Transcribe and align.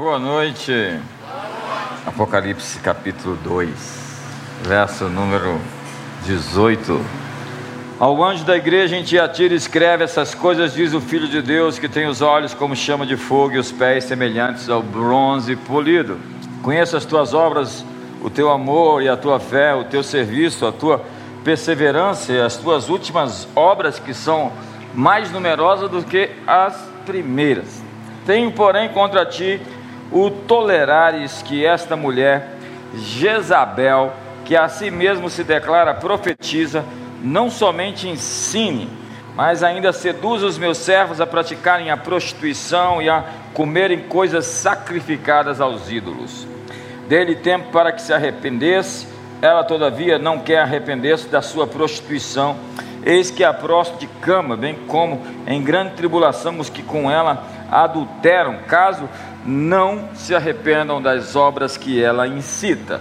Boa 0.00 0.18
noite. 0.18 0.98
Apocalipse 2.06 2.78
capítulo 2.78 3.36
2, 3.44 3.68
verso 4.62 5.10
número 5.10 5.60
18. 6.24 6.98
Ao 7.98 8.24
anjo 8.24 8.42
da 8.42 8.56
igreja 8.56 8.96
em 8.96 9.02
Tiatira 9.02 9.54
escreve 9.54 10.02
essas 10.02 10.34
coisas, 10.34 10.72
diz 10.72 10.94
o 10.94 11.02
Filho 11.02 11.28
de 11.28 11.42
Deus, 11.42 11.78
que 11.78 11.86
tem 11.86 12.06
os 12.06 12.22
olhos 12.22 12.54
como 12.54 12.74
chama 12.74 13.04
de 13.04 13.14
fogo 13.18 13.56
e 13.56 13.58
os 13.58 13.70
pés 13.70 14.04
semelhantes 14.04 14.70
ao 14.70 14.82
bronze 14.82 15.54
polido. 15.54 16.16
Conheço 16.62 16.96
as 16.96 17.04
tuas 17.04 17.34
obras, 17.34 17.84
o 18.22 18.30
teu 18.30 18.50
amor 18.50 19.02
e 19.02 19.08
a 19.10 19.18
tua 19.18 19.38
fé, 19.38 19.74
o 19.74 19.84
teu 19.84 20.02
serviço, 20.02 20.66
a 20.66 20.72
tua 20.72 21.04
perseverança 21.44 22.32
e 22.32 22.40
as 22.40 22.56
tuas 22.56 22.88
últimas 22.88 23.46
obras 23.54 23.98
que 23.98 24.14
são 24.14 24.50
mais 24.94 25.30
numerosas 25.30 25.90
do 25.90 26.02
que 26.02 26.30
as 26.46 26.74
primeiras. 27.04 27.82
Tenho, 28.24 28.50
porém, 28.52 28.88
contra 28.88 29.26
ti 29.26 29.60
o 30.12 30.30
tolerares 30.30 31.42
que 31.42 31.64
esta 31.64 31.96
mulher, 31.96 32.48
Jezabel, 32.94 34.12
que 34.44 34.56
a 34.56 34.68
si 34.68 34.90
mesmo 34.90 35.30
se 35.30 35.44
declara 35.44 35.94
profetiza, 35.94 36.84
não 37.22 37.50
somente 37.50 38.08
ensine, 38.08 38.88
mas 39.36 39.62
ainda 39.62 39.92
seduz 39.92 40.42
os 40.42 40.58
meus 40.58 40.78
servos 40.78 41.20
a 41.20 41.26
praticarem 41.26 41.90
a 41.90 41.96
prostituição 41.96 43.00
e 43.00 43.08
a 43.08 43.24
comerem 43.54 44.00
coisas 44.00 44.46
sacrificadas 44.46 45.60
aos 45.60 45.90
ídolos. 45.90 46.46
Dele 47.08 47.36
tempo 47.36 47.70
para 47.70 47.92
que 47.92 48.02
se 48.02 48.12
arrependesse, 48.12 49.06
ela 49.40 49.64
todavia 49.64 50.18
não 50.18 50.40
quer 50.40 50.60
arrepender-se 50.60 51.28
da 51.28 51.40
sua 51.40 51.66
prostituição. 51.66 52.56
Eis 53.04 53.30
que 53.30 53.42
a 53.42 53.54
próstata 53.54 54.00
de 54.00 54.06
cama, 54.20 54.56
bem 54.56 54.74
como 54.86 55.22
em 55.46 55.62
grande 55.62 55.94
tribulação 55.94 56.58
os 56.58 56.68
que 56.68 56.82
com 56.82 57.10
ela 57.10 57.42
adulteram, 57.70 58.58
caso 58.66 59.08
não 59.44 60.08
se 60.14 60.34
arrependam 60.34 61.00
das 61.00 61.34
obras 61.34 61.76
que 61.76 62.02
ela 62.02 62.26
incita. 62.26 63.00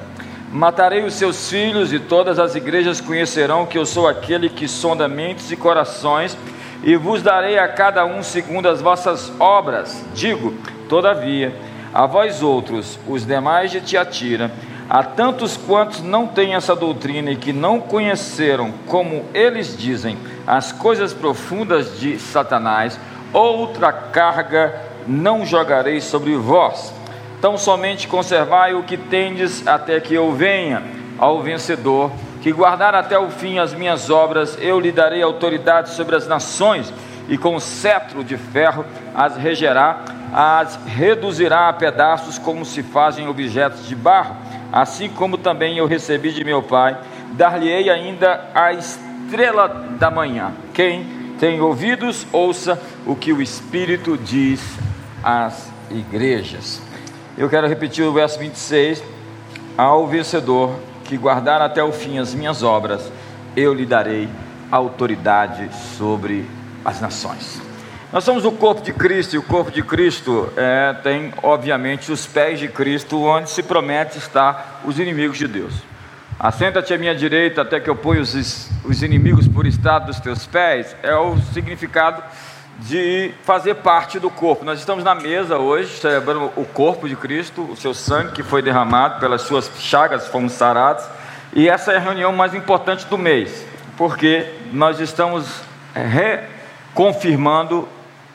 Matarei 0.52 1.04
os 1.04 1.14
seus 1.14 1.50
filhos 1.50 1.94
e 1.94 2.00
todas 2.00 2.40
as 2.40 2.56
igrejas 2.56 3.00
conhecerão 3.00 3.66
que 3.66 3.78
eu 3.78 3.86
sou 3.86 4.08
aquele 4.08 4.50
que 4.50 4.68
sonda 4.68 5.08
mentes 5.08 5.52
e 5.52 5.56
corações 5.56 6.36
e 6.84 6.96
vos 6.96 7.22
darei 7.22 7.60
a 7.60 7.68
cada 7.68 8.06
um 8.06 8.24
segundo 8.24 8.68
as 8.68 8.82
vossas 8.82 9.32
obras. 9.40 10.04
Digo, 10.14 10.54
todavia, 10.88 11.54
a 11.94 12.06
vós 12.06 12.42
outros, 12.42 12.98
os 13.08 13.26
demais 13.26 13.70
de 13.70 13.82
Tiatira, 13.82 14.52
a 14.90 15.04
tantos 15.04 15.56
quantos 15.56 16.02
não 16.02 16.26
têm 16.26 16.56
essa 16.56 16.76
doutrina 16.76 17.32
e 17.32 17.36
que 17.36 17.54
não 17.54 17.80
conheceram, 17.80 18.74
como 18.88 19.26
eles 19.34 19.78
dizem, 19.78 20.18
as 20.48 20.72
coisas 20.72 21.14
profundas 21.14 22.00
de 22.00 22.18
Satanás, 22.18 23.00
outra 23.32 23.92
carga 23.92 24.82
não 25.10 25.44
jogarei 25.44 26.00
sobre 26.00 26.36
vós. 26.36 26.94
Tão 27.42 27.58
somente 27.58 28.08
conservai 28.08 28.76
o 28.76 28.84
que 28.84 28.96
tendes 28.96 29.66
até 29.66 30.00
que 30.00 30.14
eu 30.14 30.32
venha 30.34 30.84
ao 31.18 31.42
vencedor, 31.42 32.12
que 32.42 32.52
guardar 32.52 32.94
até 32.94 33.18
o 33.18 33.30
fim 33.30 33.58
as 33.58 33.74
minhas 33.74 34.10
obras, 34.10 34.58
eu 34.62 34.80
lhe 34.80 34.92
darei 34.92 35.22
autoridade 35.22 35.90
sobre 35.90 36.16
as 36.16 36.28
nações, 36.28 36.94
e 37.28 37.38
com 37.38 37.60
cetro 37.60 38.24
de 38.24 38.38
ferro 38.38 38.86
as 39.14 39.36
regerá, 39.36 40.04
as 40.34 40.80
reduzirá 40.86 41.70
a 41.70 41.74
pedaços 41.74 42.38
como 42.38 42.64
se 42.64 42.84
fazem 42.84 43.28
objetos 43.28 43.88
de 43.88 43.96
barro, 43.96 44.36
assim 44.72 45.10
como 45.10 45.38
também 45.38 45.78
eu 45.78 45.86
recebi 45.86 46.32
de 46.32 46.44
meu 46.44 46.62
Pai, 46.62 46.98
dar-lhe-ei 47.34 47.90
ainda 47.90 48.46
a 48.54 48.74
estrela 48.74 49.68
da 50.00 50.10
manhã. 50.10 50.54
Quem 50.74 51.06
tem 51.40 51.62
ouvidos, 51.62 52.26
ouça 52.32 52.82
o 53.06 53.16
que 53.16 53.32
o 53.32 53.42
Espírito 53.42 54.18
diz 54.18 54.89
às 55.24 55.70
igrejas. 55.90 56.82
Eu 57.38 57.50
quero 57.50 57.68
repetir 57.68 58.04
o 58.04 58.14
verso 58.14 58.38
26. 58.40 59.02
Ao 59.78 60.06
vencedor 60.08 60.76
que 61.06 61.18
guardar 61.18 61.62
até 61.62 61.84
o 61.84 61.92
fim 61.92 62.20
as 62.20 62.34
minhas 62.34 62.64
obras, 62.64 63.12
eu 63.56 63.74
lhe 63.74 63.86
darei 63.86 64.30
autoridade 64.72 65.70
sobre 65.98 66.46
as 66.84 67.00
nações. 67.00 67.62
Nós 68.12 68.24
somos 68.24 68.44
o 68.44 68.52
corpo 68.52 68.82
de 68.82 68.92
Cristo, 68.92 69.36
e 69.36 69.38
o 69.38 69.44
corpo 69.44 69.72
de 69.72 69.84
Cristo 69.84 70.52
é, 70.58 70.94
tem, 71.04 71.32
obviamente, 71.44 72.12
os 72.12 72.26
pés 72.26 72.60
de 72.60 72.68
Cristo, 72.68 73.22
onde 73.22 73.50
se 73.50 73.62
promete 73.62 74.18
estar 74.18 74.82
os 74.84 75.00
inimigos 75.00 75.38
de 75.38 75.48
Deus. 75.48 75.74
Assenta-te 76.40 76.94
à 76.94 76.98
minha 76.98 77.14
direita 77.14 77.62
até 77.62 77.80
que 77.80 77.90
eu 77.90 77.96
ponha 77.96 78.22
os, 78.22 78.70
os 78.84 79.04
inimigos 79.04 79.48
por 79.48 79.68
estado 79.68 80.08
dos 80.08 80.20
teus 80.20 80.48
pés, 80.48 80.96
é 81.04 81.16
o 81.16 81.38
significado 81.54 82.24
de 82.80 83.34
fazer 83.44 83.76
parte 83.76 84.20
do 84.20 84.30
corpo. 84.30 84.64
Nós 84.64 84.80
estamos 84.80 85.04
na 85.04 85.14
mesa 85.14 85.58
hoje, 85.58 85.98
celebrando 85.98 86.52
o 86.56 86.66
corpo 86.66 87.10
de 87.10 87.16
Cristo, 87.16 87.64
o 87.64 87.76
seu 87.76 87.94
sangue 87.94 88.32
que 88.32 88.44
foi 88.44 88.62
derramado, 88.62 89.20
pelas 89.20 89.42
suas 89.42 89.70
chagas 89.80 90.28
fomos 90.28 90.54
sarados, 90.54 91.04
e 91.54 91.68
essa 91.68 91.92
é 91.92 91.98
a 91.98 92.00
reunião 92.00 92.32
mais 92.32 92.54
importante 92.54 93.06
do 93.08 93.18
mês, 93.18 93.66
porque 93.98 94.50
nós 94.72 95.00
estamos 95.00 95.62
reconfirmando, 95.94 97.88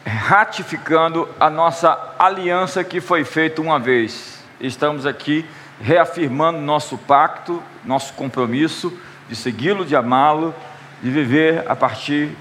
ratificando 0.04 1.28
a 1.41 1.49
nossa 1.49 2.15
aliança 2.19 2.84
que 2.84 3.00
foi 3.00 3.25
feita 3.25 3.62
uma 3.62 3.78
vez. 3.78 4.44
Estamos 4.60 5.06
aqui 5.06 5.44
reafirmando 5.81 6.59
nosso 6.60 6.99
pacto, 6.99 7.62
nosso 7.84 8.12
compromisso 8.12 8.93
de 9.28 9.34
segui-lo, 9.34 9.87
de 9.87 9.97
amá-lo, 9.97 10.54
de 11.03 11.10
viver 11.10 11.65
a 11.66 11.75
partir 11.75 12.37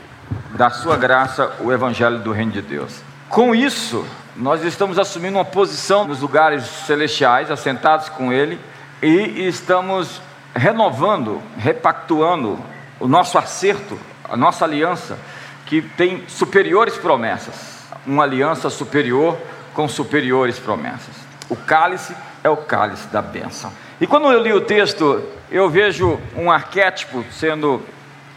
da 0.53 0.69
sua 0.69 0.96
graça 0.96 1.52
o 1.59 1.72
evangelho 1.72 2.19
do 2.19 2.31
reino 2.31 2.52
de 2.52 2.62
Deus. 2.62 3.02
Com 3.28 3.56
isso, 3.56 4.06
nós 4.36 4.64
estamos 4.64 5.00
assumindo 5.00 5.38
uma 5.38 5.46
posição 5.46 6.06
nos 6.06 6.22
lugares 6.22 6.64
celestiais, 6.64 7.50
assentados 7.50 8.08
com 8.09 8.31
ele, 8.31 8.59
e 9.02 9.47
estamos 9.47 10.22
renovando, 10.56 11.42
repactuando 11.58 12.59
o 13.00 13.08
nosso 13.08 13.38
acerto, 13.38 14.00
a 14.30 14.38
nossa 14.38 14.63
aliança, 14.63 15.18
que 15.66 15.81
tem 15.81 16.24
superiores 16.28 16.97
promessas, 16.97 17.88
uma 18.06 18.24
aliança 18.24 18.69
superior 18.69 19.38
com 19.74 19.88
superiores 19.88 20.59
promessas. 20.59 21.16
O 21.50 21.56
cálice 21.56 22.16
é 22.44 22.50
o 22.50 22.58
cálice 22.58 23.08
da 23.08 23.22
bênção. 23.22 23.72
E 24.00 24.06
quando 24.06 24.31
eu 24.31 24.42
li 24.42 24.53
o 24.53 24.62
texto, 24.62 25.24
eu 25.50 25.69
vejo 25.69 26.19
um 26.36 26.52
arquétipo 26.52 27.25
sendo 27.31 27.81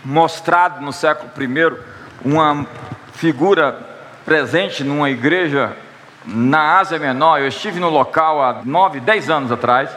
mostrado 0.04 0.80
no 0.80 0.92
século 0.92 1.30
I, 1.38 1.95
uma 2.24 2.66
figura 3.14 3.78
presente 4.24 4.82
numa 4.84 5.10
igreja 5.10 5.76
na 6.24 6.78
Ásia 6.78 6.98
Menor. 6.98 7.40
Eu 7.40 7.48
estive 7.48 7.80
no 7.80 7.88
local 7.88 8.42
há 8.42 8.62
nove, 8.64 9.00
dez 9.00 9.30
anos 9.30 9.52
atrás, 9.52 9.90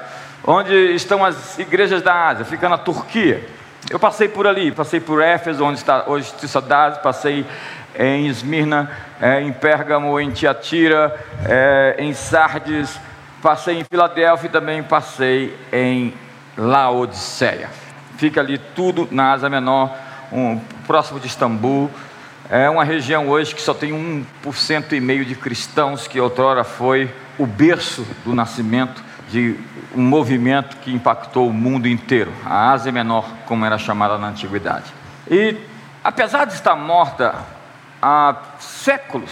onde 0.45 0.73
estão 0.93 1.23
as 1.25 1.57
igrejas 1.59 2.01
da 2.01 2.27
Ásia, 2.27 2.45
fica 2.45 2.69
na 2.69 2.77
Turquia. 2.77 3.47
Eu 3.89 3.99
passei 3.99 4.27
por 4.27 4.45
ali, 4.45 4.71
passei 4.71 4.99
por 4.99 5.21
Éfeso, 5.21 5.63
onde 5.63 5.79
está 5.79 6.03
hoje 6.07 6.33
Tissadaz, 6.39 6.97
passei 6.99 7.45
em 7.97 8.27
Esmirna, 8.27 8.91
é, 9.19 9.41
em 9.41 9.51
Pérgamo, 9.51 10.19
em 10.19 10.29
Tiatira, 10.31 11.17
é, 11.45 11.95
em 11.97 12.13
Sardes, 12.13 12.99
Passei 13.41 13.79
em 13.79 13.85
Filadélfia 13.85 14.47
e 14.47 14.51
também 14.51 14.83
passei 14.83 15.57
em 15.71 16.13
Laodiceia. 16.57 17.69
Fica 18.17 18.41
ali 18.41 18.57
tudo 18.57 19.07
na 19.11 19.31
Ásia 19.31 19.49
Menor, 19.49 19.95
um, 20.31 20.59
próximo 20.85 21.21
de 21.21 21.27
Istambul. 21.27 21.89
É 22.51 22.67
uma 22.67 22.83
região 22.83 23.29
hoje 23.29 23.53
que 23.53 23.61
só 23.61 23.75
tem 23.75 23.91
1% 24.43 24.93
e 24.93 24.99
meio 24.99 25.23
de 25.23 25.35
cristãos, 25.35 26.07
que 26.07 26.19
outrora 26.19 26.63
foi 26.63 27.13
o 27.37 27.45
berço 27.45 28.07
do 28.25 28.33
nascimento 28.33 29.03
de 29.29 29.55
um 29.95 30.01
movimento 30.01 30.77
que 30.77 30.91
impactou 30.91 31.47
o 31.47 31.53
mundo 31.53 31.87
inteiro, 31.87 32.33
a 32.43 32.71
Ásia 32.71 32.91
Menor, 32.91 33.29
como 33.45 33.63
era 33.65 33.77
chamada 33.77 34.17
na 34.17 34.29
antiguidade. 34.29 34.91
E 35.29 35.57
apesar 36.03 36.45
de 36.45 36.53
estar 36.53 36.75
morta 36.75 37.35
há 38.01 38.35
séculos, 38.57 39.29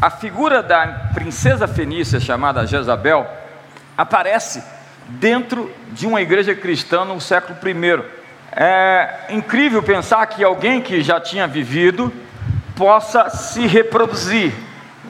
a 0.00 0.08
figura 0.08 0.62
da 0.62 0.86
princesa 1.12 1.68
fenícia 1.68 2.18
chamada 2.18 2.66
Jezabel 2.66 3.26
aparece 3.94 4.64
dentro 5.06 5.70
de 5.92 6.06
uma 6.06 6.22
igreja 6.22 6.54
cristã 6.54 7.04
no 7.04 7.20
século 7.20 7.58
I. 7.62 8.04
É 8.52 9.26
incrível 9.28 9.82
pensar 9.82 10.24
que 10.28 10.42
alguém 10.42 10.80
que 10.80 11.02
já 11.02 11.20
tinha 11.20 11.46
vivido 11.46 12.10
possa 12.78 13.28
se 13.28 13.66
reproduzir 13.66 14.54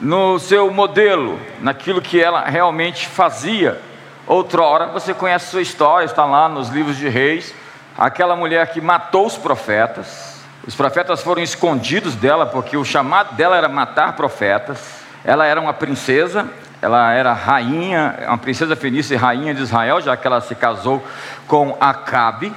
no 0.01 0.39
seu 0.39 0.73
modelo, 0.73 1.39
naquilo 1.61 2.01
que 2.01 2.19
ela 2.19 2.43
realmente 2.43 3.07
fazia. 3.07 3.79
Outrora, 4.25 4.87
você 4.87 5.13
conhece 5.13 5.51
sua 5.51 5.61
história, 5.61 6.05
está 6.05 6.25
lá 6.25 6.49
nos 6.49 6.69
livros 6.69 6.97
de 6.97 7.07
reis, 7.07 7.53
aquela 7.97 8.35
mulher 8.35 8.71
que 8.73 8.81
matou 8.81 9.25
os 9.25 9.37
profetas, 9.37 10.29
os 10.67 10.75
profetas 10.75 11.21
foram 11.23 11.41
escondidos 11.41 12.15
dela, 12.15 12.45
porque 12.45 12.75
o 12.75 12.83
chamado 12.83 13.35
dela 13.35 13.57
era 13.57 13.69
matar 13.69 14.15
profetas. 14.15 14.99
Ela 15.23 15.45
era 15.45 15.59
uma 15.59 15.73
princesa, 15.73 16.47
ela 16.81 17.11
era 17.11 17.33
rainha, 17.33 18.15
uma 18.27 18.37
princesa 18.37 18.75
fenícia 18.75 19.15
e 19.15 19.17
rainha 19.17 19.53
de 19.53 19.63
Israel, 19.63 20.01
já 20.01 20.15
que 20.15 20.27
ela 20.27 20.41
se 20.41 20.53
casou 20.53 21.03
com 21.47 21.75
Acabe, 21.79 22.53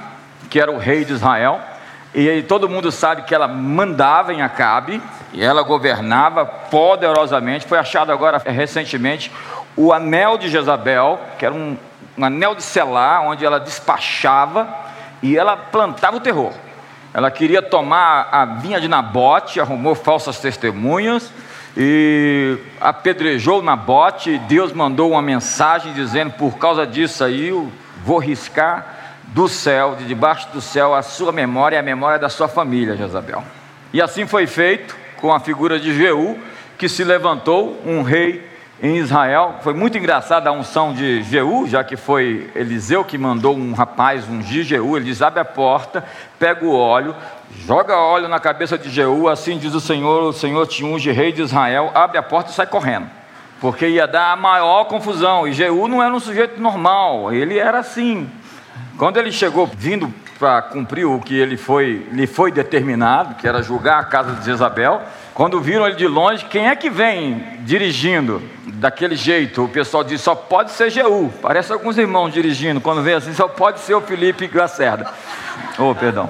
que 0.49 0.59
era 0.59 0.71
o 0.71 0.77
rei 0.77 1.03
de 1.03 1.13
Israel. 1.13 1.59
E 2.13 2.43
todo 2.43 2.69
mundo 2.69 2.91
sabe 2.91 3.23
que 3.23 3.33
ela 3.33 3.47
mandava 3.47 4.33
em 4.33 4.41
Acabe, 4.41 5.01
e 5.33 5.43
ela 5.43 5.63
governava 5.63 6.45
poderosamente. 6.45 7.65
Foi 7.65 7.79
achado 7.79 8.11
agora 8.11 8.41
recentemente 8.45 9.31
o 9.75 9.91
anel 9.91 10.37
de 10.37 10.47
Jezabel, 10.47 11.19
que 11.39 11.45
era 11.45 11.53
um, 11.53 11.75
um 12.15 12.23
anel 12.25 12.53
de 12.53 12.61
selar, 12.61 13.23
onde 13.25 13.43
ela 13.43 13.59
despachava 13.59 14.67
e 15.23 15.35
ela 15.35 15.57
plantava 15.57 16.17
o 16.17 16.19
terror. 16.19 16.51
Ela 17.13 17.31
queria 17.31 17.61
tomar 17.61 18.27
a 18.31 18.45
vinha 18.45 18.79
de 18.79 18.87
Nabote, 18.87 19.59
arrumou 19.59 19.95
falsas 19.95 20.39
testemunhas 20.39 21.31
e 21.75 22.57
apedrejou 22.79 23.61
Nabote. 23.63 24.37
Deus 24.47 24.71
mandou 24.71 25.11
uma 25.11 25.21
mensagem 25.21 25.93
dizendo: 25.93 26.33
por 26.33 26.57
causa 26.57 26.85
disso 26.85 27.23
aí, 27.23 27.49
eu 27.49 27.71
vou 28.03 28.19
riscar 28.19 28.92
do 29.33 29.47
céu, 29.47 29.95
de 29.95 30.05
debaixo 30.05 30.47
do 30.53 30.61
céu, 30.61 30.93
a 30.93 31.01
sua 31.01 31.31
memória 31.31 31.75
e 31.75 31.79
a 31.79 31.83
memória 31.83 32.19
da 32.19 32.29
sua 32.29 32.47
família, 32.47 32.95
Jezabel. 32.95 33.43
E 33.91 34.01
assim 34.01 34.27
foi 34.27 34.45
feito 34.45 34.95
com 35.17 35.33
a 35.33 35.39
figura 35.39 35.79
de 35.79 35.95
Jeú, 35.95 36.37
que 36.77 36.87
se 36.87 37.03
levantou, 37.03 37.81
um 37.85 38.03
rei 38.03 38.47
em 38.81 38.97
Israel. 38.97 39.55
Foi 39.61 39.73
muito 39.73 39.97
engraçada 39.97 40.49
a 40.49 40.53
unção 40.53 40.93
de 40.93 41.23
Jeú, 41.23 41.67
já 41.67 41.83
que 41.83 41.95
foi 41.95 42.51
Eliseu 42.53 43.03
que 43.03 43.17
mandou 43.17 43.55
um 43.55 43.73
rapaz 43.73 44.27
ungir 44.27 44.63
Jeú. 44.63 44.95
Ele 44.95 45.05
diz: 45.05 45.21
abre 45.21 45.39
a 45.39 45.45
porta, 45.45 46.03
pega 46.37 46.63
o 46.65 46.75
óleo, 46.75 47.15
joga 47.65 47.97
óleo 47.97 48.27
na 48.27 48.39
cabeça 48.39 48.77
de 48.77 48.89
Jeú. 48.89 49.27
Assim 49.27 49.57
diz 49.57 49.73
o 49.73 49.79
Senhor: 49.79 50.23
o 50.23 50.33
Senhor 50.33 50.67
te 50.67 50.83
unge, 50.83 51.11
rei 51.11 51.31
de 51.31 51.41
Israel. 51.41 51.91
Abre 51.95 52.17
a 52.17 52.23
porta 52.23 52.51
e 52.51 52.53
sai 52.53 52.67
correndo, 52.67 53.07
porque 53.59 53.87
ia 53.87 54.05
dar 54.05 54.33
a 54.33 54.35
maior 54.35 54.85
confusão. 54.85 55.47
E 55.47 55.53
Jeú 55.53 55.87
não 55.87 56.03
era 56.03 56.13
um 56.13 56.19
sujeito 56.19 56.61
normal, 56.61 57.33
ele 57.33 57.57
era 57.57 57.79
assim. 57.79 58.29
Quando 58.97 59.17
ele 59.17 59.31
chegou 59.31 59.65
vindo 59.65 60.13
para 60.37 60.61
cumprir 60.61 61.05
o 61.05 61.19
que 61.19 61.35
ele 61.35 61.57
foi, 61.57 62.07
lhe 62.11 62.27
foi 62.27 62.51
determinado, 62.51 63.35
que 63.35 63.47
era 63.47 63.61
julgar 63.61 63.99
a 63.99 64.03
casa 64.03 64.33
de 64.33 64.45
Jezabel, 64.45 65.01
quando 65.33 65.59
viram 65.59 65.87
ele 65.87 65.95
de 65.95 66.07
longe, 66.07 66.45
quem 66.45 66.67
é 66.67 66.75
que 66.75 66.89
vem 66.89 67.59
dirigindo 67.61 68.41
daquele 68.75 69.15
jeito? 69.15 69.63
O 69.63 69.69
pessoal 69.69 70.03
diz: 70.03 70.21
só 70.21 70.35
pode 70.35 70.71
ser 70.71 70.91
Jeú. 70.91 71.33
Parece 71.41 71.73
alguns 71.73 71.97
irmãos 71.97 72.31
dirigindo. 72.31 72.79
Quando 72.79 73.01
vem 73.01 73.15
assim, 73.15 73.33
só 73.33 73.47
pode 73.47 73.79
ser 73.79 73.95
o 73.95 74.01
Felipe 74.01 74.49
Lacerda. 74.53 75.09
Oh, 75.79 75.95
perdão, 75.95 76.29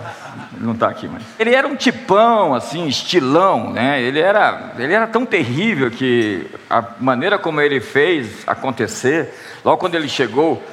ele 0.55 0.65
não 0.65 0.73
está 0.73 0.87
aqui 0.87 1.07
mais. 1.07 1.23
Ele 1.37 1.53
era 1.53 1.67
um 1.67 1.75
tipão, 1.75 2.55
assim, 2.55 2.87
estilão, 2.87 3.73
né? 3.73 4.01
Ele 4.01 4.19
era, 4.19 4.71
ele 4.77 4.93
era 4.93 5.07
tão 5.07 5.25
terrível 5.25 5.91
que 5.91 6.49
a 6.69 6.81
maneira 6.99 7.37
como 7.37 7.59
ele 7.59 7.81
fez 7.81 8.43
acontecer, 8.47 9.33
logo 9.65 9.77
quando 9.77 9.95
ele 9.95 10.07
chegou, 10.07 10.63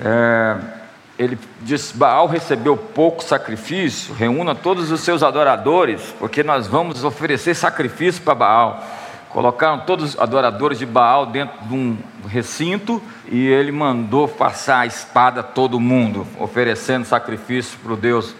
é, 0.00 0.56
ele 1.20 1.38
disse: 1.60 1.94
Baal 1.94 2.26
recebeu 2.26 2.78
pouco 2.78 3.22
sacrifício, 3.22 4.14
reúna 4.14 4.54
todos 4.54 4.90
os 4.90 5.02
seus 5.02 5.22
adoradores, 5.22 6.14
porque 6.18 6.42
nós 6.42 6.66
vamos 6.66 7.04
oferecer 7.04 7.54
sacrifício 7.54 8.22
para 8.22 8.34
Baal. 8.34 8.82
Colocaram 9.28 9.80
todos 9.80 10.14
os 10.14 10.18
adoradores 10.18 10.78
de 10.78 10.86
Baal 10.86 11.26
dentro 11.26 11.62
de 11.66 11.74
um 11.74 11.98
recinto 12.26 13.02
e 13.28 13.46
ele 13.46 13.70
mandou 13.70 14.26
passar 14.26 14.80
a 14.80 14.86
espada 14.86 15.40
a 15.40 15.44
todo 15.44 15.78
mundo, 15.78 16.26
oferecendo 16.38 17.04
sacrifício 17.04 17.78
para 17.80 17.92
o 17.92 17.96
Deus 17.98 18.34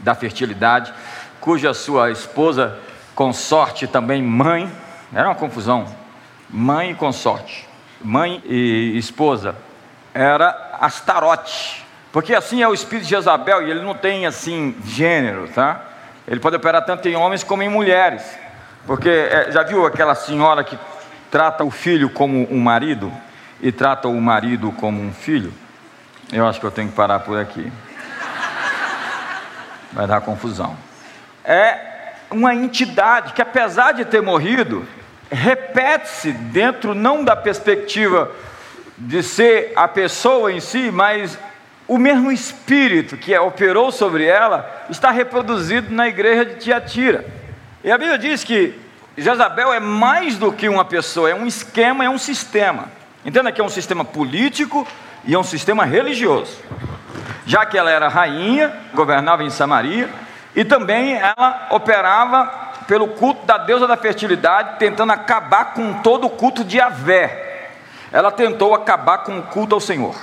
da 0.00 0.12
fertilidade, 0.16 0.92
cuja 1.40 1.72
sua 1.72 2.10
esposa, 2.10 2.76
consorte 3.14 3.86
também 3.86 4.20
mãe, 4.20 4.68
era 5.14 5.28
uma 5.28 5.36
confusão, 5.36 5.86
mãe 6.50 6.90
e 6.90 6.94
consorte, 6.94 7.66
mãe 8.02 8.42
e 8.44 8.98
esposa, 8.98 9.54
era 10.12 10.76
Astarote, 10.80 11.83
porque 12.14 12.32
assim 12.32 12.62
é 12.62 12.68
o 12.68 12.72
espírito 12.72 13.06
de 13.06 13.10
Jezabel 13.10 13.66
e 13.66 13.70
ele 13.72 13.82
não 13.82 13.92
tem 13.92 14.24
assim 14.24 14.76
gênero, 14.84 15.48
tá? 15.48 15.84
Ele 16.28 16.38
pode 16.38 16.54
operar 16.54 16.84
tanto 16.84 17.08
em 17.08 17.16
homens 17.16 17.42
como 17.42 17.64
em 17.64 17.68
mulheres. 17.68 18.22
Porque 18.86 19.08
é, 19.08 19.50
já 19.50 19.64
viu 19.64 19.84
aquela 19.84 20.14
senhora 20.14 20.62
que 20.62 20.78
trata 21.28 21.64
o 21.64 21.72
filho 21.72 22.08
como 22.08 22.46
um 22.52 22.60
marido 22.60 23.12
e 23.60 23.72
trata 23.72 24.06
o 24.06 24.20
marido 24.20 24.70
como 24.70 25.02
um 25.02 25.12
filho? 25.12 25.52
Eu 26.32 26.46
acho 26.46 26.60
que 26.60 26.66
eu 26.66 26.70
tenho 26.70 26.88
que 26.88 26.94
parar 26.94 27.18
por 27.18 27.36
aqui. 27.36 27.72
Vai 29.92 30.06
dar 30.06 30.20
confusão. 30.20 30.76
É 31.44 32.12
uma 32.30 32.54
entidade 32.54 33.32
que, 33.32 33.42
apesar 33.42 33.90
de 33.90 34.04
ter 34.04 34.22
morrido, 34.22 34.86
repete-se 35.32 36.30
dentro 36.30 36.94
não 36.94 37.24
da 37.24 37.34
perspectiva 37.34 38.30
de 38.96 39.20
ser 39.20 39.72
a 39.74 39.88
pessoa 39.88 40.52
em 40.52 40.60
si, 40.60 40.92
mas 40.92 41.36
o 41.86 41.98
mesmo 41.98 42.32
espírito 42.32 43.16
que 43.16 43.36
operou 43.36 43.92
sobre 43.92 44.24
ela 44.24 44.86
está 44.88 45.10
reproduzido 45.10 45.92
na 45.92 46.08
igreja 46.08 46.44
de 46.44 46.56
Tiatira. 46.56 47.24
E 47.82 47.90
a 47.90 47.98
Bíblia 47.98 48.18
diz 48.18 48.42
que 48.42 48.78
Jezabel 49.16 49.72
é 49.72 49.80
mais 49.80 50.38
do 50.38 50.52
que 50.52 50.68
uma 50.68 50.84
pessoa, 50.84 51.30
é 51.30 51.34
um 51.34 51.46
esquema, 51.46 52.04
é 52.04 52.08
um 52.08 52.18
sistema. 52.18 52.88
Entenda 53.24 53.52
que 53.52 53.60
é 53.60 53.64
um 53.64 53.68
sistema 53.68 54.04
político 54.04 54.86
e 55.24 55.34
é 55.34 55.38
um 55.38 55.44
sistema 55.44 55.84
religioso. 55.84 56.58
Já 57.46 57.66
que 57.66 57.76
ela 57.76 57.90
era 57.90 58.08
rainha, 58.08 58.74
governava 58.94 59.44
em 59.44 59.50
Samaria, 59.50 60.08
e 60.56 60.64
também 60.64 61.14
ela 61.14 61.68
operava 61.70 62.64
pelo 62.86 63.08
culto 63.08 63.44
da 63.44 63.58
deusa 63.58 63.86
da 63.86 63.96
fertilidade, 63.96 64.78
tentando 64.78 65.12
acabar 65.12 65.74
com 65.74 65.94
todo 65.94 66.26
o 66.26 66.30
culto 66.30 66.64
de 66.64 66.80
Avé. 66.80 67.70
Ela 68.10 68.30
tentou 68.30 68.74
acabar 68.74 69.18
com 69.18 69.38
o 69.38 69.42
culto 69.42 69.74
ao 69.74 69.80
Senhor 69.80 70.14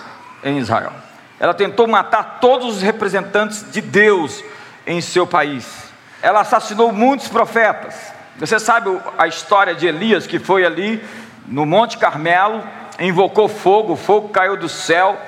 em 0.44 0.58
Israel. 0.58 0.94
Ela 1.42 1.56
tentou 1.56 1.88
matar 1.88 2.38
todos 2.40 2.78
os 2.78 2.82
representantes 2.84 3.66
de 3.72 3.82
Deus 3.82 4.44
em 4.86 5.02
seu 5.02 5.26
país. 5.26 5.92
Ela 6.22 6.42
assassinou 6.42 6.92
muitos 6.92 7.30
profetas. 7.30 7.96
Você 8.38 8.60
sabe 8.60 8.96
a 9.18 9.26
história 9.26 9.74
de 9.74 9.88
Elias 9.88 10.28
que 10.28 10.38
foi 10.38 10.64
ali 10.64 11.04
no 11.48 11.66
Monte 11.66 11.98
Carmelo, 11.98 12.64
invocou 13.00 13.48
fogo, 13.48 13.94
o 13.94 13.98
fogo 13.98 14.30
caiu 14.30 14.56
do 14.56 14.70
céu. 14.70 15.20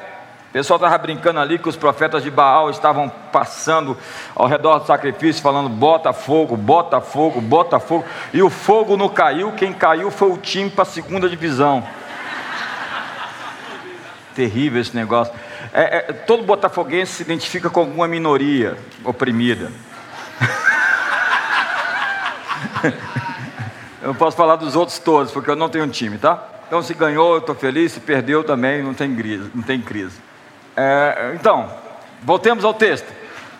O 0.49 0.53
pessoal 0.53 0.77
estava 0.77 0.95
brincando 0.99 1.39
ali 1.39 1.57
que 1.57 1.67
os 1.67 1.75
profetas 1.75 2.21
de 2.21 2.29
Baal 2.29 2.69
estavam 2.69 3.09
passando 3.31 3.97
ao 4.35 4.45
redor 4.45 4.77
do 4.77 4.85
sacrifício, 4.85 5.41
falando: 5.41 5.67
bota 5.67 6.13
fogo, 6.13 6.55
bota 6.55 7.01
fogo, 7.01 7.41
bota 7.41 7.79
fogo. 7.79 8.05
E 8.31 8.39
o 8.43 8.51
fogo 8.51 8.95
não 8.95 9.09
caiu, 9.09 9.51
quem 9.53 9.73
caiu 9.73 10.11
foi 10.11 10.29
o 10.29 10.37
time 10.37 10.69
para 10.69 10.83
a 10.83 10.85
segunda 10.85 11.27
divisão. 11.27 11.83
Terrível 14.35 14.79
esse 14.79 14.95
negócio. 14.95 15.33
É, 15.71 15.97
é, 15.97 16.01
todo 16.13 16.43
botafoguense 16.43 17.13
se 17.13 17.23
identifica 17.23 17.69
com 17.69 17.81
alguma 17.81 18.07
minoria 18.07 18.77
oprimida. 19.03 19.71
eu 24.01 24.07
não 24.07 24.15
posso 24.15 24.35
falar 24.35 24.55
dos 24.55 24.75
outros 24.75 24.99
todos, 24.99 25.31
porque 25.31 25.49
eu 25.49 25.55
não 25.55 25.69
tenho 25.69 25.85
um 25.85 25.89
time, 25.89 26.17
tá? 26.17 26.43
Então, 26.67 26.81
se 26.81 26.93
ganhou, 26.93 27.33
eu 27.33 27.39
estou 27.39 27.55
feliz, 27.55 27.91
se 27.91 27.99
perdeu 27.99 28.43
também, 28.43 28.81
não 28.81 28.93
tem 28.93 29.15
crise. 29.15 29.49
Não 29.53 29.61
tem 29.61 29.79
crise. 29.79 30.19
É, 30.75 31.33
então, 31.35 31.71
voltemos 32.23 32.65
ao 32.65 32.73
texto. 32.73 33.07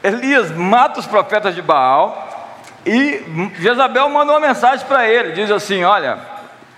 Elias 0.03 0.51
mata 0.51 1.00
os 1.00 1.05
profetas 1.05 1.55
de 1.55 1.62
Baal 1.62 2.57
e 2.86 3.51
Jezabel 3.60 4.10
mandou 4.10 4.36
uma 4.36 4.48
mensagem 4.48 4.86
para 4.86 5.07
ele: 5.07 5.31
diz 5.31 5.50
assim: 5.50 5.83
Olha, 5.83 6.19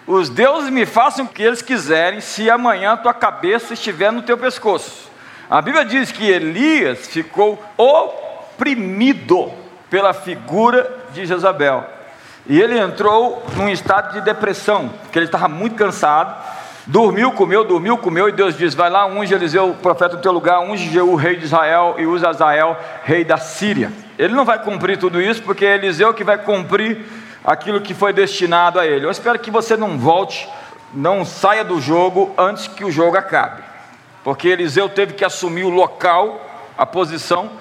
os 0.06 0.30
deuses 0.30 0.70
me 0.70 0.86
façam 0.86 1.26
o 1.26 1.28
que 1.28 1.42
eles 1.42 1.62
quiserem, 1.62 2.22
se 2.22 2.50
amanhã 2.50 2.96
tua 2.96 3.14
cabeça 3.14 3.74
estiver 3.74 4.12
no 4.12 4.22
teu 4.22 4.38
pescoço. 4.38 5.10
A 5.50 5.62
Bíblia 5.62 5.86
diz 5.86 6.12
que 6.12 6.28
Elias 6.28 7.06
ficou 7.06 7.64
oprimido 7.78 9.52
pela 9.92 10.12
figura 10.12 10.92
de 11.14 11.24
Jezabel. 11.26 11.86
E 12.48 12.60
ele 12.60 12.80
entrou 12.80 13.46
num 13.56 13.70
estado 13.70 14.14
de 14.14 14.22
depressão, 14.22 14.90
porque 15.04 15.20
ele 15.20 15.28
estava 15.28 15.48
muito 15.48 15.76
cansado. 15.76 16.36
Dormiu, 16.88 17.32
comeu, 17.32 17.64
dormiu, 17.64 17.98
comeu, 17.98 18.28
e 18.28 18.32
Deus 18.32 18.58
diz: 18.58 18.74
Vai 18.74 18.90
lá, 18.90 19.06
unge 19.06 19.34
Eliseu, 19.34 19.70
o 19.70 19.76
profeta 19.76 20.16
no 20.16 20.22
teu 20.22 20.32
lugar, 20.32 20.62
unge 20.62 20.90
Jeú, 20.90 21.16
rei 21.16 21.36
de 21.36 21.46
Israel, 21.46 21.96
e 21.98 22.06
usa 22.06 22.30
Azael, 22.30 22.78
rei 23.04 23.24
da 23.24 23.38
Síria. 23.38 23.92
Ele 24.18 24.34
não 24.34 24.46
vai 24.46 24.60
cumprir 24.60 24.98
tudo 24.98 25.22
isso, 25.22 25.44
porque 25.44 25.66
é 25.66 25.76
Eliseu 25.76 26.14
que 26.14 26.24
vai 26.24 26.40
cumprir 26.40 27.06
aquilo 27.44 27.82
que 27.82 27.94
foi 27.94 28.14
destinado 28.14 28.80
a 28.80 28.86
ele. 28.86 29.06
Eu 29.06 29.12
espero 29.12 29.38
que 29.38 29.52
você 29.52 29.78
não 29.78 29.98
volte, 29.98 30.48
não 30.94 31.24
saia 31.24 31.64
do 31.64 31.80
jogo 31.80 32.34
antes 32.36 32.68
que 32.68 32.84
o 32.84 32.92
jogo 32.92 33.16
acabe 33.18 33.75
porque 34.26 34.48
Eliseu 34.48 34.90
teve 34.90 35.14
que 35.14 35.24
assumir 35.24 35.66
o 35.66 35.70
local, 35.70 36.74
a 36.76 36.84
posição 36.84 37.52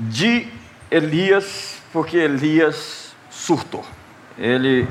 de 0.00 0.48
Elias, 0.90 1.76
porque 1.92 2.16
Elias 2.16 3.14
surtou. 3.28 3.84
Ele 4.38 4.88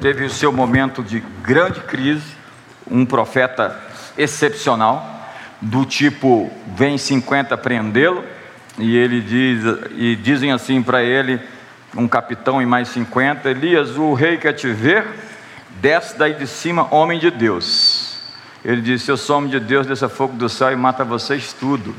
teve 0.00 0.24
o 0.24 0.30
seu 0.30 0.50
momento 0.50 1.00
de 1.00 1.20
grande 1.44 1.78
crise, 1.82 2.26
um 2.90 3.06
profeta 3.06 3.80
excepcional, 4.18 5.30
do 5.60 5.84
tipo 5.84 6.50
vem 6.74 6.98
50 6.98 7.56
prendê-lo, 7.56 8.24
e 8.76 8.96
ele 8.96 9.20
diz, 9.20 9.62
e 9.92 10.16
dizem 10.16 10.50
assim 10.50 10.82
para 10.82 11.04
ele, 11.04 11.40
um 11.96 12.08
capitão 12.08 12.60
e 12.60 12.66
mais 12.66 12.88
50, 12.88 13.48
Elias, 13.48 13.96
o 13.96 14.12
rei 14.12 14.38
quer 14.38 14.54
te 14.54 14.72
ver, 14.72 15.06
desce 15.80 16.18
daí 16.18 16.34
de 16.34 16.48
cima, 16.48 16.92
homem 16.92 17.20
de 17.20 17.30
Deus. 17.30 18.03
Ele 18.64 18.80
disse: 18.80 19.10
Eu 19.10 19.16
sou 19.16 19.38
homem 19.38 19.50
de 19.50 19.60
Deus, 19.60 19.86
desça 19.86 20.08
fogo 20.08 20.36
do 20.36 20.48
céu 20.48 20.72
e 20.72 20.76
mata 20.76 21.04
vocês 21.04 21.52
tudo. 21.52 21.94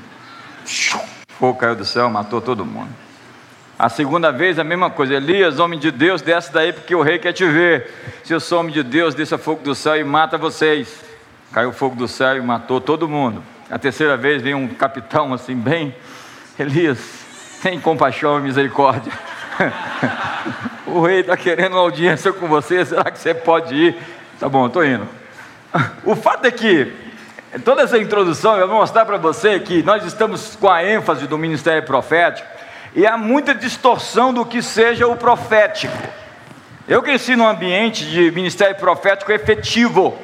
Fogo 1.38 1.60
caiu 1.60 1.76
do 1.76 1.86
céu, 1.86 2.10
matou 2.10 2.42
todo 2.42 2.66
mundo. 2.66 2.90
A 3.78 3.90
segunda 3.90 4.32
vez 4.32 4.58
a 4.58 4.64
mesma 4.64 4.90
coisa. 4.90 5.14
Elias, 5.14 5.60
homem 5.60 5.78
de 5.78 5.92
Deus, 5.92 6.22
desce 6.22 6.52
daí 6.52 6.74
porque 6.74 6.96
o 6.96 7.02
rei 7.02 7.20
quer 7.20 7.34
te 7.34 7.46
ver. 7.46 7.92
Se 8.24 8.34
eu 8.34 8.40
sou 8.40 8.62
homem 8.62 8.74
de 8.74 8.82
Deus, 8.82 9.14
desça 9.14 9.38
fogo 9.38 9.62
do 9.62 9.76
céu 9.76 9.98
e 9.98 10.04
mata 10.04 10.38
vocês. 10.38 11.04
Caiu 11.52 11.72
fogo 11.72 11.96
do 11.96 12.08
céu 12.08 12.38
e 12.38 12.42
matou 12.42 12.82
todo 12.82 13.08
mundo. 13.08 13.44
A 13.70 13.78
terceira 13.78 14.16
vez 14.16 14.42
veio 14.42 14.58
um 14.58 14.68
capitão 14.68 15.34
assim, 15.34 15.56
bem, 15.56 15.94
Elias, 16.58 17.00
tem 17.62 17.80
compaixão 17.80 18.40
e 18.40 18.44
misericórdia. 18.44 19.12
o 20.88 21.02
rei 21.02 21.20
está 21.20 21.36
querendo 21.36 21.74
uma 21.74 21.82
audiência 21.82 22.32
com 22.32 22.48
você, 22.48 22.86
será 22.86 23.10
que 23.12 23.20
você 23.20 23.34
pode 23.34 23.76
ir? 23.76 23.98
Tá 24.40 24.48
bom, 24.48 24.68
estou 24.68 24.86
indo. 24.86 25.08
O 26.04 26.16
fato 26.16 26.46
é 26.46 26.52
que 26.52 26.94
toda 27.64 27.82
essa 27.82 27.98
introdução 27.98 28.58
eu 28.58 28.68
vou 28.68 28.78
mostrar 28.78 29.06
para 29.06 29.18
você 29.18 29.60
que 29.60 29.84
nós 29.84 30.06
estamos 30.06 30.56
com 30.56 30.70
a 30.70 30.84
ênfase 30.84 31.28
do 31.28 31.38
ministério 31.38 31.84
profético 31.84 32.48
e 32.96 33.06
há 33.06 33.18
muita 33.18 33.54
distorção 33.54 34.34
do 34.34 34.46
que 34.46 34.62
seja 34.62 35.06
o 35.06 35.18
profético. 35.18 35.98
Eu 36.88 37.02
cresci 37.02 37.36
num 37.36 37.48
ambiente 37.48 38.06
de 38.06 38.32
ministério 38.32 38.76
profético 38.76 39.32
efetivo. 39.32 40.18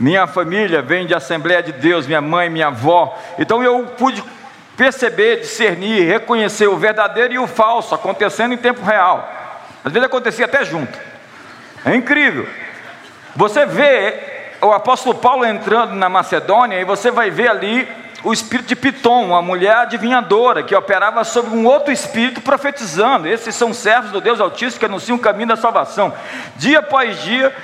Minha 0.00 0.26
família 0.26 0.82
vem 0.82 1.06
de 1.06 1.14
Assembleia 1.14 1.62
de 1.62 1.72
Deus, 1.72 2.06
minha 2.06 2.20
mãe, 2.20 2.50
minha 2.50 2.66
avó. 2.66 3.18
Então 3.38 3.62
eu 3.62 3.86
pude 3.96 4.22
perceber, 4.76 5.40
discernir, 5.40 6.04
reconhecer 6.06 6.66
o 6.66 6.76
verdadeiro 6.76 7.32
e 7.32 7.38
o 7.38 7.46
falso 7.46 7.94
acontecendo 7.94 8.52
em 8.52 8.58
tempo 8.58 8.84
real. 8.84 9.32
Às 9.84 9.92
vezes 9.92 10.06
acontecia 10.06 10.44
até 10.44 10.64
junto. 10.64 10.98
É 11.84 11.94
incrível. 11.94 12.46
Você 13.34 13.64
vê 13.64 14.31
o 14.62 14.72
apóstolo 14.72 15.16
Paulo 15.16 15.44
entrando 15.44 15.94
na 15.94 16.08
Macedônia 16.08 16.80
e 16.80 16.84
você 16.84 17.10
vai 17.10 17.30
ver 17.30 17.48
ali 17.48 17.88
o 18.22 18.32
espírito 18.32 18.68
de 18.68 18.76
Pitom, 18.76 19.26
uma 19.26 19.42
mulher 19.42 19.78
adivinhadora 19.78 20.62
que 20.62 20.74
operava 20.74 21.24
sobre 21.24 21.56
um 21.56 21.66
outro 21.66 21.92
espírito 21.92 22.40
profetizando. 22.40 23.26
Esses 23.26 23.54
são 23.56 23.74
servos 23.74 24.12
do 24.12 24.20
Deus 24.20 24.40
Altíssimo 24.40 24.78
que 24.78 24.86
anunciam 24.86 25.16
o 25.16 25.20
caminho 25.20 25.48
da 25.48 25.56
salvação. 25.56 26.14
Dia 26.54 26.78
após 26.78 27.20
dia, 27.22 27.54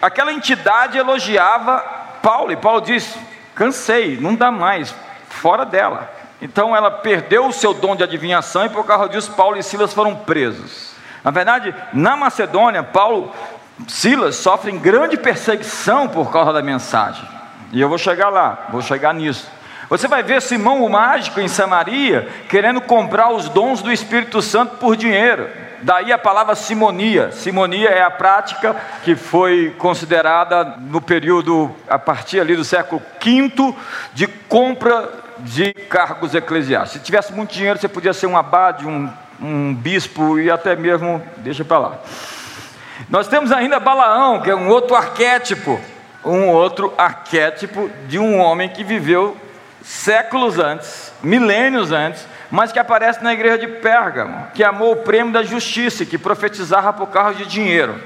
aquela 0.00 0.32
entidade 0.32 0.96
elogiava 0.96 1.78
Paulo 2.22 2.50
e 2.50 2.56
Paulo 2.56 2.80
diz: 2.80 3.14
cansei, 3.54 4.16
não 4.18 4.34
dá 4.34 4.50
mais, 4.50 4.94
fora 5.28 5.66
dela. 5.66 6.10
Então 6.40 6.74
ela 6.74 6.90
perdeu 6.90 7.46
o 7.46 7.52
seu 7.52 7.74
dom 7.74 7.94
de 7.94 8.02
adivinhação 8.02 8.64
e 8.64 8.70
por 8.70 8.86
causa 8.86 9.10
disso 9.10 9.32
Paulo 9.32 9.58
e 9.58 9.62
Silas 9.62 9.92
foram 9.92 10.14
presos. 10.14 10.96
Na 11.22 11.30
verdade, 11.30 11.74
na 11.92 12.16
Macedônia, 12.16 12.82
Paulo 12.82 13.34
Silas 13.86 14.36
sofrem 14.36 14.78
grande 14.78 15.16
perseguição 15.16 16.08
por 16.08 16.30
causa 16.30 16.52
da 16.52 16.62
mensagem. 16.62 17.26
E 17.72 17.80
eu 17.80 17.88
vou 17.88 17.98
chegar 17.98 18.30
lá, 18.30 18.66
vou 18.70 18.80
chegar 18.80 19.12
nisso. 19.12 19.50
Você 19.88 20.08
vai 20.08 20.22
ver 20.22 20.42
Simão 20.42 20.84
o 20.84 20.90
mágico 20.90 21.40
em 21.40 21.46
Samaria 21.46 22.28
querendo 22.48 22.80
comprar 22.80 23.30
os 23.30 23.48
dons 23.48 23.82
do 23.82 23.92
Espírito 23.92 24.42
Santo 24.42 24.76
por 24.78 24.96
dinheiro. 24.96 25.48
Daí 25.82 26.10
a 26.10 26.18
palavra 26.18 26.54
simonia. 26.54 27.30
Simonia 27.30 27.90
é 27.90 28.02
a 28.02 28.10
prática 28.10 28.74
que 29.04 29.14
foi 29.14 29.74
considerada 29.78 30.64
no 30.80 31.00
período 31.00 31.70
a 31.88 31.98
partir 31.98 32.40
ali 32.40 32.56
do 32.56 32.64
século 32.64 33.00
V 33.22 33.74
de 34.12 34.26
compra 34.26 35.08
de 35.38 35.72
cargos 35.72 36.34
eclesiásticos. 36.34 37.00
Se 37.00 37.04
tivesse 37.04 37.32
muito 37.32 37.52
dinheiro, 37.52 37.78
você 37.78 37.88
podia 37.88 38.12
ser 38.12 38.26
um 38.26 38.36
abade, 38.36 38.86
um, 38.86 39.08
um 39.40 39.74
bispo 39.74 40.40
e 40.40 40.50
até 40.50 40.74
mesmo, 40.74 41.22
deixa 41.36 41.64
para 41.64 41.78
lá. 41.78 41.98
Nós 43.08 43.28
temos 43.28 43.52
ainda 43.52 43.78
Balaão, 43.78 44.40
que 44.40 44.50
é 44.50 44.56
um 44.56 44.68
outro 44.68 44.96
arquétipo, 44.96 45.80
um 46.24 46.48
outro 46.48 46.92
arquétipo 46.96 47.90
de 48.08 48.18
um 48.18 48.38
homem 48.38 48.68
que 48.68 48.82
viveu 48.82 49.36
séculos 49.82 50.58
antes, 50.58 51.12
milênios 51.22 51.92
antes, 51.92 52.26
mas 52.50 52.72
que 52.72 52.78
aparece 52.78 53.22
na 53.22 53.32
igreja 53.32 53.58
de 53.58 53.68
Pérgamo, 53.68 54.48
que 54.54 54.64
amou 54.64 54.92
o 54.92 54.96
prêmio 54.96 55.32
da 55.32 55.42
justiça, 55.42 56.04
que 56.04 56.18
profetizava 56.18 56.92
por 56.92 57.08
causa 57.08 57.38
de 57.38 57.46
dinheiro. 57.46 58.00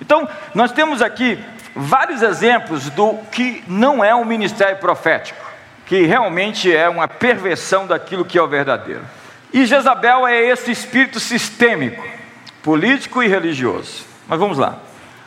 Então, 0.00 0.28
nós 0.54 0.72
temos 0.72 1.02
aqui 1.02 1.38
vários 1.74 2.22
exemplos 2.22 2.88
do 2.90 3.14
que 3.30 3.62
não 3.66 4.02
é 4.02 4.14
um 4.14 4.24
ministério 4.24 4.78
profético, 4.78 5.44
que 5.84 6.02
realmente 6.02 6.74
é 6.74 6.88
uma 6.88 7.08
perversão 7.08 7.86
daquilo 7.86 8.24
que 8.24 8.38
é 8.38 8.42
o 8.42 8.48
verdadeiro. 8.48 9.02
E 9.52 9.64
Jezabel 9.64 10.26
é 10.26 10.42
esse 10.42 10.70
espírito 10.70 11.20
sistêmico, 11.20 12.02
político 12.62 13.22
e 13.22 13.28
religioso. 13.28 14.15
Mas 14.28 14.38
vamos 14.38 14.58
lá. 14.58 14.76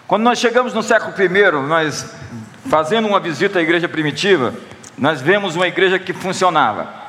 Quando 0.08 0.24
nós 0.24 0.40
chegamos 0.40 0.74
no 0.74 0.84
século 0.84 1.14
I, 1.18 1.68
nós 1.68 2.14
fazendo 2.70 3.08
uma 3.08 3.20
visita 3.20 3.60
à 3.60 3.62
igreja 3.62 3.88
primitiva, 3.88 4.54
nós 4.98 5.22
vemos 5.22 5.56
uma 5.56 5.68
igreja 5.68 5.98
que 5.98 6.14
funcionava. 6.14 7.00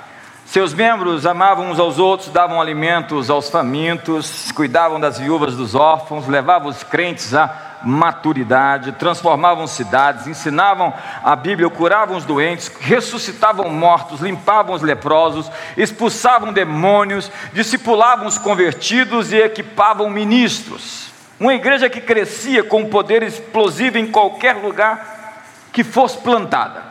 Seus 0.46 0.74
membros 0.74 1.26
amavam 1.26 1.70
uns 1.70 1.78
aos 1.78 1.98
outros, 1.98 2.28
davam 2.30 2.60
alimentos 2.60 3.30
aos 3.30 3.48
famintos, 3.48 4.50
cuidavam 4.52 4.98
das 4.98 5.18
viúvas 5.18 5.54
dos 5.54 5.74
órfãos, 5.74 6.26
levavam 6.26 6.68
os 6.68 6.82
crentes 6.82 7.32
à 7.34 7.78
maturidade, 7.84 8.92
transformavam 8.92 9.66
cidades, 9.66 10.26
ensinavam 10.26 10.92
a 11.24 11.34
Bíblia, 11.36 11.70
curavam 11.70 12.16
os 12.16 12.24
doentes, 12.24 12.70
ressuscitavam 12.80 13.70
mortos, 13.70 14.20
limpavam 14.20 14.74
os 14.74 14.82
leprosos, 14.82 15.50
expulsavam 15.76 16.52
demônios, 16.52 17.30
discipulavam 17.52 18.26
os 18.26 18.36
convertidos 18.36 19.32
e 19.32 19.36
equipavam 19.36 20.10
ministros. 20.10 21.09
Uma 21.40 21.54
igreja 21.54 21.88
que 21.88 22.02
crescia 22.02 22.62
com 22.62 22.84
poder 22.84 23.22
explosivo 23.22 23.96
em 23.96 24.06
qualquer 24.06 24.56
lugar 24.56 25.42
que 25.72 25.82
fosse 25.82 26.18
plantada. 26.18 26.82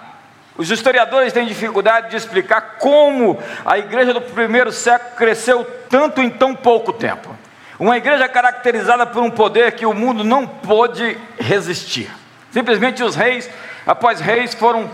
Os 0.58 0.72
historiadores 0.72 1.32
têm 1.32 1.46
dificuldade 1.46 2.10
de 2.10 2.16
explicar 2.16 2.78
como 2.80 3.38
a 3.64 3.78
igreja 3.78 4.12
do 4.12 4.22
primeiro 4.22 4.72
século 4.72 5.16
cresceu 5.16 5.64
tanto 5.88 6.20
em 6.20 6.32
tão 6.32 6.56
pouco 6.56 6.92
tempo. 6.92 7.30
Uma 7.80 7.96
igreja 7.96 8.28
caracterizada 8.28 9.06
por 9.06 9.22
um 9.22 9.30
poder 9.30 9.74
que 9.74 9.86
o 9.86 9.94
mundo 9.94 10.24
não 10.24 10.48
pôde 10.48 11.16
resistir. 11.40 12.12
Simplesmente 12.52 13.04
os 13.04 13.16
reis, 13.16 13.48
após 13.86 14.20
reis, 14.20 14.56
foram 14.56 14.90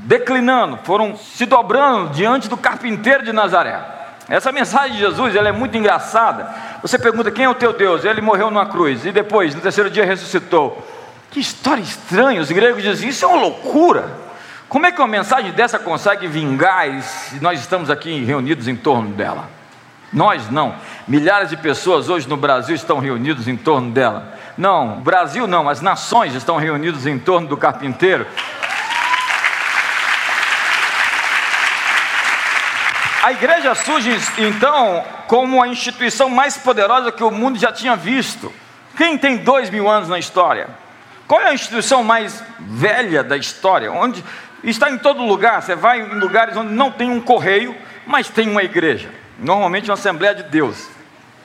declinando, 0.00 0.78
foram 0.84 1.16
se 1.16 1.46
dobrando 1.46 2.10
diante 2.10 2.46
do 2.46 2.58
carpinteiro 2.58 3.24
de 3.24 3.32
Nazaré. 3.32 3.80
Essa 4.28 4.52
mensagem 4.52 4.92
de 4.92 4.98
Jesus 4.98 5.34
ela 5.34 5.48
é 5.48 5.52
muito 5.52 5.76
engraçada. 5.76 6.54
Você 6.82 6.98
pergunta 6.98 7.30
quem 7.30 7.44
é 7.44 7.48
o 7.48 7.54
teu 7.54 7.72
Deus? 7.72 8.04
Ele 8.04 8.20
morreu 8.20 8.50
numa 8.50 8.66
cruz 8.66 9.04
e 9.04 9.12
depois, 9.12 9.54
no 9.54 9.60
terceiro 9.60 9.90
dia, 9.90 10.04
ressuscitou. 10.04 10.86
Que 11.30 11.40
história 11.40 11.82
estranha. 11.82 12.40
Os 12.40 12.50
gregos 12.50 12.82
dizem: 12.82 13.08
Isso 13.08 13.24
é 13.24 13.28
uma 13.28 13.40
loucura. 13.40 14.08
Como 14.68 14.86
é 14.86 14.92
que 14.92 15.00
uma 15.00 15.08
mensagem 15.08 15.50
dessa 15.52 15.78
consegue 15.78 16.26
vingar 16.26 17.02
se 17.02 17.40
nós 17.40 17.58
estamos 17.58 17.90
aqui 17.90 18.22
reunidos 18.24 18.68
em 18.68 18.76
torno 18.76 19.10
dela? 19.10 19.48
Nós 20.12 20.50
não. 20.50 20.74
Milhares 21.06 21.50
de 21.50 21.56
pessoas 21.56 22.08
hoje 22.08 22.28
no 22.28 22.36
Brasil 22.36 22.74
estão 22.74 22.98
reunidos 22.98 23.48
em 23.48 23.56
torno 23.56 23.90
dela. 23.90 24.34
Não, 24.56 25.00
Brasil 25.00 25.46
não, 25.46 25.68
as 25.68 25.80
nações 25.80 26.34
estão 26.34 26.56
reunidas 26.56 27.06
em 27.06 27.18
torno 27.18 27.46
do 27.46 27.56
carpinteiro 27.56 28.26
A 33.22 33.32
igreja 33.32 33.74
surge 33.74 34.16
então 34.38 35.04
como 35.26 35.60
a 35.62 35.66
instituição 35.66 36.30
mais 36.30 36.56
poderosa 36.56 37.10
que 37.10 37.24
o 37.24 37.30
mundo 37.30 37.58
já 37.58 37.72
tinha 37.72 37.96
visto. 37.96 38.52
Quem 38.96 39.18
tem 39.18 39.38
dois 39.38 39.70
mil 39.70 39.88
anos 39.88 40.08
na 40.08 40.18
história? 40.18 40.68
Qual 41.26 41.40
é 41.40 41.48
a 41.48 41.54
instituição 41.54 42.04
mais 42.04 42.42
velha 42.58 43.24
da 43.24 43.36
história? 43.36 43.92
Onde 43.92 44.24
está 44.62 44.88
em 44.90 44.98
todo 44.98 45.24
lugar. 45.24 45.62
Você 45.62 45.74
vai 45.74 46.00
em 46.00 46.18
lugares 46.20 46.56
onde 46.56 46.72
não 46.72 46.92
tem 46.92 47.10
um 47.10 47.20
correio, 47.20 47.76
mas 48.06 48.28
tem 48.28 48.48
uma 48.48 48.62
igreja. 48.62 49.10
Normalmente 49.38 49.90
uma 49.90 49.94
Assembleia 49.94 50.34
de 50.34 50.44
Deus. 50.44 50.88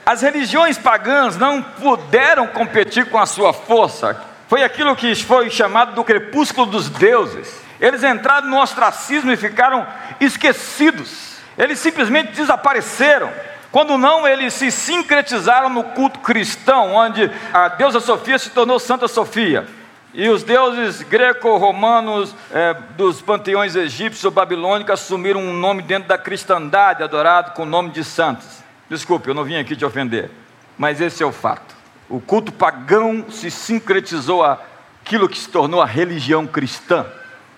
As 0.05 0.21
religiões 0.21 0.77
pagãs 0.77 1.37
não 1.37 1.61
puderam 1.61 2.47
competir 2.47 3.07
com 3.07 3.17
a 3.17 3.25
sua 3.25 3.51
força. 3.51 4.21
Foi 4.47 4.63
aquilo 4.63 4.95
que 4.95 5.15
foi 5.15 5.49
chamado 5.49 5.95
do 5.95 6.03
crepúsculo 6.03 6.67
dos 6.67 6.87
deuses. 6.87 7.59
Eles 7.79 8.03
entraram 8.03 8.47
no 8.47 8.61
ostracismo 8.61 9.31
e 9.31 9.37
ficaram 9.37 9.87
esquecidos. 10.19 11.32
Eles 11.57 11.79
simplesmente 11.79 12.31
desapareceram. 12.31 13.31
Quando 13.71 13.97
não, 13.97 14.27
eles 14.27 14.53
se 14.53 14.69
sincretizaram 14.69 15.69
no 15.69 15.83
culto 15.83 16.19
cristão, 16.19 16.93
onde 16.93 17.29
a 17.51 17.69
deusa 17.69 17.99
Sofia 17.99 18.37
se 18.37 18.51
tornou 18.51 18.79
Santa 18.79 19.07
Sofia. 19.07 19.67
E 20.13 20.29
os 20.29 20.43
deuses 20.43 21.01
greco-romanos 21.01 22.35
é, 22.51 22.75
dos 22.95 23.19
panteões 23.19 23.75
egípcios 23.75 24.23
ou 24.23 24.29
babilônicos 24.29 24.93
assumiram 24.93 25.39
um 25.39 25.53
nome 25.53 25.81
dentro 25.81 26.07
da 26.07 26.19
cristandade, 26.19 27.01
adorado 27.01 27.53
com 27.53 27.63
o 27.63 27.65
nome 27.65 27.89
de 27.89 28.03
santos. 28.03 28.45
Desculpe, 28.87 29.27
eu 29.27 29.33
não 29.33 29.43
vim 29.43 29.55
aqui 29.55 29.75
te 29.75 29.83
ofender, 29.83 30.29
mas 30.77 31.01
esse 31.01 31.23
é 31.23 31.25
o 31.25 31.31
fato. 31.31 31.75
O 32.07 32.21
culto 32.21 32.51
pagão 32.51 33.25
se 33.31 33.49
sincretizou 33.49 34.43
aquilo 34.43 35.27
que 35.27 35.39
se 35.39 35.49
tornou 35.49 35.81
a 35.81 35.85
religião 35.85 36.45
cristã. 36.45 37.07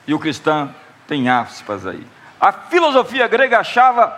E 0.07 0.13
o 0.13 0.19
cristão 0.19 0.73
tem 1.07 1.27
aspas 1.27 1.85
aí. 1.85 2.07
A 2.39 2.51
filosofia 2.51 3.27
grega 3.27 3.59
achava 3.59 4.15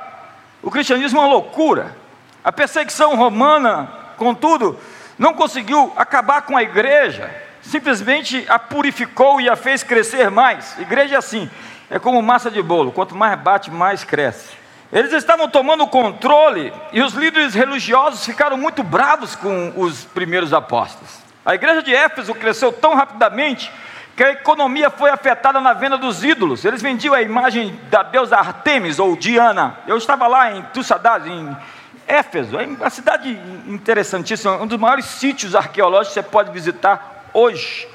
o 0.62 0.72
cristianismo 0.72 1.20
uma 1.20 1.28
loucura. 1.28 1.96
A 2.44 2.52
perseguição 2.52 3.16
romana, 3.16 3.90
contudo, 4.18 4.80
não 5.18 5.34
conseguiu 5.34 5.92
acabar 5.96 6.42
com 6.42 6.56
a 6.56 6.64
igreja, 6.64 7.30
simplesmente 7.62 8.46
a 8.48 8.58
purificou 8.60 9.42
e 9.42 9.50
a 9.50 9.56
fez 9.56 9.84
crescer 9.84 10.30
mais. 10.30 10.78
Igreja 10.80 11.16
é 11.16 11.18
assim, 11.18 11.50
é 11.90 12.00
como 12.00 12.22
massa 12.22 12.52
de 12.52 12.62
bolo, 12.62 12.92
quanto 12.92 13.16
mais 13.16 13.40
bate, 13.40 13.72
mais 13.72 14.04
cresce. 14.04 14.56
Eles 14.92 15.12
estavam 15.12 15.50
tomando 15.50 15.86
controle 15.88 16.72
e 16.94 17.02
os 17.02 17.14
líderes 17.14 17.54
religiosos 17.54 18.26
ficaram 18.26 18.58
muito 18.58 18.84
bravos 18.84 19.36
com 19.36 19.74
os 19.76 20.06
primeiros 20.06 20.54
apóstolos. 20.54 21.20
A 21.46 21.56
igreja 21.56 21.84
de 21.84 21.94
Éfeso 21.94 22.34
cresceu 22.34 22.72
tão 22.72 22.96
rapidamente 22.96 23.72
que 24.18 24.24
a 24.24 24.32
economia 24.32 24.90
foi 24.90 25.12
afetada 25.12 25.62
na 25.62 25.74
venda 25.74 25.96
dos 25.96 26.24
ídolos. 26.24 26.66
Eles 26.66 26.82
vendiam 26.82 27.14
a 27.14 27.22
imagem 27.22 27.80
da 27.88 28.02
deusa 28.02 28.36
Artemis 28.36 28.98
ou 28.98 29.16
Diana. 29.16 29.78
Eu 29.86 29.96
estava 29.96 30.26
lá 30.26 30.52
em 30.52 30.64
Tussadás, 30.74 31.28
em 31.28 31.56
Éfeso, 32.08 32.58
é 32.58 32.66
uma 32.66 32.90
cidade 32.90 33.30
interessantíssima, 33.68 34.56
um 34.56 34.66
dos 34.66 34.80
maiores 34.80 35.06
sítios 35.06 35.54
arqueológicos 35.54 36.08
que 36.08 36.14
você 36.16 36.24
pode 36.24 36.50
visitar 36.52 37.30
hoje, 37.32 37.88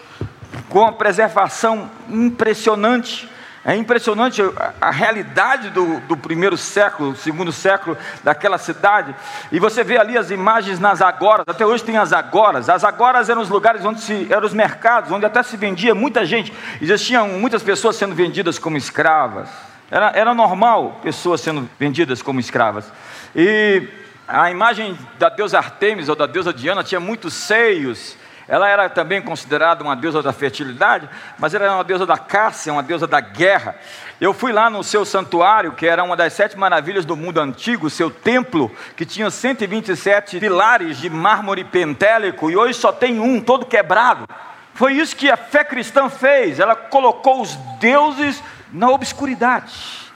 com 0.69 0.83
uma 0.83 0.93
preservação 0.93 1.91
impressionante. 2.09 3.29
É 3.65 3.77
impressionante 3.77 4.43
a, 4.81 4.91
realidade 4.91 5.71
do, 5.71 6.01
do, 6.01 6.17
primeiro 6.17 6.57
século, 6.57 7.15
segundo 7.15 7.53
século 7.53 7.97
daquela 8.25 8.59
cidade. 8.59 9.15
E 9.53 9.61
você 9.61 9.85
vê 9.85 9.99
ali 9.99 10.19
as 10.19 10.33
imagens 10.33 10.81
nas 10.81 11.01
agoras, 11.01 11.45
até 11.47 11.65
hoje 11.65 11.85
tem 11.85 11.97
as 11.97 12.13
agoras. 12.13 12.69
As 12.69 12.83
agoras 12.83 13.29
eram 13.29 13.41
os 13.41 13.49
lugares 13.49 13.85
onde 13.85 14.01
se, 14.01 14.27
eram 14.29 14.45
os 14.45 14.53
mercados, 14.53 15.13
onde 15.13 15.25
até 15.25 15.45
se 15.45 15.57
vendia 15.57 15.95
muita 15.95 16.27
gente. 16.27 16.53
Existiam 16.81 17.29
muitas 17.29 17.63
pessoas 17.63 17.95
sendo 17.95 18.17
vendidas 18.17 18.59
como 18.59 18.77
escravas. 18.77 19.49
Era, 19.89 20.11
era 20.13 20.35
normal 20.35 20.99
pessoas 21.01 21.41
sendo 21.41 21.69
vendidas 21.79 22.21
como 22.21 22.41
escravas. 22.41 22.93
E 23.37 23.87
a 24.27 24.51
imagem 24.51 24.99
da 25.21 25.29
deusa 25.29 25.59
Artemis 25.59 26.09
ou 26.09 26.17
da 26.17 26.27
deusa 26.27 26.53
Diana 26.53 26.83
tinha 26.83 26.99
muitos 26.99 27.33
seios 27.33 28.17
ela 28.49 28.69
era 28.69 28.89
também 28.89 29.23
considerada 29.23 29.83
uma 29.83 29.95
deusa 29.95 30.23
da 30.23 30.33
fertilidade, 30.33 31.09
mas 31.39 31.55
era 31.55 31.73
uma 31.73 31.85
deusa 31.85 32.05
da 32.05 32.19
caça, 32.19 32.73
uma 32.73 32.83
deusa 32.83 33.07
da 33.07 33.21
guerra. 33.21 33.77
Eu 34.21 34.35
fui 34.35 34.53
lá 34.53 34.69
no 34.69 34.83
seu 34.83 35.05
santuário, 35.05 35.73
que 35.73 35.87
era 35.87 36.03
uma 36.03 36.17
das 36.17 36.33
sete 36.33 36.59
maravilhas 36.59 37.05
do 37.05 37.17
mundo 37.17 37.41
antigo, 37.41 37.89
seu 37.89 38.11
templo, 38.11 38.71
que 38.97 39.07
tinha 39.07 39.31
127 39.31 40.39
pilares 40.39 40.99
de 40.99 41.09
mármore 41.09 41.65
pentélico, 41.65 42.51
e 42.51 42.57
hoje 42.57 42.75
só 42.75 42.93
tem 42.93 43.21
um, 43.21 43.41
todo 43.41 43.67
quebrado. 43.67 44.29
Foi 44.75 44.95
isso 44.95 45.17
que 45.17 45.31
a 45.31 45.37
fé 45.37 45.65
cristã 45.65 46.09
fez, 46.09 46.59
ela 46.59 46.75
colocou 46.75 47.41
os 47.43 47.55
deuses 47.79 48.43
na 48.73 48.91
obscuridade. 48.91 49.73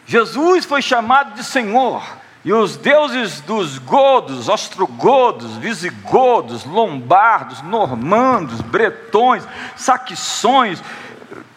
Jesus 0.07 0.65
foi 0.65 0.81
chamado 0.81 1.35
de 1.35 1.45
Senhor. 1.45 2.03
E 2.47 2.53
os 2.53 2.77
deuses 2.77 3.41
dos 3.41 3.77
godos, 3.77 4.49
ostrogodos, 4.49 5.57
visigodos, 5.57 6.65
lombardos, 6.65 7.61
normandos, 7.61 8.61
bretões, 8.61 9.45
saxões, 9.75 10.81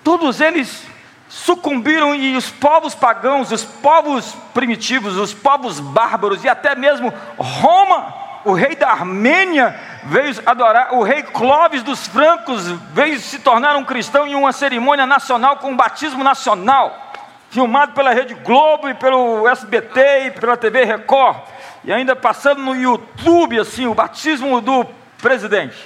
todos 0.03 0.41
eles 0.41 0.83
sucumbiram 1.29 2.15
e 2.15 2.35
os 2.35 2.49
povos 2.49 2.95
pagãos, 2.95 3.51
os 3.51 3.63
povos 3.63 4.35
primitivos, 4.51 5.15
os 5.15 5.31
povos 5.31 5.79
bárbaros 5.79 6.43
e 6.43 6.49
até 6.49 6.73
mesmo 6.73 7.13
Roma, 7.37 8.11
o 8.43 8.53
rei 8.53 8.75
da 8.75 8.89
Armênia 8.89 9.79
veio 10.05 10.41
adorar, 10.43 10.95
o 10.95 11.03
rei 11.03 11.21
Clovis 11.21 11.83
dos 11.83 12.07
francos 12.07 12.67
veio 12.93 13.19
se 13.19 13.37
tornar 13.37 13.75
um 13.75 13.85
cristão 13.85 14.25
em 14.25 14.33
uma 14.33 14.51
cerimônia 14.51 15.05
nacional 15.05 15.57
com 15.57 15.69
um 15.69 15.77
batismo 15.77 16.23
nacional 16.23 17.08
filmado 17.49 17.93
pela 17.93 18.13
Rede 18.13 18.33
Globo 18.35 18.87
e 18.89 18.93
pelo 18.93 19.47
SBT 19.47 20.27
e 20.27 20.31
pela 20.31 20.55
TV 20.55 20.83
Record, 20.83 21.37
e 21.83 21.91
ainda 21.91 22.15
passando 22.15 22.61
no 22.61 22.75
YouTube, 22.75 23.59
assim, 23.59 23.87
o 23.87 23.95
batismo 23.95 24.61
do 24.61 24.85
presidente. 25.21 25.77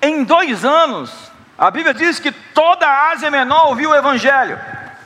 Em 0.00 0.22
dois 0.22 0.64
anos, 0.64 1.30
a 1.58 1.70
Bíblia 1.70 1.92
diz 1.92 2.18
que 2.18 2.30
toda 2.30 2.86
a 2.86 3.10
Ásia 3.10 3.30
Menor 3.30 3.68
ouviu 3.68 3.90
o 3.90 3.94
Evangelho. 3.94 4.58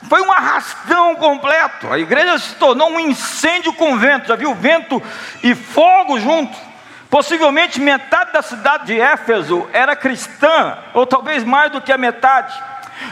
Foi 0.07 0.21
um 0.21 0.31
arrastão 0.31 1.15
completo. 1.15 1.91
A 1.91 1.97
igreja 1.97 2.37
se 2.37 2.55
tornou 2.55 2.91
um 2.91 2.99
incêndio 2.99 3.73
com 3.73 3.97
vento. 3.97 4.27
Já 4.27 4.35
viu 4.35 4.53
vento 4.53 5.01
e 5.43 5.55
fogo 5.55 6.19
junto. 6.19 6.55
Possivelmente 7.09 7.79
metade 7.79 8.31
da 8.31 8.41
cidade 8.41 8.85
de 8.85 9.01
Éfeso 9.01 9.67
era 9.73 9.95
cristã, 9.95 10.77
ou 10.93 11.05
talvez 11.05 11.43
mais 11.43 11.71
do 11.71 11.81
que 11.81 11.91
a 11.91 11.97
metade. 11.97 12.53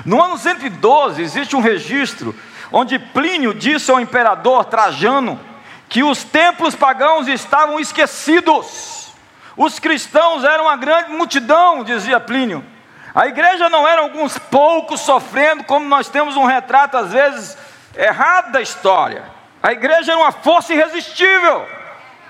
No 0.06 0.22
ano 0.22 0.38
112 0.38 1.22
existe 1.22 1.56
um 1.56 1.62
registro 1.62 2.36
onde 2.74 2.98
Plínio 2.98 3.54
disse 3.54 3.92
ao 3.92 4.00
imperador 4.00 4.66
Trajano 4.66 5.40
que 5.88 6.04
os 6.04 6.24
templos 6.24 6.74
pagãos 6.74 7.28
estavam 7.28 7.80
esquecidos. 7.80 9.14
Os 9.56 9.78
cristãos 9.78 10.44
eram 10.44 10.64
uma 10.64 10.76
grande 10.76 11.12
multidão, 11.12 11.84
dizia 11.84 12.20
Plínio. 12.20 12.66
A 13.14 13.28
igreja 13.28 13.70
não 13.70 13.88
era 13.88 14.02
alguns 14.02 14.40
poucos 14.40 15.02
sofrendo, 15.02 15.64
como 15.66 15.86
nós 15.86 16.10
temos 16.10 16.36
um 16.36 16.46
retrato 16.46 16.98
às 16.98 17.12
vezes 17.12 17.56
errado 17.96 18.52
da 18.52 18.60
história. 18.60 19.24
A 19.62 19.72
igreja 19.72 20.14
era 20.14 20.20
uma 20.20 20.32
força 20.32 20.74
irresistível, 20.74 21.68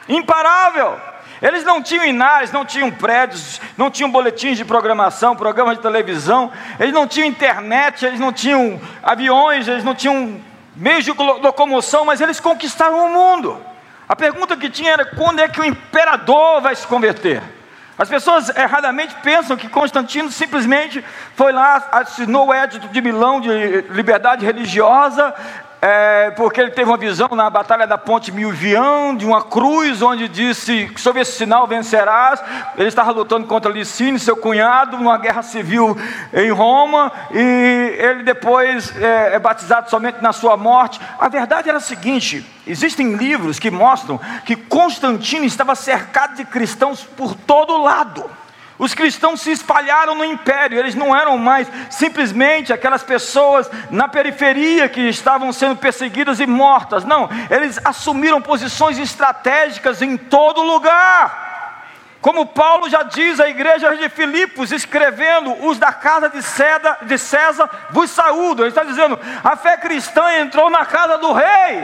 imparável. 0.09 0.99
Eles 1.43 1.65
não 1.65 1.83
tinham 1.83 2.05
inares, 2.05 2.53
não 2.53 2.63
tinham 2.63 2.89
prédios, 2.89 3.59
não 3.77 3.91
tinham 3.91 4.09
boletins 4.09 4.57
de 4.57 4.63
programação, 4.63 5.35
programas 5.35 5.75
de 5.75 5.83
televisão, 5.83 6.49
eles 6.79 6.93
não 6.93 7.05
tinham 7.05 7.27
internet, 7.27 8.05
eles 8.05 8.17
não 8.17 8.31
tinham 8.31 8.79
aviões, 9.03 9.67
eles 9.67 9.83
não 9.83 9.93
tinham 9.93 10.39
meios 10.73 11.03
de 11.03 11.11
locomoção, 11.11 12.05
mas 12.05 12.21
eles 12.21 12.39
conquistaram 12.39 13.07
o 13.07 13.09
mundo. 13.09 13.61
A 14.07 14.15
pergunta 14.15 14.55
que 14.55 14.69
tinha 14.69 14.93
era 14.93 15.03
quando 15.03 15.39
é 15.39 15.49
que 15.49 15.59
o 15.59 15.65
imperador 15.65 16.61
vai 16.61 16.73
se 16.77 16.87
converter? 16.87 17.43
As 17.97 18.07
pessoas 18.07 18.47
erradamente 18.55 19.13
pensam 19.21 19.57
que 19.57 19.67
Constantino 19.67 20.31
simplesmente 20.31 21.03
foi 21.35 21.51
lá, 21.51 21.89
assinou 21.91 22.47
o 22.47 22.53
Edito 22.53 22.87
de 22.87 23.01
Milão 23.01 23.41
de 23.41 23.81
liberdade 23.89 24.45
religiosa, 24.45 25.35
é, 25.85 26.31
porque 26.31 26.61
ele 26.61 26.71
teve 26.71 26.89
uma 26.89 26.95
visão 26.95 27.27
na 27.33 27.49
batalha 27.49 27.85
da 27.85 27.97
Ponte 27.97 28.31
Milvião, 28.31 29.13
de 29.13 29.25
uma 29.25 29.43
cruz, 29.43 30.01
onde 30.01 30.29
disse: 30.29 30.89
sob 30.95 31.19
esse 31.19 31.33
sinal 31.33 31.67
vencerás. 31.67 32.41
Ele 32.77 32.87
estava 32.87 33.11
lutando 33.11 33.45
contra 33.47 33.69
Licínio, 33.69 34.17
seu 34.17 34.37
cunhado, 34.37 34.95
numa 34.95 35.17
guerra 35.17 35.41
civil 35.41 35.97
em 36.31 36.49
Roma, 36.51 37.11
e 37.33 37.97
ele 37.99 38.23
depois 38.23 38.95
é, 38.95 39.35
é 39.35 39.39
batizado 39.39 39.89
somente 39.89 40.21
na 40.21 40.31
sua 40.31 40.55
morte. 40.55 41.01
A 41.19 41.27
verdade 41.27 41.67
era 41.67 41.79
a 41.79 41.81
seguinte: 41.81 42.49
existem 42.65 43.15
livros 43.15 43.59
que 43.59 43.69
mostram 43.69 44.17
que 44.45 44.55
Constantino 44.55 45.43
estava 45.43 45.75
cercado 45.75 46.37
de 46.37 46.45
cristãos 46.45 47.03
por 47.03 47.35
todo 47.35 47.75
lado. 47.83 48.23
Os 48.77 48.93
cristãos 48.93 49.41
se 49.41 49.51
espalharam 49.51 50.15
no 50.15 50.25
império, 50.25 50.79
eles 50.79 50.95
não 50.95 51.15
eram 51.15 51.37
mais 51.37 51.67
simplesmente 51.89 52.73
aquelas 52.73 53.03
pessoas 53.03 53.69
na 53.91 54.07
periferia 54.07 54.89
que 54.89 55.01
estavam 55.01 55.53
sendo 55.53 55.75
perseguidas 55.75 56.39
e 56.39 56.47
mortas, 56.47 57.05
não, 57.05 57.29
eles 57.49 57.79
assumiram 57.85 58.41
posições 58.41 58.97
estratégicas 58.97 60.01
em 60.01 60.17
todo 60.17 60.61
lugar. 60.61 61.52
Como 62.23 62.45
Paulo 62.45 62.89
já 62.89 63.03
diz 63.03 63.37
à 63.41 63.49
igreja 63.49 63.97
de 63.97 64.07
Filipos, 64.07 64.71
escrevendo, 64.71 65.67
os 65.67 65.77
da 65.77 65.91
casa 65.91 66.29
de, 66.29 66.41
César, 66.41 66.99
de 67.01 67.17
César 67.17 67.69
vos 67.89 68.09
saúdo. 68.09 68.63
Ele 68.63 68.69
está 68.69 68.81
dizendo, 68.81 69.19
a 69.43 69.57
fé 69.57 69.75
cristã 69.75 70.39
entrou 70.39 70.69
na 70.69 70.85
casa 70.85 71.17
do 71.17 71.33
rei. 71.33 71.83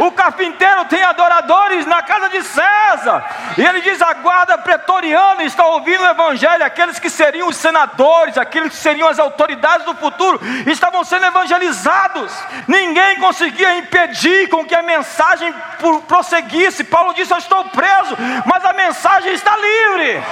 o 0.00 0.10
carpinteiro 0.12 0.86
tem 0.86 1.02
adoradores 1.02 1.84
na 1.84 2.00
casa 2.00 2.30
de 2.30 2.42
César. 2.42 3.22
E 3.58 3.62
ele 3.62 3.82
diz, 3.82 4.00
a 4.00 4.14
guarda 4.14 4.56
pretoriana 4.56 5.44
está 5.44 5.66
ouvindo 5.66 6.04
o 6.04 6.08
evangelho. 6.08 6.64
Aqueles 6.64 6.98
que 6.98 7.10
seriam 7.10 7.48
os 7.48 7.56
senadores, 7.58 8.38
aqueles 8.38 8.70
que 8.70 8.78
seriam 8.78 9.10
as 9.10 9.18
autoridades 9.18 9.84
do 9.84 9.94
futuro, 9.94 10.40
estavam 10.66 11.04
sendo 11.04 11.26
evangelizados. 11.26 12.32
Ninguém 12.66 13.20
conseguia 13.20 13.76
impedir 13.76 14.48
com 14.48 14.64
que 14.64 14.74
a 14.74 14.82
mensagem 14.82 15.54
prosseguisse. 16.08 16.82
Paulo 16.82 17.12
disse, 17.12 17.30
eu 17.30 17.36
estou 17.36 17.62
preso, 17.66 18.16
mas 18.46 18.64
a 18.64 18.72
mensagem 18.72 19.01
mensagem 19.02 19.32
está 19.32 19.56
livre. 19.56 20.22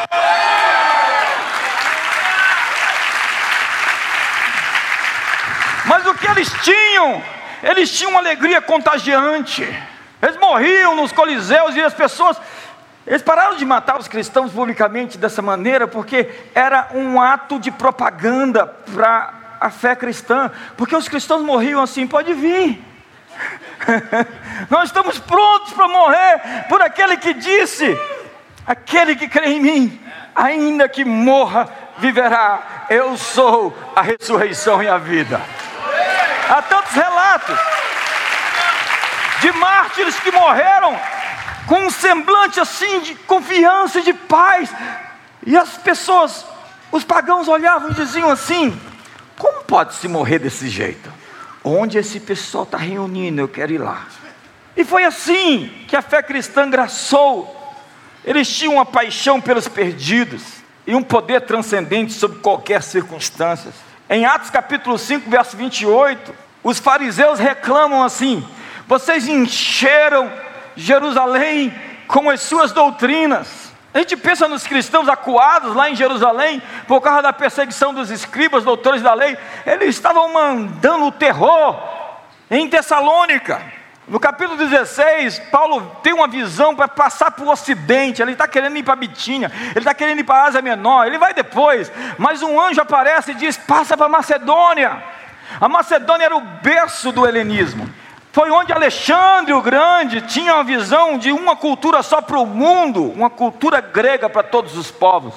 Mas 5.87 6.07
o 6.07 6.15
que 6.15 6.27
eles 6.29 6.53
tinham? 6.63 7.21
Eles 7.65 7.91
tinham 7.91 8.13
uma 8.13 8.21
alegria 8.21 8.63
contagiante. 8.63 9.63
Eles 10.23 10.37
morriam 10.37 10.95
nos 10.95 11.11
coliseus 11.11 11.75
e 11.75 11.83
as 11.83 11.93
pessoas 11.93 12.41
eles 13.05 13.23
pararam 13.23 13.57
de 13.57 13.65
matar 13.65 13.99
os 13.99 14.07
cristãos 14.07 14.53
publicamente 14.53 15.19
dessa 15.19 15.43
maneira 15.43 15.89
porque 15.89 16.31
era 16.55 16.91
um 16.95 17.21
ato 17.21 17.59
de 17.59 17.73
propaganda 17.73 18.67
para 18.67 19.35
a 19.59 19.69
fé 19.69 19.97
cristã, 19.97 20.51
porque 20.77 20.95
os 20.95 21.09
cristãos 21.09 21.43
morriam 21.43 21.83
assim, 21.83 22.07
pode 22.07 22.33
vir. 22.35 22.81
Nós 24.71 24.91
estamos 24.91 25.19
prontos 25.19 25.73
para 25.73 25.89
morrer 25.89 26.67
por 26.69 26.81
aquele 26.83 27.17
que 27.17 27.35
disse: 27.35 27.99
Aquele 28.67 29.17
que 29.17 29.29
crê 29.29 29.51
em 29.51 29.61
mim, 29.61 30.01
ainda 30.35 30.89
que 30.89 31.05
morra, 31.05 31.69
viverá. 31.99 32.87
Eu 32.89 33.17
sou 33.17 33.77
a 33.95 34.03
ressurreição 34.03 34.83
e 34.83 34.89
a 34.89 34.99
vida. 34.99 35.41
Há 36.49 36.63
tantos 36.63 36.93
relatos 36.93 37.59
de 39.41 39.53
mártires 39.53 40.19
que 40.21 40.31
morreram 40.31 40.99
com 41.67 41.87
um 41.87 41.91
semblante 41.91 42.59
assim 42.59 43.01
de 43.01 43.15
confiança 43.15 44.01
e 44.01 44.03
de 44.03 44.13
paz. 44.13 44.71
E 45.47 45.57
as 45.57 45.79
pessoas, 45.79 46.45
os 46.91 47.05
pagãos 47.05 47.49
olhavam 47.49 47.91
e 47.91 47.95
diziam 47.95 48.31
assim: 48.31 48.79
como 49.39 49.65
pode 49.65 49.95
se 49.95 50.09
morrer 50.09 50.39
desse 50.39 50.69
jeito? 50.69 51.11
Onde 51.63 51.99
esse 51.99 52.21
pessoal 52.21 52.65
está 52.65 52.79
reunindo? 52.79 53.41
Eu 53.41 53.49
quero 53.49 53.73
ir 53.73 53.79
lá. 53.79 54.07
E 54.77 54.85
foi 54.85 55.05
assim 55.05 55.85
que 55.87 55.97
a 55.97 56.03
fé 56.03 56.23
cristã 56.23 56.69
graçou 56.69 57.60
eles 58.31 58.49
tinham 58.49 58.75
uma 58.75 58.87
paixão 58.87 59.41
pelos 59.41 59.67
perdidos 59.67 60.41
e 60.87 60.95
um 60.95 61.03
poder 61.03 61.41
transcendente 61.41 62.13
sobre 62.13 62.39
qualquer 62.39 62.81
circunstância. 62.81 63.73
Em 64.09 64.25
Atos 64.25 64.51
capítulo 64.51 64.97
5, 64.97 65.29
verso 65.29 65.57
28, 65.57 66.33
os 66.63 66.79
fariseus 66.79 67.41
reclamam 67.41 68.05
assim: 68.05 68.47
vocês 68.87 69.27
encheram 69.27 70.33
Jerusalém 70.77 71.75
com 72.07 72.31
as 72.31 72.41
suas 72.43 72.71
doutrinas. 72.71 73.73
A 73.93 73.99
gente 73.99 74.17
pensa 74.17 74.47
nos 74.47 74.65
cristãos 74.65 75.09
acuados 75.09 75.75
lá 75.75 75.91
em 75.91 75.97
Jerusalém, 75.97 76.63
por 76.87 77.01
causa 77.01 77.23
da 77.23 77.33
perseguição 77.33 77.93
dos 77.93 78.13
escribas, 78.13 78.63
doutores 78.63 79.03
da 79.03 79.13
lei, 79.13 79.37
eles 79.67 79.89
estavam 79.89 80.33
mandando 80.33 81.07
o 81.07 81.11
terror 81.11 81.77
em 82.49 82.69
Tessalônica. 82.69 83.80
No 84.11 84.19
capítulo 84.19 84.59
16, 84.59 85.39
Paulo 85.53 85.97
tem 86.03 86.13
uma 86.13 86.27
visão 86.27 86.75
para 86.75 86.89
passar 86.89 87.31
para 87.31 87.45
o 87.45 87.49
ocidente. 87.49 88.21
Ele 88.21 88.33
está 88.33 88.49
querendo 88.49 88.77
ir 88.77 88.83
para 88.83 88.97
Bitínia, 88.97 89.53
ele 89.71 89.79
está 89.79 89.95
querendo 89.95 90.19
ir 90.19 90.25
para 90.25 90.35
a 90.35 90.47
Ásia 90.47 90.61
Menor. 90.61 91.07
Ele 91.07 91.17
vai 91.17 91.33
depois, 91.33 91.93
mas 92.19 92.43
um 92.43 92.61
anjo 92.61 92.81
aparece 92.81 93.31
e 93.31 93.35
diz: 93.35 93.57
Passa 93.57 93.97
para 93.97 94.09
Macedônia. 94.09 95.01
A 95.61 95.69
Macedônia 95.69 96.25
era 96.25 96.37
o 96.37 96.41
berço 96.41 97.13
do 97.13 97.25
helenismo. 97.25 97.89
Foi 98.33 98.51
onde 98.51 98.73
Alexandre 98.73 99.53
o 99.53 99.63
Grande 99.63 100.23
tinha 100.23 100.55
uma 100.55 100.65
visão 100.65 101.17
de 101.17 101.31
uma 101.31 101.55
cultura 101.55 102.03
só 102.03 102.21
para 102.21 102.39
o 102.39 102.47
mundo, 102.47 103.13
uma 103.13 103.31
cultura 103.31 103.81
grega 103.81 104.29
para 104.29 104.43
todos 104.43 104.77
os 104.77 104.91
povos. 104.91 105.35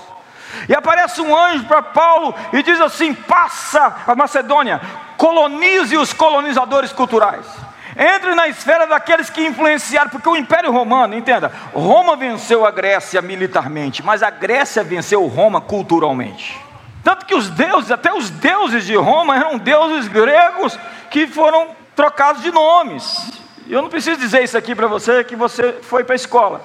E 0.67 0.73
aparece 0.73 1.21
um 1.21 1.37
anjo 1.37 1.65
para 1.65 1.83
Paulo 1.83 2.33
e 2.51 2.63
diz 2.63 2.81
assim: 2.81 3.13
Passa 3.13 3.97
a 4.07 4.15
Macedônia, 4.15 4.81
colonize 5.15 5.95
os 5.95 6.11
colonizadores 6.11 6.91
culturais. 6.91 7.62
Entre 7.97 8.33
na 8.33 8.47
esfera 8.47 8.87
daqueles 8.87 9.29
que 9.29 9.45
influenciaram, 9.45 10.09
porque 10.09 10.27
o 10.27 10.35
Império 10.35 10.71
Romano, 10.71 11.15
entenda, 11.15 11.51
Roma 11.73 12.15
venceu 12.15 12.65
a 12.65 12.71
Grécia 12.71 13.21
militarmente, 13.21 14.03
mas 14.03 14.23
a 14.23 14.29
Grécia 14.29 14.83
venceu 14.83 15.25
Roma 15.27 15.61
culturalmente. 15.61 16.59
Tanto 17.03 17.25
que 17.25 17.35
os 17.35 17.49
deuses, 17.49 17.91
até 17.91 18.13
os 18.13 18.29
deuses 18.29 18.85
de 18.85 18.95
Roma, 18.95 19.35
eram 19.35 19.57
deuses 19.57 20.07
gregos 20.07 20.79
que 21.11 21.27
foram 21.27 21.67
trocados 21.95 22.41
de 22.41 22.51
nomes. 22.51 23.31
Eu 23.67 23.81
não 23.81 23.89
preciso 23.89 24.19
dizer 24.19 24.43
isso 24.43 24.57
aqui 24.57 24.73
para 24.73 24.87
você, 24.87 25.23
que 25.23 25.35
você 25.35 25.73
foi 25.81 26.03
para 26.03 26.15
a 26.15 26.15
escola, 26.15 26.61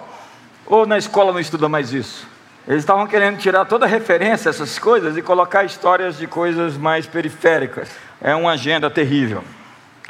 ou 0.65 0.87
na 0.87 0.97
escola 0.97 1.33
não 1.33 1.41
estuda 1.41 1.69
mais 1.69 1.93
isso. 1.93 2.27
Eles 2.67 2.83
estavam 2.83 3.07
querendo 3.07 3.39
tirar 3.39 3.65
toda 3.65 3.87
a 3.87 3.89
referência 3.89 4.49
a 4.49 4.51
essas 4.51 4.79
coisas 4.79 5.17
e 5.17 5.23
colocar 5.23 5.65
histórias 5.65 6.19
de 6.19 6.27
coisas 6.27 6.77
mais 6.77 7.07
periféricas. 7.07 7.89
É 8.21 8.35
uma 8.35 8.53
agenda 8.53 8.91
terrível. 8.91 9.43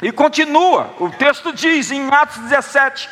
E 0.01 0.11
continua, 0.11 0.93
o 0.99 1.09
texto 1.09 1.51
diz 1.51 1.91
em 1.91 2.07
Atos 2.09 2.37
17, 2.37 3.09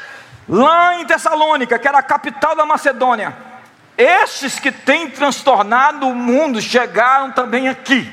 lá 0.48 1.02
em 1.02 1.06
Tessalônica, 1.06 1.78
que 1.78 1.88
era 1.88 2.00
a 2.00 2.04
capital 2.04 2.56
da 2.56 2.66
Macedônia, 2.66 3.36
estes 3.98 4.58
que 4.60 4.72
têm 4.72 5.10
transtornado 5.10 6.08
o 6.08 6.16
mundo 6.16 6.62
chegaram 6.62 7.32
também 7.32 7.68
aqui. 7.68 8.10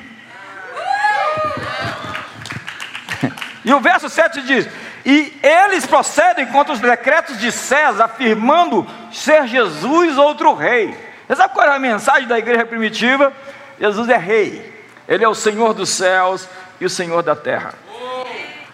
E 3.63 3.73
o 3.73 3.79
verso 3.79 4.09
7 4.09 4.41
diz: 4.41 4.67
E 5.05 5.39
eles 5.41 5.85
procedem 5.85 6.47
contra 6.47 6.73
os 6.73 6.79
decretos 6.79 7.39
de 7.39 7.51
César, 7.51 8.05
afirmando 8.05 8.85
ser 9.11 9.47
Jesus 9.47 10.17
outro 10.17 10.53
rei. 10.53 10.95
Você 11.27 11.35
sabe 11.35 11.53
qual 11.53 11.65
era 11.65 11.75
a 11.75 11.79
mensagem 11.79 12.27
da 12.27 12.37
igreja 12.37 12.65
primitiva? 12.65 13.31
Jesus 13.79 14.09
é 14.09 14.17
rei, 14.17 14.73
ele 15.07 15.23
é 15.23 15.27
o 15.27 15.33
Senhor 15.33 15.73
dos 15.73 15.89
céus 15.89 16.47
e 16.79 16.85
o 16.85 16.89
Senhor 16.89 17.23
da 17.23 17.35
terra. 17.35 17.84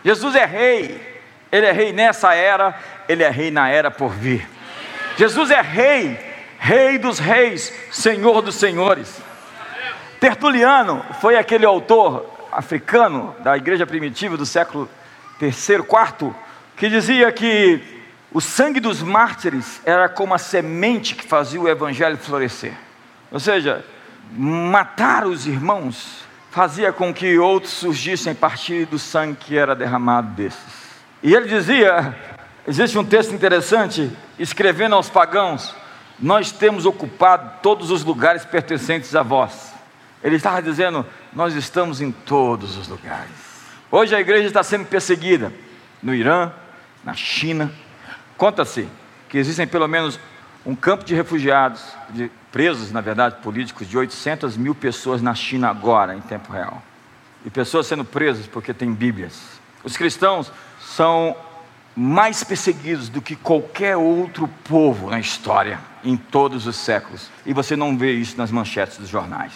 Jesus 0.04 0.36
é 0.36 0.46
rei, 0.46 1.22
ele 1.52 1.66
é 1.66 1.72
rei 1.72 1.94
nessa 1.94 2.34
era, 2.34 2.76
ele 3.08 3.24
é 3.24 3.30
rei 3.30 3.52
na 3.52 3.70
era 3.70 3.92
por 3.92 4.10
vir. 4.12 4.48
Jesus 5.18 5.52
é 5.52 5.62
rei, 5.62 6.18
rei 6.58 6.98
dos 6.98 7.20
reis, 7.20 7.74
senhor 7.92 8.42
dos 8.42 8.56
senhores. 8.56 9.22
Tertuliano 10.20 11.04
foi 11.20 11.36
aquele 11.36 11.66
autor 11.66 12.26
africano 12.52 13.36
da 13.40 13.58
igreja 13.58 13.86
primitiva 13.86 14.38
do 14.38 14.46
século 14.46 14.90
terceiro, 15.40 15.84
quarto, 15.84 16.36
que 16.76 16.90
dizia 16.90 17.32
que 17.32 17.82
o 18.32 18.40
sangue 18.40 18.80
dos 18.80 19.02
mártires 19.02 19.82
era 19.86 20.08
como 20.08 20.34
a 20.34 20.38
semente 20.38 21.16
que 21.16 21.26
fazia 21.26 21.60
o 21.60 21.68
evangelho 21.68 22.18
florescer. 22.18 22.74
Ou 23.32 23.40
seja, 23.40 23.84
matar 24.32 25.26
os 25.26 25.48
irmãos 25.48 26.24
fazia 26.52 26.92
com 26.92 27.14
que 27.14 27.40
outros 27.40 27.72
surgissem 27.72 28.34
a 28.34 28.36
partir 28.36 28.86
do 28.86 29.00
sangue 29.00 29.38
que 29.38 29.58
era 29.58 29.74
derramado 29.74 30.28
desses. 30.34 30.82
E 31.24 31.34
ele 31.34 31.48
dizia: 31.48 32.16
existe 32.68 32.98
um 32.98 33.06
texto 33.06 33.34
interessante, 33.34 34.12
escrevendo 34.38 34.94
aos 34.94 35.10
pagãos: 35.10 35.74
Nós 36.20 36.52
temos 36.52 36.86
ocupado 36.86 37.60
todos 37.64 37.90
os 37.90 38.04
lugares 38.04 38.46
pertencentes 38.46 39.16
a 39.16 39.24
vós. 39.24 39.74
Ele 40.22 40.36
estava 40.36 40.62
dizendo: 40.62 41.06
Nós 41.34 41.56
estamos 41.56 42.02
em 42.02 42.12
todos 42.12 42.78
os 42.78 42.88
lugares. 42.88 43.32
Hoje 43.90 44.16
a 44.16 44.20
igreja 44.20 44.48
está 44.48 44.62
sendo 44.62 44.86
perseguida 44.86 45.52
no 46.04 46.14
Irã, 46.14 46.52
na 47.04 47.14
China. 47.14 47.72
Conta-se 48.38 48.88
que 49.30 49.38
existem 49.38 49.66
pelo 49.66 49.88
menos 49.88 50.20
um 50.66 50.76
campo 50.76 51.04
de 51.04 51.16
refugiados, 51.16 51.84
de 52.10 52.30
presos, 52.52 52.92
na 52.92 53.02
verdade, 53.02 53.38
políticos, 53.42 53.88
de 53.88 53.98
800 53.98 54.58
mil 54.58 54.76
pessoas 54.76 55.22
na 55.22 55.34
China 55.34 55.70
agora, 55.70 56.16
em 56.16 56.22
tempo 56.22 56.52
real. 56.52 56.84
E 57.46 57.50
pessoas 57.50 57.88
sendo 57.88 58.04
presas 58.04 58.46
porque 58.46 58.74
têm 58.74 58.94
Bíblias. 58.94 59.40
Os 59.84 59.96
cristãos 59.96 60.52
são 60.80 61.36
mais 61.96 62.44
perseguidos 62.44 63.10
do 63.10 63.22
que 63.22 63.36
qualquer 63.36 63.98
outro 63.98 64.48
povo 64.66 65.10
na 65.10 65.20
história, 65.20 65.80
em 66.04 66.16
todos 66.16 66.68
os 66.68 66.76
séculos. 66.76 67.30
E 67.46 67.54
você 67.54 67.76
não 67.76 67.98
vê 67.98 68.14
isso 68.14 68.38
nas 68.38 68.52
manchetes 68.52 68.98
dos 68.98 69.10
jornais. 69.10 69.54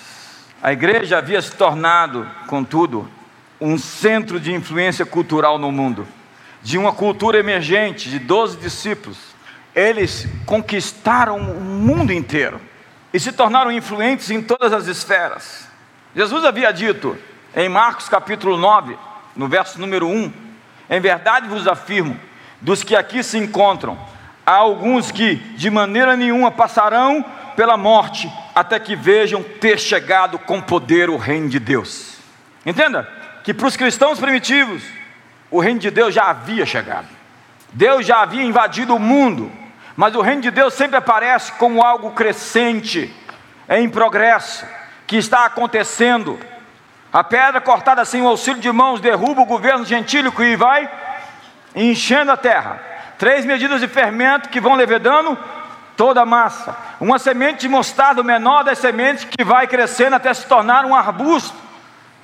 A 0.62 0.74
igreja 0.74 1.18
havia 1.18 1.42
se 1.42 1.52
tornado, 1.52 2.28
contudo, 2.48 3.10
um 3.60 3.78
centro 3.78 4.40
de 4.40 4.54
influência 4.54 5.06
cultural 5.06 5.58
no 5.58 5.72
mundo, 5.72 6.08
de 6.64 6.78
uma 6.78 6.92
cultura 6.92 7.38
emergente 7.38 8.10
de 8.10 8.20
12 8.20 8.58
discípulos. 8.58 9.18
Eles 9.74 10.28
conquistaram 10.46 11.38
o 11.38 11.62
mundo 11.62 12.12
inteiro 12.12 12.60
e 13.16 13.20
se 13.20 13.32
tornaram 13.32 13.72
influentes 13.72 14.30
em 14.30 14.42
todas 14.42 14.74
as 14.74 14.88
esferas. 14.88 15.70
Jesus 16.14 16.44
havia 16.44 16.74
dito 16.74 17.18
em 17.56 17.70
Marcos 17.70 18.10
capítulo 18.10 18.58
9, 18.58 18.98
no 19.38 19.48
verso 19.48 19.80
número 19.80 20.06
1: 20.06 20.34
Em 20.90 21.00
verdade 21.00 21.48
vos 21.48 21.66
afirmo, 21.66 22.20
dos 22.60 22.84
que 22.84 22.94
aqui 22.94 23.24
se 23.24 23.38
encontram, 23.38 23.98
há 24.46 24.56
alguns 24.56 25.12
que 25.12 25.36
de 25.36 25.70
maneira 25.70 26.18
nenhuma 26.18 26.52
passarão 26.52 27.24
pela 27.56 27.78
morte, 27.78 28.30
até 28.54 28.78
que 28.78 28.98
vejam 28.98 29.42
ter 29.42 29.80
chegado 29.80 30.38
com 30.38 30.60
poder 30.60 31.10
o 31.10 31.16
reino 31.16 31.48
de 31.48 31.58
Deus. 31.58 32.18
Entenda 32.66 33.10
que 33.46 33.54
para 33.54 33.68
os 33.68 33.78
cristãos 33.78 34.20
primitivos, 34.20 34.84
o 35.50 35.62
reino 35.62 35.80
de 35.80 35.90
Deus 35.90 36.14
já 36.14 36.26
havia 36.26 36.66
chegado, 36.66 37.08
Deus 37.72 38.06
já 38.06 38.22
havia 38.24 38.44
invadido 38.44 38.94
o 38.94 39.00
mundo, 39.00 39.50
mas 39.96 40.16
o 40.16 40.22
reino 40.22 40.42
de 40.42 40.52
Deus 40.52 40.74
sempre 40.74 40.98
aparece 40.98 41.52
como 41.54 41.82
algo 41.82 42.12
crescente, 42.12 43.14
em 43.70 43.90
progresso, 43.90 44.66
que 45.08 45.18
está 45.18 45.46
acontecendo. 45.46 46.40
A 47.12 47.24
pedra 47.24 47.62
cortada 47.62 48.04
sem 48.04 48.22
o 48.22 48.28
auxílio 48.28 48.62
de 48.62 48.72
mãos 48.72 49.00
derruba 49.00 49.42
o 49.42 49.46
governo 49.46 49.86
gentílico 49.86 50.44
e 50.44 50.56
vai 50.56 50.90
enchendo 51.74 52.32
a 52.32 52.38
terra. 52.38 52.82
Três 53.18 53.46
medidas 53.46 53.80
de 53.80 53.88
fermento 53.88 54.50
que 54.50 54.60
vão 54.60 54.76
levedando 54.76 55.38
toda 55.96 56.22
a 56.22 56.26
massa. 56.26 56.76
Uma 57.00 57.18
semente 57.18 57.62
de 57.62 57.70
mostarda 57.70 58.22
menor 58.22 58.64
das 58.64 58.80
sementes 58.80 59.24
que 59.24 59.44
vai 59.44 59.66
crescendo 59.66 60.16
até 60.16 60.34
se 60.34 60.46
tornar 60.46 60.86
um 60.86 60.94
arbusto, 60.94 61.56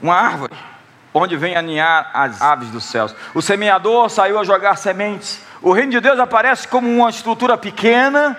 uma 0.01 0.15
árvore, 0.15 0.53
onde 1.13 1.35
vem 1.35 1.55
aninhar 1.55 2.11
as 2.13 2.41
aves 2.41 2.69
dos 2.69 2.85
céus. 2.85 3.15
O 3.33 3.41
semeador 3.41 4.09
saiu 4.09 4.39
a 4.39 4.43
jogar 4.43 4.75
sementes 4.75 5.41
o 5.61 5.71
reino 5.71 5.91
de 5.91 5.99
Deus 5.99 6.19
aparece 6.19 6.67
como 6.67 6.89
uma 6.89 7.09
estrutura 7.09 7.55
pequena 7.55 8.35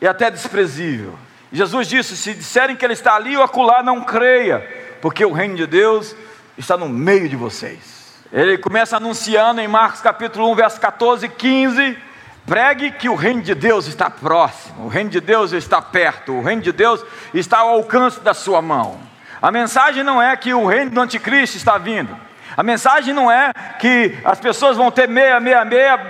e 0.00 0.06
até 0.06 0.30
desprezível. 0.30 1.16
Jesus 1.52 1.86
disse: 1.86 2.16
se 2.16 2.34
disserem 2.34 2.74
que 2.74 2.84
Ele 2.84 2.92
está 2.92 3.14
ali 3.14 3.36
ou 3.36 3.42
acolá, 3.42 3.82
não 3.82 4.02
creia, 4.02 4.58
porque 5.00 5.24
o 5.24 5.32
reino 5.32 5.54
de 5.54 5.66
Deus 5.66 6.16
está 6.58 6.76
no 6.76 6.88
meio 6.88 7.28
de 7.28 7.36
vocês. 7.36 7.94
Ele 8.32 8.58
começa 8.58 8.96
anunciando 8.96 9.60
em 9.60 9.68
Marcos 9.68 10.00
capítulo 10.00 10.50
1, 10.50 10.54
verso 10.56 10.80
14 10.80 11.26
e 11.26 11.28
15: 11.28 11.96
pregue 12.44 12.90
que 12.90 13.08
o 13.08 13.14
reino 13.14 13.42
de 13.42 13.54
Deus 13.54 13.86
está 13.86 14.10
próximo, 14.10 14.86
o 14.86 14.88
reino 14.88 15.10
de 15.10 15.20
Deus 15.20 15.52
está 15.52 15.80
perto, 15.80 16.32
o 16.32 16.42
reino 16.42 16.62
de 16.62 16.72
Deus 16.72 17.04
está 17.32 17.58
ao 17.58 17.68
alcance 17.68 18.18
da 18.18 18.34
sua 18.34 18.60
mão. 18.60 18.98
A 19.40 19.50
mensagem 19.50 20.02
não 20.02 20.20
é 20.20 20.36
que 20.36 20.52
o 20.54 20.66
reino 20.66 20.90
do 20.90 21.00
anticristo 21.00 21.56
está 21.56 21.78
vindo, 21.78 22.16
a 22.56 22.62
mensagem 22.62 23.12
não 23.12 23.30
é 23.30 23.52
que 23.78 24.18
as 24.24 24.40
pessoas 24.40 24.76
vão 24.76 24.90
ter 24.90 25.06
meia, 25.06 25.38
meia, 25.38 25.64
meia 25.64 26.00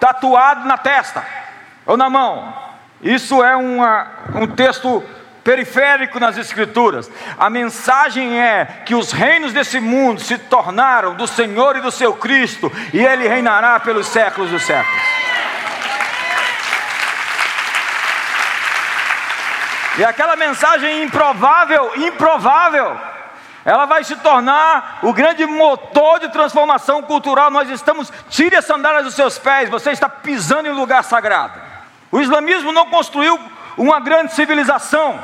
tatuado 0.00 0.66
na 0.66 0.78
testa 0.78 1.22
ou 1.84 1.96
na 1.96 2.08
mão. 2.08 2.54
Isso 3.02 3.42
é 3.42 3.54
uma, 3.54 4.06
um 4.34 4.46
texto 4.46 5.04
periférico 5.44 6.18
nas 6.18 6.38
Escrituras. 6.38 7.10
A 7.36 7.50
mensagem 7.50 8.40
é 8.40 8.64
que 8.86 8.94
os 8.94 9.12
reinos 9.12 9.52
desse 9.52 9.80
mundo 9.80 10.20
se 10.20 10.38
tornaram 10.38 11.14
do 11.14 11.26
Senhor 11.26 11.76
e 11.76 11.80
do 11.80 11.90
seu 11.90 12.14
Cristo, 12.14 12.72
e 12.92 13.04
Ele 13.04 13.28
reinará 13.28 13.78
pelos 13.80 14.06
séculos 14.06 14.50
dos 14.50 14.62
séculos. 14.62 15.02
E 19.98 20.04
aquela 20.04 20.36
mensagem 20.36 21.02
improvável, 21.02 21.92
improvável, 21.96 22.96
ela 23.64 23.84
vai 23.84 24.02
se 24.02 24.16
tornar 24.16 25.00
o 25.02 25.12
grande 25.12 25.44
motor 25.46 26.18
de 26.18 26.30
transformação 26.30 27.02
cultural. 27.02 27.50
Nós 27.50 27.68
estamos, 27.68 28.10
tire 28.30 28.56
as 28.56 28.64
sandálias 28.64 29.04
dos 29.04 29.14
seus 29.14 29.38
pés, 29.38 29.68
você 29.68 29.90
está 29.90 30.08
pisando 30.08 30.68
em 30.68 30.72
lugar 30.72 31.04
sagrado. 31.04 31.60
O 32.10 32.20
islamismo 32.20 32.72
não 32.72 32.86
construiu 32.86 33.38
uma 33.76 34.00
grande 34.00 34.34
civilização, 34.34 35.18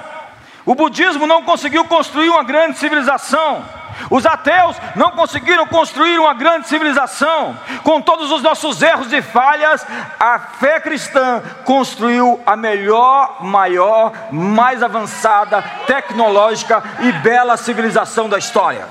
o 0.64 0.74
budismo 0.74 1.26
não 1.26 1.42
conseguiu 1.42 1.84
construir 1.86 2.28
uma 2.28 2.44
grande 2.44 2.78
civilização. 2.78 3.64
Os 4.10 4.24
ateus 4.24 4.76
não 4.94 5.10
conseguiram 5.10 5.66
construir 5.66 6.18
uma 6.18 6.34
grande 6.34 6.68
civilização. 6.68 7.56
Com 7.82 8.00
todos 8.00 8.30
os 8.30 8.42
nossos 8.42 8.80
erros 8.80 9.12
e 9.12 9.20
falhas, 9.20 9.84
a 10.18 10.38
fé 10.38 10.80
cristã 10.80 11.42
construiu 11.64 12.40
a 12.46 12.56
melhor, 12.56 13.42
maior, 13.42 14.12
mais 14.30 14.82
avançada, 14.82 15.62
tecnológica 15.86 16.82
e 17.00 17.12
bela 17.12 17.56
civilização 17.56 18.28
da 18.28 18.38
história. 18.38 18.86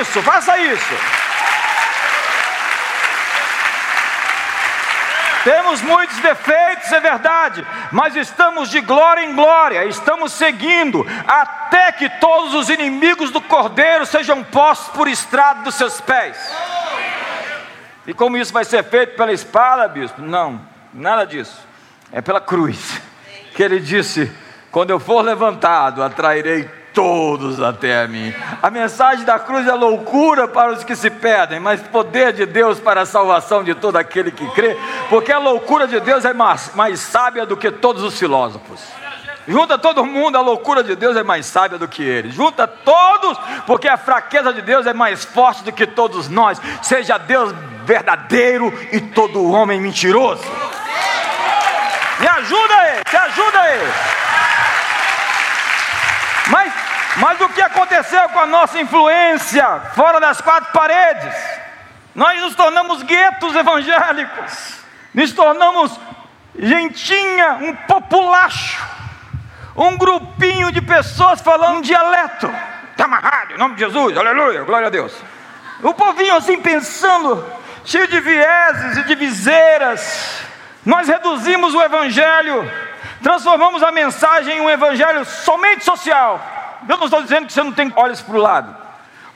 Isso, 0.00 0.22
faça 0.22 0.58
isso. 0.58 1.25
Temos 5.46 5.80
muitos 5.80 6.16
defeitos, 6.18 6.90
é 6.90 6.98
verdade, 6.98 7.64
mas 7.92 8.16
estamos 8.16 8.68
de 8.68 8.80
glória 8.80 9.24
em 9.24 9.32
glória, 9.32 9.84
estamos 9.84 10.32
seguindo 10.32 11.06
até 11.24 11.92
que 11.92 12.10
todos 12.18 12.52
os 12.52 12.68
inimigos 12.68 13.30
do 13.30 13.40
Cordeiro 13.40 14.04
sejam 14.04 14.42
postos 14.42 14.88
por 14.88 15.06
estrado 15.06 15.62
dos 15.62 15.76
seus 15.76 16.00
pés. 16.00 16.36
E 18.08 18.12
como 18.12 18.36
isso 18.36 18.52
vai 18.52 18.64
ser 18.64 18.82
feito 18.82 19.16
pela 19.16 19.32
espada, 19.32 19.86
bispo? 19.86 20.20
Não, 20.20 20.60
nada 20.92 21.24
disso. 21.24 21.64
É 22.10 22.20
pela 22.20 22.40
cruz. 22.40 23.00
Que 23.54 23.62
ele 23.62 23.78
disse: 23.78 24.32
quando 24.72 24.90
eu 24.90 24.98
for 24.98 25.22
levantado, 25.22 26.02
atrairei 26.02 26.68
todos 26.96 27.60
até 27.60 28.00
a 28.00 28.08
mim. 28.08 28.34
A 28.62 28.70
mensagem 28.70 29.22
da 29.26 29.38
cruz 29.38 29.68
é 29.68 29.74
loucura 29.74 30.48
para 30.48 30.72
os 30.72 30.82
que 30.82 30.96
se 30.96 31.10
perdem, 31.10 31.60
mas 31.60 31.82
poder 31.82 32.32
de 32.32 32.46
Deus 32.46 32.80
para 32.80 33.02
a 33.02 33.06
salvação 33.06 33.62
de 33.62 33.74
todo 33.74 33.96
aquele 33.96 34.30
que 34.30 34.48
crê, 34.52 34.78
porque 35.10 35.30
a 35.30 35.38
loucura 35.38 35.86
de 35.86 36.00
Deus 36.00 36.24
é 36.24 36.32
mais, 36.32 36.74
mais 36.74 36.98
sábia 36.98 37.44
do 37.44 37.54
que 37.54 37.70
todos 37.70 38.02
os 38.02 38.18
filósofos. 38.18 38.80
Junta 39.46 39.76
todo 39.76 40.06
mundo, 40.06 40.36
a 40.38 40.40
loucura 40.40 40.82
de 40.82 40.96
Deus 40.96 41.16
é 41.16 41.22
mais 41.22 41.44
sábia 41.44 41.78
do 41.78 41.86
que 41.86 42.02
ele. 42.02 42.30
Junta 42.30 42.66
todos, 42.66 43.38
porque 43.66 43.86
a 43.86 43.98
fraqueza 43.98 44.50
de 44.50 44.62
Deus 44.62 44.86
é 44.86 44.94
mais 44.94 45.22
forte 45.22 45.62
do 45.62 45.72
que 45.72 45.86
todos 45.86 46.30
nós. 46.30 46.58
Seja 46.80 47.18
Deus 47.18 47.54
verdadeiro 47.84 48.72
e 48.90 49.00
todo 49.00 49.52
homem 49.52 49.78
mentiroso. 49.78 50.42
Me 52.18 52.26
ajuda 52.26 52.74
aí, 52.74 53.04
te 53.04 53.16
ajuda 53.16 53.60
aí. 53.60 54.25
Mas 57.18 57.40
o 57.40 57.48
que 57.48 57.62
aconteceu 57.62 58.28
com 58.28 58.40
a 58.40 58.46
nossa 58.46 58.78
influência 58.78 59.80
fora 59.94 60.20
das 60.20 60.40
quatro 60.40 60.70
paredes? 60.72 61.34
Nós 62.14 62.40
nos 62.40 62.54
tornamos 62.54 63.02
guetos 63.02 63.54
evangélicos, 63.54 64.80
nos 65.14 65.32
tornamos 65.32 65.98
gentinha, 66.58 67.54
um 67.54 67.74
populacho, 67.74 68.84
um 69.74 69.96
grupinho 69.96 70.70
de 70.70 70.82
pessoas 70.82 71.40
falando 71.40 71.82
dialeto. 71.82 72.50
Está 72.90 73.04
amarrado, 73.04 73.54
em 73.54 73.58
nome 73.58 73.74
de 73.74 73.80
Jesus, 73.80 74.16
aleluia, 74.16 74.64
glória 74.64 74.88
a 74.88 74.90
Deus. 74.90 75.12
O 75.82 75.94
povinho 75.94 76.36
assim 76.36 76.60
pensando, 76.60 77.44
cheio 77.84 78.08
de 78.08 78.20
vieses 78.20 78.98
e 78.98 79.04
de 79.04 79.14
viseiras. 79.14 80.40
Nós 80.84 81.08
reduzimos 81.08 81.74
o 81.74 81.82
evangelho, 81.82 82.70
transformamos 83.22 83.82
a 83.82 83.90
mensagem 83.90 84.58
em 84.58 84.60
um 84.60 84.70
evangelho 84.70 85.24
somente 85.24 85.84
social 85.84 86.56
eu 86.88 86.96
não 86.96 87.04
estou 87.04 87.22
dizendo 87.22 87.46
que 87.46 87.52
você 87.52 87.62
não 87.62 87.72
tem 87.72 87.92
olhos 87.96 88.20
para 88.20 88.36
o 88.36 88.40
lado. 88.40 88.86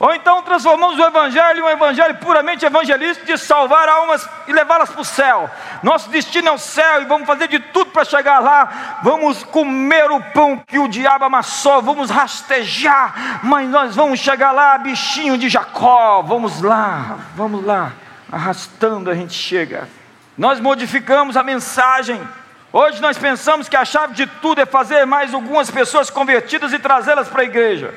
Ou 0.01 0.15
então 0.15 0.41
transformamos 0.41 0.97
o 0.97 1.05
Evangelho 1.05 1.59
em 1.59 1.61
um 1.61 1.69
Evangelho 1.69 2.15
puramente 2.15 2.65
evangelista 2.65 3.23
de 3.23 3.37
salvar 3.37 3.87
almas 3.87 4.27
e 4.47 4.51
levá-las 4.51 4.89
para 4.89 5.01
o 5.01 5.05
céu. 5.05 5.47
Nosso 5.83 6.09
destino 6.09 6.47
é 6.47 6.51
o 6.51 6.57
céu 6.57 7.03
e 7.03 7.05
vamos 7.05 7.27
fazer 7.27 7.47
de 7.47 7.59
tudo 7.59 7.91
para 7.91 8.03
chegar 8.03 8.39
lá. 8.39 8.99
Vamos 9.03 9.43
comer 9.43 10.09
o 10.09 10.19
pão 10.19 10.59
que 10.65 10.79
o 10.79 10.87
diabo 10.87 11.25
amassou, 11.25 11.83
vamos 11.83 12.09
rastejar, 12.09 13.41
mas 13.43 13.69
nós 13.69 13.95
vamos 13.95 14.19
chegar 14.19 14.51
lá, 14.51 14.75
bichinho 14.79 15.37
de 15.37 15.47
Jacó. 15.47 16.23
Vamos 16.23 16.63
lá, 16.63 17.19
vamos 17.35 17.63
lá, 17.63 17.91
arrastando 18.31 19.11
a 19.11 19.13
gente 19.13 19.35
chega. 19.35 19.87
Nós 20.35 20.59
modificamos 20.59 21.37
a 21.37 21.43
mensagem 21.43 22.19
Hoje 22.73 23.01
nós 23.01 23.17
pensamos 23.17 23.67
que 23.67 23.75
a 23.75 23.83
chave 23.83 24.13
de 24.13 24.25
tudo 24.25 24.61
é 24.61 24.65
fazer 24.65 25.05
mais 25.05 25.33
algumas 25.33 25.69
pessoas 25.69 26.09
convertidas 26.09 26.71
e 26.71 26.79
trazê-las 26.79 27.27
para 27.27 27.41
a 27.41 27.45
igreja. 27.45 27.93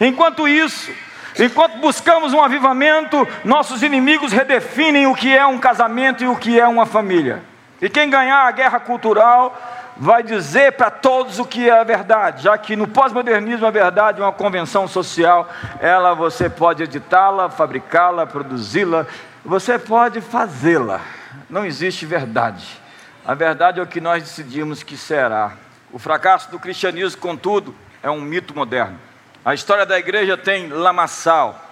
Enquanto 0.00 0.48
isso, 0.48 0.90
enquanto 1.38 1.76
buscamos 1.76 2.32
um 2.32 2.42
avivamento, 2.42 3.28
nossos 3.44 3.82
inimigos 3.82 4.32
redefinem 4.32 5.06
o 5.06 5.14
que 5.14 5.36
é 5.36 5.44
um 5.44 5.58
casamento 5.58 6.24
e 6.24 6.26
o 6.26 6.36
que 6.36 6.58
é 6.58 6.66
uma 6.66 6.86
família. 6.86 7.42
E 7.82 7.90
quem 7.90 8.08
ganhar 8.08 8.46
a 8.46 8.50
guerra 8.52 8.80
cultural 8.80 9.54
vai 9.98 10.22
dizer 10.22 10.72
para 10.72 10.90
todos 10.90 11.38
o 11.38 11.44
que 11.44 11.68
é 11.68 11.78
a 11.78 11.84
verdade, 11.84 12.44
já 12.44 12.56
que 12.56 12.74
no 12.74 12.88
pós-modernismo 12.88 13.66
a 13.66 13.70
verdade 13.70 14.22
é 14.22 14.24
uma 14.24 14.32
convenção 14.32 14.88
social, 14.88 15.46
ela 15.78 16.14
você 16.14 16.48
pode 16.48 16.82
editá-la, 16.82 17.50
fabricá-la, 17.50 18.26
produzi-la, 18.26 19.04
você 19.44 19.78
pode 19.78 20.22
fazê-la. 20.22 21.02
Não 21.50 21.66
existe 21.66 22.06
verdade. 22.06 22.80
A 23.24 23.34
verdade 23.34 23.80
é 23.80 23.82
o 23.82 23.86
que 23.86 24.00
nós 24.00 24.22
decidimos 24.22 24.82
que 24.82 24.96
será. 24.96 25.52
O 25.92 25.98
fracasso 25.98 26.50
do 26.50 26.58
cristianismo, 26.58 27.20
contudo, 27.20 27.74
é 28.02 28.10
um 28.10 28.20
mito 28.20 28.54
moderno. 28.54 28.98
A 29.44 29.54
história 29.54 29.84
da 29.84 29.98
igreja 29.98 30.36
tem 30.36 30.68
lamaçal, 30.68 31.62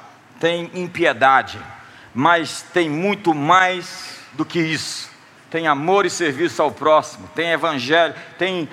tem 0.41 0.71
impiedade, 0.75 1.59
mas 2.15 2.63
tem 2.63 2.89
muito 2.89 3.35
mais 3.35 4.19
do 4.33 4.45
que 4.45 4.59
isso. 4.59 5.11
Tem 5.51 5.67
amor 5.67 6.05
e 6.05 6.11
serviço 6.11 6.61
ao 6.63 6.71
próximo, 6.71 7.29
tem 7.35 7.51
evangelho, 7.51 8.15
tem 8.37 8.69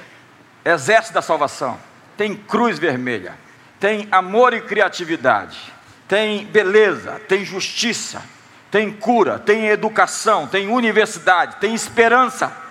exército 0.63 1.13
da 1.13 1.21
salvação, 1.21 1.77
tem 2.17 2.35
cruz 2.35 2.77
vermelha, 2.77 3.35
tem 3.79 4.07
amor 4.11 4.53
e 4.53 4.61
criatividade, 4.61 5.57
tem 6.07 6.45
beleza, 6.45 7.21
tem 7.27 7.45
justiça, 7.45 8.21
tem 8.69 8.91
cura, 8.91 9.39
tem 9.39 9.67
educação, 9.67 10.47
tem 10.47 10.67
universidade, 10.67 11.57
tem 11.57 11.73
esperança. 11.73 12.64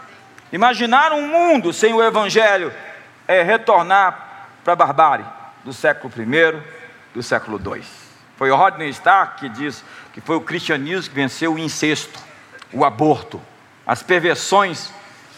Imaginar 0.52 1.12
um 1.12 1.26
mundo 1.26 1.72
sem 1.72 1.92
o 1.92 2.02
Evangelho 2.02 2.72
é 3.26 3.42
retornar 3.42 4.48
para 4.62 4.72
a 4.74 4.76
barbárie 4.76 5.24
do 5.64 5.72
século 5.72 6.12
I, 6.16 6.62
do 7.14 7.22
século 7.22 7.59
II. 7.59 7.83
Foi 8.37 8.50
Rodney 8.50 8.88
Stark 8.90 9.40
que 9.40 9.48
diz 9.48 9.85
que 10.12 10.20
foi 10.20 10.37
o 10.37 10.40
cristianismo 10.40 11.11
que 11.11 11.14
venceu 11.14 11.54
o 11.54 11.59
incesto, 11.59 12.18
o 12.72 12.85
aborto, 12.85 13.40
as 13.87 14.02
perversões 14.02 14.92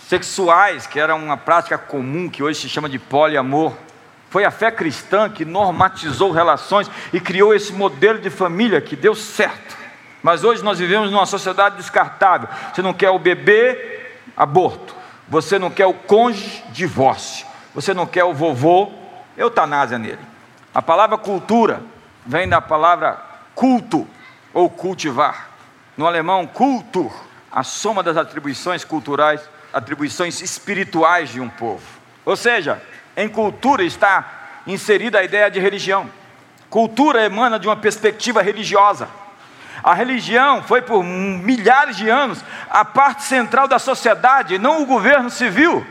sexuais, 0.09 0.87
que 0.87 0.99
era 0.99 1.15
uma 1.15 1.37
prática 1.37 1.77
comum, 1.77 2.29
que 2.29 2.43
hoje 2.43 2.61
se 2.61 2.69
chama 2.69 2.89
de 2.89 2.99
poliamor. 2.99 3.75
Foi 4.31 4.45
a 4.45 4.51
fé 4.51 4.71
cristã 4.71 5.29
que 5.29 5.45
normatizou 5.45 6.31
relações 6.31 6.91
e 7.13 7.21
criou 7.21 7.55
esse 7.55 7.73
modelo 7.73 8.19
de 8.19 8.31
família 8.31 8.81
que 8.81 8.97
deu 8.97 9.15
certo. 9.15 9.77
Mas 10.23 10.43
hoje 10.43 10.63
nós 10.63 10.79
vivemos 10.79 11.11
numa 11.11 11.27
sociedade 11.27 11.77
descartável. 11.77 12.49
Você 12.73 12.83
não 12.83 12.93
quer 12.93 13.11
o 13.11 13.19
bebê, 13.19 14.01
aborto. 14.37 14.96
Você 15.29 15.59
não 15.59 15.71
quer 15.71 15.87
o 15.87 15.95
cônjuge, 15.95 16.63
divórcio. 16.71 17.47
Você 17.75 17.93
não 17.93 18.07
quer 18.07 18.25
o 18.25 18.33
vovô, 18.33 18.91
eutanásia 19.37 19.99
nele. 19.99 20.21
A 20.75 20.81
palavra 20.81 21.19
cultura 21.19 21.83
vem 22.25 22.49
da 22.49 22.61
palavra 22.61 23.21
culto 23.55 24.07
ou 24.53 24.71
cultivar. 24.71 25.51
No 25.97 26.07
alemão, 26.07 26.47
cultur, 26.47 27.13
a 27.51 27.63
soma 27.63 28.03
das 28.03 28.17
atribuições 28.17 28.85
culturais, 28.85 29.41
atribuições 29.73 30.41
espirituais 30.41 31.31
de 31.31 31.41
um 31.41 31.49
povo. 31.49 31.83
Ou 32.25 32.37
seja, 32.37 32.83
em 33.17 33.29
cultura 33.29 33.83
está 33.83 34.63
inserida 34.67 35.19
a 35.19 35.25
ideia 35.25 35.51
de 35.51 35.61
religião. 35.61 36.11
Cultura 36.69 37.25
emana 37.25 37.59
de 37.59 37.67
uma 37.67 37.77
perspectiva 37.77 38.43
religiosa. 38.43 39.09
A 39.83 39.95
religião 39.95 40.63
foi 40.63 40.83
por 40.83 41.03
milhares 41.03 41.97
de 41.97 42.09
anos 42.09 42.43
a 42.71 42.85
parte 42.85 43.23
central 43.23 43.69
da 43.69 43.79
sociedade, 43.79 44.59
não 44.59 44.83
o 44.83 44.87
governo 44.87 45.31
civil. 45.31 45.87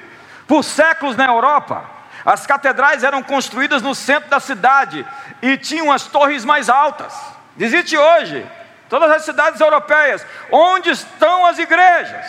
Por 0.47 0.63
séculos 0.63 1.15
na 1.15 1.25
Europa, 1.25 1.83
as 2.25 2.45
catedrais 2.45 3.03
eram 3.03 3.21
construídas 3.21 3.81
no 3.81 3.93
centro 3.93 4.29
da 4.29 4.39
cidade 4.39 5.05
e 5.41 5.57
tinham 5.57 5.91
as 5.91 6.03
torres 6.03 6.43
mais 6.43 6.69
altas. 6.69 7.13
Visite 7.55 7.97
hoje 7.97 8.45
todas 8.89 9.11
as 9.11 9.23
cidades 9.23 9.59
europeias, 9.59 10.25
onde 10.51 10.89
estão 10.89 11.45
as 11.45 11.57
igrejas? 11.59 12.25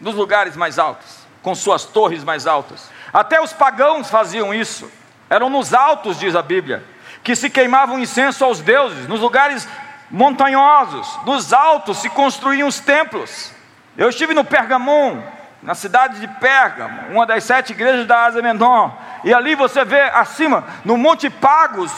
Nos 0.00 0.14
lugares 0.14 0.56
mais 0.56 0.78
altos, 0.78 1.26
com 1.42 1.54
suas 1.54 1.84
torres 1.84 2.22
mais 2.22 2.46
altas. 2.46 2.90
Até 3.12 3.40
os 3.40 3.52
pagãos 3.52 4.10
faziam 4.10 4.52
isso. 4.52 4.90
Eram 5.30 5.48
nos 5.48 5.72
altos, 5.72 6.18
diz 6.18 6.36
a 6.36 6.42
Bíblia, 6.42 6.84
que 7.22 7.34
se 7.34 7.48
queimavam 7.48 7.98
incenso 7.98 8.44
aos 8.44 8.60
deuses, 8.60 9.08
nos 9.08 9.20
lugares 9.20 9.66
montanhosos, 10.10 11.18
nos 11.24 11.52
altos 11.52 11.98
se 11.98 12.08
construíam 12.08 12.68
os 12.68 12.80
templos. 12.80 13.52
Eu 13.96 14.08
estive 14.08 14.34
no 14.34 14.44
Pergamon, 14.44 15.22
na 15.62 15.74
cidade 15.74 16.20
de 16.20 16.28
Pérgamo, 16.28 17.12
uma 17.12 17.26
das 17.26 17.44
sete 17.44 17.72
igrejas 17.72 18.06
da 18.06 18.24
Ásia 18.24 18.42
Menor. 18.42 18.96
E 19.24 19.32
ali 19.32 19.54
você 19.54 19.84
vê 19.84 20.00
acima, 20.00 20.64
no 20.84 20.96
Monte 20.96 21.28
Pagos, 21.28 21.92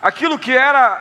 aquilo 0.00 0.38
que 0.38 0.56
era 0.56 1.00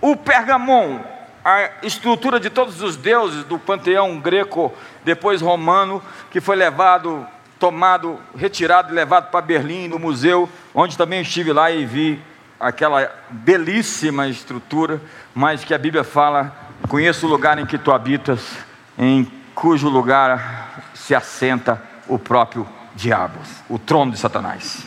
o 0.00 0.16
Pergamon, 0.16 1.00
a 1.44 1.68
estrutura 1.82 2.38
de 2.38 2.48
todos 2.48 2.80
os 2.80 2.96
deuses 2.96 3.44
do 3.44 3.58
panteão 3.58 4.18
greco, 4.20 4.72
depois 5.04 5.40
romano, 5.42 6.02
que 6.30 6.40
foi 6.40 6.56
levado, 6.56 7.26
tomado, 7.58 8.18
retirado 8.36 8.92
e 8.92 8.94
levado 8.94 9.30
para 9.30 9.40
Berlim, 9.40 9.88
no 9.88 9.98
museu, 9.98 10.48
onde 10.74 10.96
também 10.96 11.20
estive 11.20 11.52
lá 11.52 11.70
e 11.70 11.84
vi 11.84 12.22
aquela 12.62 13.10
belíssima 13.28 14.28
estrutura, 14.28 15.00
mas 15.34 15.64
que 15.64 15.74
a 15.74 15.78
Bíblia 15.78 16.04
fala: 16.04 16.54
conheço 16.88 17.26
o 17.26 17.28
lugar 17.28 17.58
em 17.58 17.66
que 17.66 17.76
tu 17.76 17.92
habitas, 17.92 18.56
em 18.98 19.30
cujo 19.54 19.88
lugar 19.88 20.82
se 20.94 21.14
assenta 21.14 21.82
o 22.08 22.18
próprio 22.18 22.66
diabo, 22.94 23.38
o 23.68 23.78
trono 23.78 24.12
de 24.12 24.18
Satanás. 24.18 24.86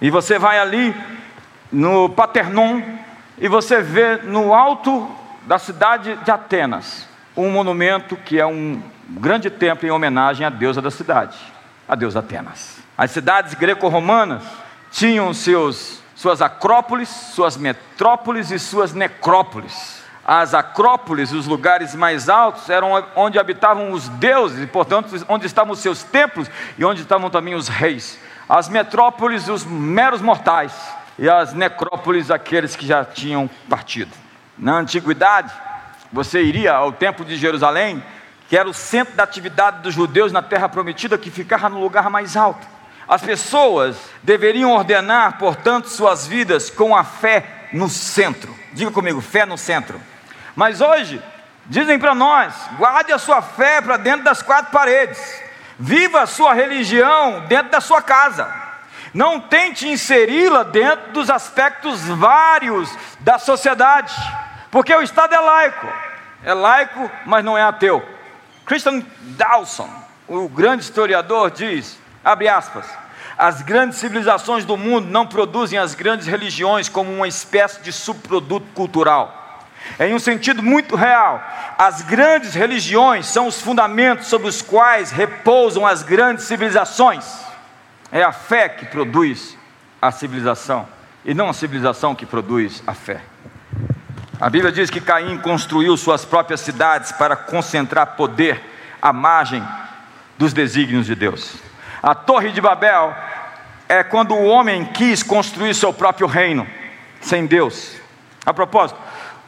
E 0.00 0.10
você 0.10 0.38
vai 0.38 0.58
ali 0.58 0.94
no 1.70 2.08
Paternon 2.08 2.82
e 3.38 3.48
você 3.48 3.80
vê 3.80 4.16
no 4.16 4.54
alto 4.54 5.08
da 5.46 5.58
cidade 5.58 6.16
de 6.16 6.30
Atenas 6.30 7.08
um 7.36 7.50
monumento 7.50 8.16
que 8.16 8.38
é 8.38 8.46
um 8.46 8.82
grande 9.08 9.50
templo 9.50 9.86
em 9.86 9.90
homenagem 9.90 10.46
à 10.46 10.50
deusa 10.50 10.82
da 10.82 10.90
cidade, 10.90 11.36
a 11.88 11.94
deusa 11.94 12.20
Atenas. 12.20 12.78
As 12.96 13.10
cidades 13.10 13.54
greco-romanas 13.54 14.42
tinham 14.90 15.32
seus, 15.32 15.99
suas 16.20 16.42
acrópolis, 16.42 17.08
suas 17.08 17.56
metrópoles 17.56 18.50
e 18.50 18.58
suas 18.58 18.92
necrópolis. 18.92 20.02
As 20.22 20.52
acrópolis, 20.52 21.32
os 21.32 21.46
lugares 21.46 21.94
mais 21.94 22.28
altos, 22.28 22.68
eram 22.68 23.02
onde 23.16 23.38
habitavam 23.38 23.90
os 23.90 24.06
deuses, 24.10 24.62
e 24.62 24.66
portanto, 24.66 25.08
onde 25.30 25.46
estavam 25.46 25.72
os 25.72 25.78
seus 25.78 26.02
templos 26.02 26.46
e 26.76 26.84
onde 26.84 27.00
estavam 27.00 27.30
também 27.30 27.54
os 27.54 27.68
reis. 27.68 28.20
As 28.46 28.68
metrópoles, 28.68 29.48
os 29.48 29.64
meros 29.64 30.20
mortais 30.20 30.74
e 31.18 31.26
as 31.26 31.54
necrópolis 31.54 32.30
aqueles 32.30 32.76
que 32.76 32.86
já 32.86 33.02
tinham 33.02 33.48
partido. 33.66 34.12
Na 34.58 34.74
antiguidade, 34.74 35.50
você 36.12 36.42
iria 36.42 36.74
ao 36.74 36.92
templo 36.92 37.24
de 37.24 37.34
Jerusalém, 37.34 38.04
que 38.46 38.58
era 38.58 38.68
o 38.68 38.74
centro 38.74 39.14
da 39.14 39.22
atividade 39.22 39.80
dos 39.80 39.94
judeus 39.94 40.32
na 40.32 40.42
terra 40.42 40.68
prometida, 40.68 41.16
que 41.16 41.30
ficava 41.30 41.70
no 41.70 41.80
lugar 41.80 42.10
mais 42.10 42.36
alto. 42.36 42.79
As 43.10 43.22
pessoas 43.22 43.96
deveriam 44.22 44.70
ordenar, 44.70 45.36
portanto, 45.36 45.88
suas 45.88 46.28
vidas 46.28 46.70
com 46.70 46.94
a 46.94 47.02
fé 47.02 47.66
no 47.72 47.88
centro. 47.88 48.56
Diga 48.72 48.92
comigo, 48.92 49.20
fé 49.20 49.44
no 49.44 49.58
centro. 49.58 50.00
Mas 50.54 50.80
hoje, 50.80 51.20
dizem 51.66 51.98
para 51.98 52.14
nós: 52.14 52.54
guarde 52.78 53.12
a 53.12 53.18
sua 53.18 53.42
fé 53.42 53.80
para 53.80 53.96
dentro 53.96 54.22
das 54.22 54.42
quatro 54.42 54.70
paredes, 54.70 55.42
viva 55.76 56.22
a 56.22 56.26
sua 56.26 56.54
religião 56.54 57.46
dentro 57.48 57.72
da 57.72 57.80
sua 57.80 58.00
casa. 58.00 58.48
Não 59.12 59.40
tente 59.40 59.88
inseri-la 59.88 60.62
dentro 60.62 61.10
dos 61.10 61.30
aspectos 61.30 62.02
vários 62.02 62.88
da 63.18 63.40
sociedade, 63.40 64.14
porque 64.70 64.94
o 64.94 65.02
Estado 65.02 65.34
é 65.34 65.40
laico, 65.40 65.88
é 66.44 66.54
laico, 66.54 67.10
mas 67.26 67.44
não 67.44 67.58
é 67.58 67.62
ateu. 67.64 68.08
Christian 68.64 69.02
Dawson, 69.36 69.90
o 70.28 70.48
grande 70.48 70.84
historiador, 70.84 71.50
diz: 71.50 71.99
abre 72.24 72.48
aspas, 72.48 72.86
as 73.36 73.62
grandes 73.62 73.98
civilizações 73.98 74.64
do 74.64 74.76
mundo 74.76 75.08
não 75.08 75.26
produzem 75.26 75.78
as 75.78 75.94
grandes 75.94 76.26
religiões 76.26 76.88
como 76.88 77.10
uma 77.12 77.26
espécie 77.26 77.80
de 77.80 77.92
subproduto 77.92 78.66
cultural. 78.74 79.40
Em 79.98 80.14
um 80.14 80.18
sentido 80.18 80.62
muito 80.62 80.94
real, 80.94 81.42
as 81.78 82.02
grandes 82.02 82.54
religiões 82.54 83.26
são 83.26 83.46
os 83.46 83.60
fundamentos 83.60 84.26
sobre 84.26 84.48
os 84.48 84.60
quais 84.60 85.10
repousam 85.10 85.86
as 85.86 86.02
grandes 86.02 86.44
civilizações. 86.44 87.24
É 88.12 88.22
a 88.22 88.32
fé 88.32 88.68
que 88.68 88.86
produz 88.86 89.56
a 90.02 90.10
civilização 90.10 90.86
e 91.24 91.32
não 91.32 91.48
a 91.48 91.54
civilização 91.54 92.14
que 92.14 92.26
produz 92.26 92.82
a 92.86 92.94
fé. 92.94 93.22
A 94.40 94.48
Bíblia 94.48 94.72
diz 94.72 94.90
que 94.90 95.00
Caim 95.00 95.38
construiu 95.38 95.96
suas 95.96 96.24
próprias 96.24 96.60
cidades 96.60 97.12
para 97.12 97.36
concentrar 97.36 98.16
poder 98.16 98.62
à 99.00 99.12
margem 99.12 99.66
dos 100.38 100.52
desígnios 100.52 101.06
de 101.06 101.14
Deus. 101.14 101.69
A 102.02 102.14
Torre 102.14 102.50
de 102.50 102.60
Babel 102.60 103.14
é 103.88 104.02
quando 104.02 104.34
o 104.34 104.46
homem 104.46 104.84
quis 104.86 105.22
construir 105.22 105.74
seu 105.74 105.92
próprio 105.92 106.26
reino 106.26 106.66
sem 107.20 107.46
Deus. 107.46 108.00
A 108.46 108.54
propósito, 108.54 108.98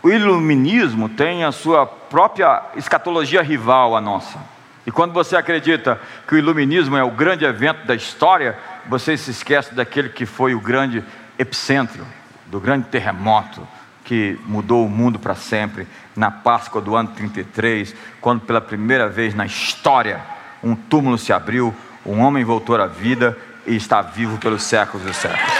o 0.02 0.10
iluminismo 0.10 1.08
tem 1.08 1.44
a 1.44 1.52
sua 1.52 1.86
própria 1.86 2.62
escatologia 2.76 3.40
rival 3.42 3.96
à 3.96 4.00
nossa. 4.00 4.38
E 4.86 4.90
quando 4.90 5.12
você 5.12 5.36
acredita 5.36 5.98
que 6.26 6.34
o 6.34 6.38
iluminismo 6.38 6.96
é 6.96 7.04
o 7.04 7.10
grande 7.10 7.44
evento 7.44 7.86
da 7.86 7.94
história, 7.94 8.58
você 8.86 9.16
se 9.16 9.30
esquece 9.30 9.74
daquele 9.74 10.08
que 10.08 10.26
foi 10.26 10.54
o 10.54 10.60
grande 10.60 11.02
epicentro, 11.38 12.04
do 12.46 12.60
grande 12.60 12.88
terremoto 12.88 13.66
que 14.04 14.38
mudou 14.44 14.84
o 14.84 14.90
mundo 14.90 15.18
para 15.18 15.34
sempre, 15.34 15.86
na 16.14 16.30
Páscoa 16.30 16.82
do 16.82 16.96
ano 16.96 17.10
33, 17.10 17.94
quando 18.20 18.40
pela 18.40 18.60
primeira 18.60 19.08
vez 19.08 19.32
na 19.32 19.46
história 19.46 20.20
um 20.62 20.74
túmulo 20.74 21.16
se 21.16 21.32
abriu, 21.32 21.74
um 22.04 22.20
homem 22.20 22.44
voltou 22.44 22.80
à 22.80 22.86
vida 22.86 23.36
e 23.66 23.76
está 23.76 24.02
vivo 24.02 24.38
pelos 24.38 24.62
séculos 24.62 25.06
dos 25.06 25.16
séculos. 25.16 25.52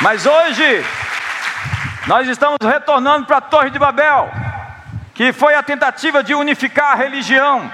Mas 0.00 0.26
hoje, 0.26 0.84
nós 2.06 2.28
estamos 2.28 2.58
retornando 2.62 3.26
para 3.26 3.38
a 3.38 3.40
Torre 3.40 3.70
de 3.70 3.78
Babel 3.78 4.30
que 5.18 5.32
foi 5.32 5.52
a 5.56 5.62
tentativa 5.64 6.22
de 6.22 6.32
unificar 6.32 6.92
a 6.92 6.94
religião, 6.94 7.68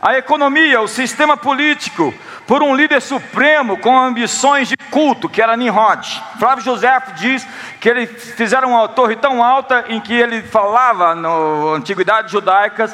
a 0.00 0.18
economia, 0.18 0.80
o 0.80 0.88
sistema 0.88 1.36
político, 1.36 2.12
por 2.44 2.60
um 2.60 2.74
líder 2.74 3.00
supremo 3.00 3.78
com 3.78 3.96
ambições 3.96 4.66
de 4.66 4.76
culto, 4.90 5.28
que 5.28 5.40
era 5.40 5.56
Nimrod. 5.56 6.20
Flávio 6.40 6.64
José 6.64 7.00
diz 7.14 7.46
que 7.80 7.88
eles 7.88 8.34
fizeram 8.34 8.70
uma 8.70 8.88
torre 8.88 9.14
tão 9.14 9.44
alta 9.44 9.84
em 9.90 10.00
que 10.00 10.12
ele 10.12 10.42
falava 10.42 11.14
na 11.14 11.28
antiguidade 11.76 12.32
judaica 12.32 12.92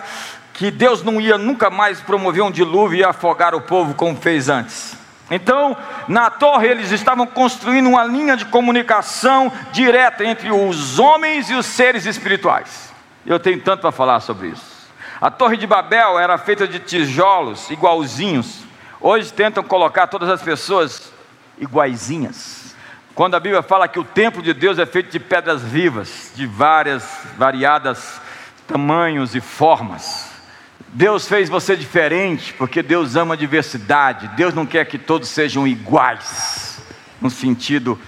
que 0.59 0.73
Deus 0.73 1.05
não 1.05 1.21
ia 1.21 1.39
nunca 1.39 1.71
mais 1.71 2.01
promover 2.01 2.43
um 2.43 2.51
dilúvio 2.51 2.99
e 2.99 3.05
afogar 3.05 3.55
o 3.55 3.61
povo 3.61 3.95
como 3.95 4.17
fez 4.17 4.49
antes. 4.49 4.97
Então, 5.31 5.77
na 6.09 6.31
torre 6.31 6.67
eles 6.67 6.91
estavam 6.91 7.29
construindo 7.29 7.89
uma 7.89 8.03
linha 8.03 8.37
de 8.37 8.45
comunicação 8.47 9.53
direta 9.71 10.25
entre 10.25 10.51
os 10.51 10.99
homens 10.99 11.49
e 11.49 11.55
os 11.55 11.65
seres 11.65 12.07
espirituais. 12.07 12.93
Eu 13.25 13.39
tenho 13.39 13.61
tanto 13.61 13.83
para 13.83 13.93
falar 13.93 14.19
sobre 14.19 14.49
isso. 14.49 14.89
A 15.21 15.31
Torre 15.31 15.57
de 15.57 15.65
Babel 15.65 16.19
era 16.19 16.37
feita 16.37 16.67
de 16.67 16.81
tijolos 16.81 17.71
igualzinhos. 17.71 18.65
Hoje 19.01 19.33
tentam 19.33 19.63
colocar 19.63 20.09
todas 20.09 20.29
as 20.29 20.43
pessoas 20.43 21.13
iguaizinhas. 21.57 22.75
Quando 23.15 23.37
a 23.37 23.41
Bíblia 23.41 23.63
fala 23.63 23.87
que 23.87 24.01
o 24.01 24.05
templo 24.05 24.43
de 24.43 24.53
Deus 24.53 24.77
é 24.77 24.87
feito 24.87 25.13
de 25.13 25.21
pedras 25.21 25.63
vivas, 25.63 26.33
de 26.35 26.47
várias, 26.47 27.09
variadas 27.37 28.21
tamanhos 28.67 29.37
e 29.37 29.41
formas. 29.41 30.28
Deus 30.89 31.29
fez 31.29 31.49
você 31.49 31.77
diferente, 31.77 32.55
porque 32.55 32.83
Deus 32.83 33.17
ama 33.17 33.35
a 33.35 33.37
diversidade. 33.37 34.29
Deus 34.37 34.55
não 34.55 34.65
quer 34.65 34.85
que 34.87 34.99
todos 34.99 35.29
sejam 35.29 35.67
iguais, 35.67 36.81
no 37.21 37.31
sentido 37.31 37.99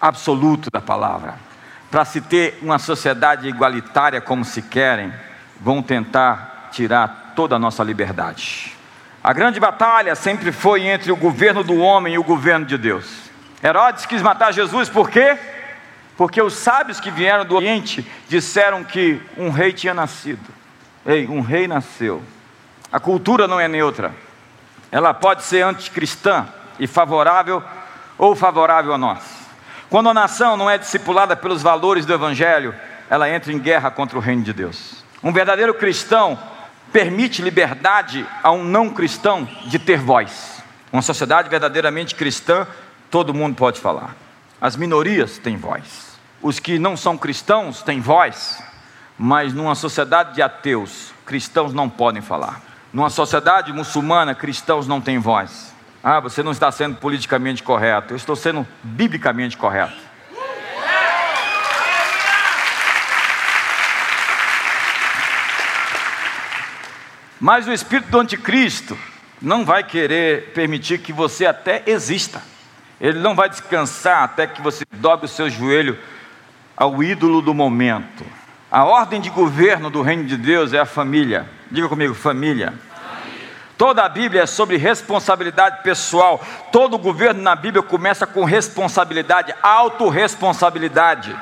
absoluto 0.00 0.70
da 0.70 0.80
palavra 0.80 1.46
para 1.90 2.04
se 2.04 2.20
ter 2.20 2.58
uma 2.60 2.78
sociedade 2.78 3.48
igualitária 3.48 4.20
como 4.20 4.44
se 4.44 4.62
querem, 4.62 5.12
vão 5.60 5.82
tentar 5.82 6.68
tirar 6.72 7.32
toda 7.34 7.56
a 7.56 7.58
nossa 7.58 7.82
liberdade. 7.82 8.72
A 9.22 9.32
grande 9.32 9.58
batalha 9.58 10.14
sempre 10.14 10.52
foi 10.52 10.86
entre 10.86 11.10
o 11.10 11.16
governo 11.16 11.64
do 11.64 11.76
homem 11.76 12.14
e 12.14 12.18
o 12.18 12.24
governo 12.24 12.66
de 12.66 12.76
Deus. 12.76 13.06
Herodes 13.62 14.06
quis 14.06 14.22
matar 14.22 14.52
Jesus 14.52 14.88
por 14.88 15.10
quê? 15.10 15.38
Porque 16.16 16.40
os 16.40 16.54
sábios 16.54 17.00
que 17.00 17.10
vieram 17.10 17.44
do 17.44 17.56
Oriente 17.56 18.06
disseram 18.28 18.84
que 18.84 19.20
um 19.36 19.50
rei 19.50 19.72
tinha 19.72 19.94
nascido. 19.94 20.46
Ei, 21.06 21.26
um 21.28 21.40
rei 21.40 21.68
nasceu. 21.68 22.22
A 22.92 22.98
cultura 22.98 23.46
não 23.46 23.60
é 23.60 23.68
neutra. 23.68 24.12
Ela 24.90 25.14
pode 25.14 25.44
ser 25.44 25.62
anticristã 25.62 26.46
e 26.78 26.86
favorável 26.86 27.62
ou 28.18 28.34
favorável 28.34 28.92
a 28.92 28.98
nós. 28.98 29.22
Quando 29.88 30.08
a 30.08 30.14
nação 30.14 30.56
não 30.56 30.68
é 30.68 30.76
discipulada 30.76 31.36
pelos 31.36 31.62
valores 31.62 32.04
do 32.04 32.12
Evangelho, 32.12 32.74
ela 33.08 33.30
entra 33.30 33.52
em 33.52 33.58
guerra 33.58 33.90
contra 33.90 34.18
o 34.18 34.20
reino 34.20 34.42
de 34.42 34.52
Deus. 34.52 35.04
Um 35.22 35.32
verdadeiro 35.32 35.74
cristão 35.74 36.38
permite 36.92 37.40
liberdade 37.40 38.26
a 38.42 38.50
um 38.50 38.64
não 38.64 38.90
cristão 38.90 39.48
de 39.66 39.78
ter 39.78 39.98
voz. 39.98 40.62
Uma 40.92 41.02
sociedade 41.02 41.48
verdadeiramente 41.48 42.14
cristã, 42.14 42.66
todo 43.10 43.34
mundo 43.34 43.54
pode 43.54 43.80
falar. 43.80 44.16
As 44.60 44.76
minorias 44.76 45.38
têm 45.38 45.56
voz. 45.56 46.18
Os 46.42 46.58
que 46.58 46.78
não 46.78 46.96
são 46.96 47.16
cristãos 47.16 47.82
têm 47.82 48.00
voz. 48.00 48.62
Mas 49.18 49.54
numa 49.54 49.74
sociedade 49.74 50.34
de 50.34 50.42
ateus, 50.42 51.12
cristãos 51.24 51.72
não 51.72 51.88
podem 51.88 52.20
falar. 52.20 52.60
Numa 52.92 53.10
sociedade 53.10 53.72
muçulmana, 53.72 54.34
cristãos 54.34 54.86
não 54.86 55.00
têm 55.00 55.18
voz. 55.18 55.74
Ah, 56.02 56.20
você 56.20 56.42
não 56.42 56.52
está 56.52 56.70
sendo 56.70 56.96
politicamente 56.96 57.62
correto. 57.62 58.12
Eu 58.12 58.16
estou 58.16 58.36
sendo 58.36 58.66
biblicamente 58.82 59.56
correto. 59.56 60.06
Mas 67.40 67.66
o 67.68 67.72
espírito 67.72 68.10
do 68.10 68.20
anticristo 68.20 68.96
não 69.40 69.64
vai 69.64 69.84
querer 69.84 70.52
permitir 70.52 70.98
que 70.98 71.12
você 71.12 71.44
até 71.44 71.82
exista. 71.86 72.42
Ele 73.00 73.18
não 73.18 73.34
vai 73.34 73.48
descansar 73.48 74.22
até 74.22 74.46
que 74.46 74.62
você 74.62 74.84
dobre 74.92 75.26
o 75.26 75.28
seu 75.28 75.50
joelho 75.50 75.98
ao 76.76 77.02
ídolo 77.02 77.42
do 77.42 77.52
momento. 77.52 78.24
A 78.70 78.84
ordem 78.84 79.20
de 79.20 79.30
governo 79.30 79.90
do 79.90 80.02
reino 80.02 80.24
de 80.24 80.36
Deus 80.36 80.72
é 80.72 80.80
a 80.80 80.86
família. 80.86 81.48
Diga 81.70 81.88
comigo, 81.88 82.14
família. 82.14 82.74
Toda 83.78 84.02
a 84.02 84.08
Bíblia 84.08 84.42
é 84.42 84.46
sobre 84.46 84.76
responsabilidade 84.76 85.82
pessoal. 85.82 86.42
Todo 86.72 86.98
governo 86.98 87.42
na 87.42 87.54
Bíblia 87.54 87.82
começa 87.82 88.26
com 88.26 88.44
responsabilidade, 88.44 89.54
autorresponsabilidade. 89.62 91.36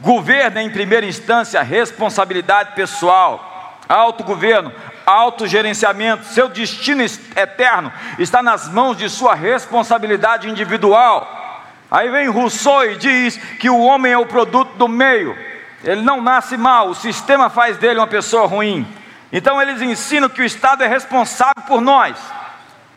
Governo 0.00 0.58
é, 0.58 0.62
em 0.62 0.70
primeira 0.70 1.04
instância, 1.04 1.60
responsabilidade 1.62 2.74
pessoal. 2.74 3.78
Autogoverno, 3.86 4.72
autogerenciamento, 5.04 6.24
seu 6.24 6.48
destino 6.48 7.02
eterno 7.02 7.92
está 8.18 8.42
nas 8.42 8.68
mãos 8.68 8.96
de 8.96 9.10
sua 9.10 9.34
responsabilidade 9.34 10.48
individual. 10.48 11.28
Aí 11.90 12.08
vem 12.08 12.28
Rousseau 12.28 12.84
e 12.84 12.96
diz 12.96 13.36
que 13.58 13.68
o 13.68 13.80
homem 13.80 14.12
é 14.12 14.18
o 14.18 14.26
produto 14.26 14.76
do 14.78 14.88
meio. 14.88 15.49
Ele 15.82 16.02
não 16.02 16.20
nasce 16.20 16.56
mal, 16.56 16.88
o 16.88 16.94
sistema 16.94 17.48
faz 17.48 17.78
dele 17.78 18.00
uma 18.00 18.06
pessoa 18.06 18.46
ruim. 18.46 18.86
Então 19.32 19.60
eles 19.60 19.80
ensinam 19.80 20.28
que 20.28 20.42
o 20.42 20.44
Estado 20.44 20.82
é 20.82 20.86
responsável 20.86 21.62
por 21.66 21.80
nós. 21.80 22.18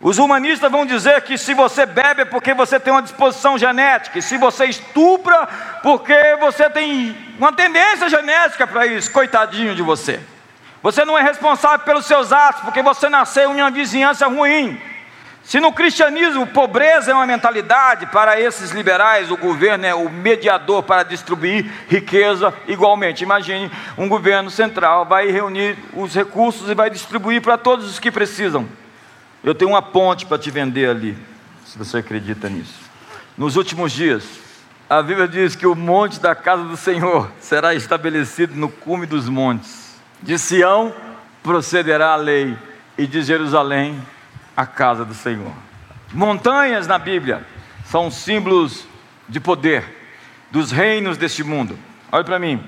Os 0.02 0.18
humanistas 0.18 0.70
vão 0.70 0.86
dizer 0.86 1.22
que 1.22 1.38
se 1.38 1.54
você 1.54 1.86
bebe 1.86 2.24
é 2.24 2.26
porque 2.26 2.54
você 2.54 2.78
tem 2.78 2.92
uma 2.92 3.02
disposição 3.02 3.58
genética, 3.58 4.20
e 4.20 4.22
se 4.22 4.38
você 4.38 4.66
estupra, 4.66 5.48
porque 5.82 6.36
você 6.42 6.70
tem 6.70 7.16
uma 7.40 7.54
tendência 7.54 8.10
genética 8.10 8.68
para 8.68 8.86
isso, 8.86 9.10
coitadinho 9.12 9.74
de 9.74 9.82
você. 9.82 10.20
Você 10.82 11.06
não 11.06 11.18
é 11.18 11.22
responsável 11.22 11.80
pelos 11.80 12.06
seus 12.06 12.34
atos, 12.34 12.64
porque 12.64 12.82
você 12.82 13.08
nasceu 13.08 13.54
em 13.54 13.62
uma 13.62 13.72
vizinhança 13.72 14.28
ruim. 14.28 14.78
Se 15.44 15.60
no 15.60 15.74
cristianismo 15.74 16.48
pobreza 16.48 17.12
é 17.12 17.14
uma 17.14 17.28
mentalidade, 17.28 18.06
para 18.08 18.40
esses 18.40 18.72
liberais 18.72 19.30
o 19.30 19.36
governo 19.36 19.86
é 19.86 19.94
o 19.94 20.10
mediador 20.10 20.82
para 20.84 21.04
distribuir 21.04 21.70
riqueza 21.90 22.54
igualmente. 22.66 23.24
Imagine 23.24 23.70
um 23.98 24.08
governo 24.08 24.50
central 24.50 25.06
vai 25.06 25.30
reunir 25.30 25.78
os 25.94 26.16
recursos 26.16 26.70
e 26.70 26.74
vai 26.74 26.90
distribuir 26.90 27.42
para 27.42 27.58
todos 27.58 27.90
os 27.90 28.00
que 28.00 28.10
precisam. 28.10 28.68
Eu 29.44 29.54
tenho 29.54 29.72
uma 29.72 29.82
ponte 29.82 30.26
para 30.26 30.40
te 30.40 30.50
vender 30.50 30.90
ali, 30.90 31.18
se 31.66 31.78
você 31.78 31.98
acredita 31.98 32.48
nisso. 32.48 32.80
Nos 33.38 33.58
últimos 33.58 33.92
dias, 33.92 34.24
a 34.90 35.02
Bíblia 35.02 35.28
diz 35.28 35.58
que 35.58 35.68
o 35.68 35.76
monte 35.76 36.22
da 36.22 36.34
casa 36.34 36.64
do 36.64 36.78
Senhor 36.78 37.30
será 37.42 37.76
estabelecido 37.76 38.56
no 38.56 38.70
cume 38.70 39.06
dos 39.06 39.28
montes. 39.28 40.00
De 40.22 40.40
Sião 40.40 40.94
procederá 41.44 42.14
a 42.14 42.16
lei, 42.16 42.58
e 42.98 43.06
de 43.06 43.22
Jerusalém 43.24 44.00
a 44.56 44.66
casa 44.66 45.04
do 45.04 45.14
Senhor. 45.14 45.52
Montanhas 46.14 46.88
na 46.88 46.98
Bíblia 46.98 47.46
são 47.86 48.12
símbolos 48.12 48.86
de 49.28 49.40
poder 49.40 49.84
dos 50.52 50.72
reinos 50.72 51.18
deste 51.18 51.44
mundo. 51.44 51.78
Olha 52.12 52.24
para 52.24 52.38
mim. 52.38 52.64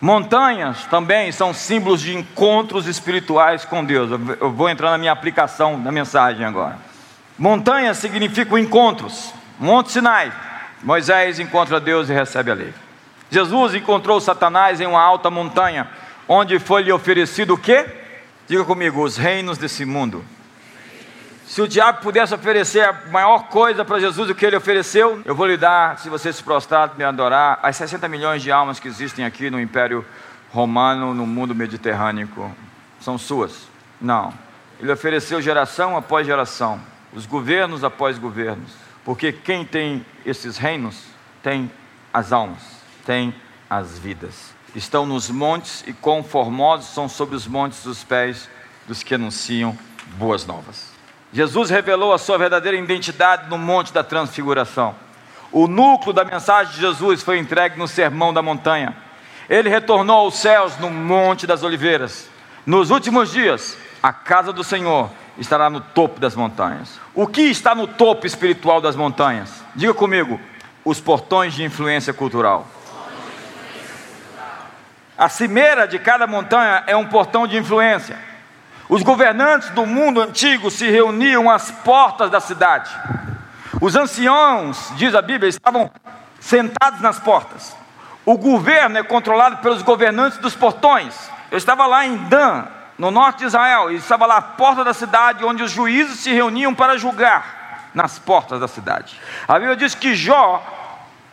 Montanhas 0.00 0.84
também 0.86 1.30
são 1.30 1.54
símbolos 1.54 2.00
de 2.00 2.16
encontros 2.16 2.88
espirituais 2.88 3.64
com 3.64 3.84
Deus. 3.84 4.10
Eu 4.40 4.50
vou 4.50 4.68
entrar 4.68 4.90
na 4.90 4.98
minha 4.98 5.12
aplicação 5.12 5.80
da 5.80 5.92
mensagem 5.92 6.44
agora. 6.44 6.76
Montanhas 7.38 7.98
significam 7.98 8.58
encontros. 8.58 9.32
Monte 9.60 9.92
Sinai. 9.92 10.32
Moisés 10.82 11.38
encontra 11.38 11.78
Deus 11.78 12.08
e 12.10 12.12
recebe 12.12 12.50
a 12.50 12.54
lei. 12.54 12.74
Jesus 13.30 13.74
encontrou 13.74 14.20
Satanás 14.20 14.80
em 14.80 14.86
uma 14.86 15.00
alta 15.00 15.30
montanha, 15.30 15.88
onde 16.28 16.58
foi 16.58 16.82
lhe 16.82 16.92
oferecido 16.92 17.54
o 17.54 17.58
quê? 17.58 17.86
Diga 18.48 18.64
comigo, 18.64 19.02
os 19.02 19.16
reinos 19.16 19.56
desse 19.56 19.84
mundo. 19.84 20.24
Se 21.46 21.60
o 21.60 21.68
diabo 21.68 22.00
pudesse 22.00 22.34
oferecer 22.34 22.80
a 22.80 22.92
maior 23.10 23.48
coisa 23.48 23.84
para 23.84 24.00
Jesus, 24.00 24.30
o 24.30 24.34
que 24.34 24.46
ele 24.46 24.56
ofereceu, 24.56 25.20
eu 25.24 25.34
vou 25.34 25.46
lhe 25.46 25.56
dar, 25.56 25.98
se 25.98 26.08
você 26.08 26.32
se 26.32 26.42
prostrar, 26.42 26.96
me 26.96 27.04
adorar, 27.04 27.58
as 27.62 27.76
60 27.76 28.08
milhões 28.08 28.42
de 28.42 28.50
almas 28.50 28.78
que 28.80 28.88
existem 28.88 29.24
aqui 29.24 29.50
no 29.50 29.60
Império 29.60 30.04
Romano, 30.50 31.12
no 31.12 31.26
mundo 31.26 31.54
mediterrâneo, 31.54 32.28
são 33.00 33.18
suas. 33.18 33.68
Não. 34.00 34.32
Ele 34.80 34.90
ofereceu 34.90 35.42
geração 35.42 35.96
após 35.96 36.26
geração, 36.26 36.80
os 37.12 37.26
governos 37.26 37.84
após 37.84 38.18
governos, 38.18 38.72
porque 39.04 39.32
quem 39.32 39.64
tem 39.64 40.04
esses 40.24 40.56
reinos 40.56 41.04
tem 41.42 41.70
as 42.12 42.32
almas, 42.32 42.62
tem 43.04 43.34
as 43.68 43.98
vidas. 43.98 44.54
Estão 44.74 45.04
nos 45.04 45.28
montes 45.28 45.84
e 45.86 45.92
conformosos 45.92 46.86
são 46.86 47.08
sobre 47.08 47.36
os 47.36 47.46
montes 47.46 47.84
os 47.84 48.02
pés 48.02 48.48
dos 48.86 49.02
que 49.02 49.14
anunciam 49.14 49.76
boas 50.16 50.46
novas. 50.46 50.91
Jesus 51.32 51.70
revelou 51.70 52.12
a 52.12 52.18
sua 52.18 52.36
verdadeira 52.36 52.76
identidade 52.76 53.48
no 53.48 53.56
Monte 53.56 53.92
da 53.92 54.04
Transfiguração. 54.04 54.94
O 55.50 55.66
núcleo 55.66 56.12
da 56.12 56.24
mensagem 56.24 56.74
de 56.74 56.80
Jesus 56.80 57.22
foi 57.22 57.38
entregue 57.38 57.78
no 57.78 57.88
Sermão 57.88 58.34
da 58.34 58.42
Montanha. 58.42 58.94
Ele 59.48 59.68
retornou 59.68 60.16
aos 60.16 60.36
céus 60.36 60.76
no 60.78 60.90
Monte 60.90 61.46
das 61.46 61.62
Oliveiras. 61.62 62.28
Nos 62.66 62.90
últimos 62.90 63.32
dias, 63.32 63.76
a 64.02 64.12
casa 64.12 64.52
do 64.52 64.62
Senhor 64.62 65.10
estará 65.38 65.70
no 65.70 65.80
topo 65.80 66.20
das 66.20 66.34
montanhas. 66.34 67.00
O 67.14 67.26
que 67.26 67.42
está 67.42 67.74
no 67.74 67.86
topo 67.86 68.26
espiritual 68.26 68.80
das 68.80 68.94
montanhas? 68.94 69.62
Diga 69.74 69.94
comigo: 69.94 70.38
os 70.84 71.00
portões 71.00 71.54
de 71.54 71.64
influência 71.64 72.12
cultural. 72.12 72.66
A 75.16 75.28
cimeira 75.28 75.86
de 75.86 75.98
cada 75.98 76.26
montanha 76.26 76.84
é 76.86 76.96
um 76.96 77.06
portão 77.06 77.46
de 77.46 77.56
influência. 77.56 78.18
Os 78.92 79.02
governantes 79.02 79.70
do 79.70 79.86
mundo 79.86 80.20
antigo 80.20 80.70
se 80.70 80.90
reuniam 80.90 81.50
às 81.50 81.70
portas 81.70 82.30
da 82.30 82.40
cidade. 82.40 82.90
Os 83.80 83.96
anciãos, 83.96 84.92
diz 84.96 85.14
a 85.14 85.22
Bíblia, 85.22 85.48
estavam 85.48 85.90
sentados 86.38 87.00
nas 87.00 87.18
portas. 87.18 87.74
O 88.26 88.36
governo 88.36 88.98
é 88.98 89.02
controlado 89.02 89.56
pelos 89.62 89.80
governantes 89.80 90.36
dos 90.40 90.54
portões. 90.54 91.14
Eu 91.50 91.56
estava 91.56 91.86
lá 91.86 92.04
em 92.04 92.18
Dan, 92.28 92.66
no 92.98 93.10
norte 93.10 93.38
de 93.38 93.46
Israel, 93.46 93.90
e 93.90 93.96
estava 93.96 94.26
lá 94.26 94.36
à 94.36 94.42
porta 94.42 94.84
da 94.84 94.92
cidade, 94.92 95.42
onde 95.42 95.62
os 95.62 95.70
juízes 95.70 96.18
se 96.18 96.30
reuniam 96.30 96.74
para 96.74 96.98
julgar, 96.98 97.88
nas 97.94 98.18
portas 98.18 98.60
da 98.60 98.68
cidade. 98.68 99.18
A 99.48 99.54
Bíblia 99.54 99.74
diz 99.74 99.94
que 99.94 100.14
Jó, 100.14 100.62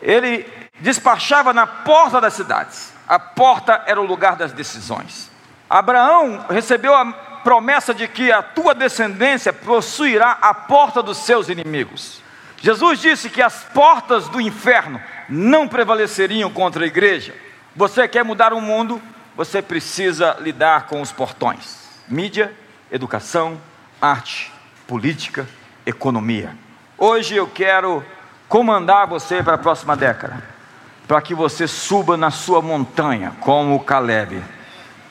ele 0.00 0.50
despachava 0.80 1.52
na 1.52 1.66
porta 1.66 2.22
das 2.22 2.32
cidades. 2.32 2.90
A 3.06 3.18
porta 3.18 3.82
era 3.84 4.00
o 4.00 4.06
lugar 4.06 4.34
das 4.34 4.50
decisões. 4.50 5.30
Abraão 5.68 6.46
recebeu 6.48 6.94
a 6.96 7.28
promessa 7.42 7.92
de 7.92 8.06
que 8.06 8.30
a 8.30 8.42
tua 8.42 8.74
descendência 8.74 9.52
possuirá 9.52 10.38
a 10.40 10.54
porta 10.54 11.02
dos 11.02 11.18
seus 11.18 11.48
inimigos. 11.48 12.20
Jesus 12.60 13.00
disse 13.00 13.30
que 13.30 13.40
as 13.40 13.64
portas 13.64 14.28
do 14.28 14.40
inferno 14.40 15.00
não 15.28 15.66
prevaleceriam 15.66 16.50
contra 16.50 16.84
a 16.84 16.86
igreja. 16.86 17.34
Você 17.74 18.06
quer 18.06 18.24
mudar 18.24 18.52
o 18.52 18.60
mundo? 18.60 19.00
Você 19.36 19.62
precisa 19.62 20.36
lidar 20.40 20.86
com 20.86 21.00
os 21.00 21.10
portões: 21.10 21.78
mídia, 22.08 22.52
educação, 22.92 23.60
arte, 24.00 24.52
política, 24.86 25.46
economia. 25.86 26.54
Hoje 26.98 27.36
eu 27.36 27.46
quero 27.46 28.04
comandar 28.48 29.06
você 29.06 29.42
para 29.42 29.54
a 29.54 29.58
próxima 29.58 29.96
década, 29.96 30.42
para 31.08 31.22
que 31.22 31.34
você 31.34 31.66
suba 31.66 32.16
na 32.16 32.30
sua 32.30 32.60
montanha, 32.60 33.32
como 33.40 33.74
o 33.74 33.80
Caleb. 33.80 34.42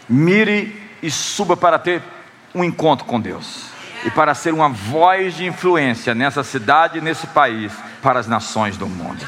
Mire 0.08 0.90
e 1.02 1.10
suba 1.10 1.56
para 1.56 1.80
ter 1.80 2.02
um 2.54 2.64
encontro 2.64 3.06
com 3.06 3.20
Deus 3.20 3.70
e 4.06 4.10
para 4.10 4.34
ser 4.34 4.54
uma 4.54 4.70
voz 4.70 5.36
de 5.36 5.46
influência 5.46 6.16
nessa 6.16 6.44
cidade 6.44 7.02
nesse 7.02 7.28
país 7.28 7.72
para 8.02 8.20
as 8.20 8.28
nações 8.28 8.78
do 8.78 8.88
mundo. 8.88 9.26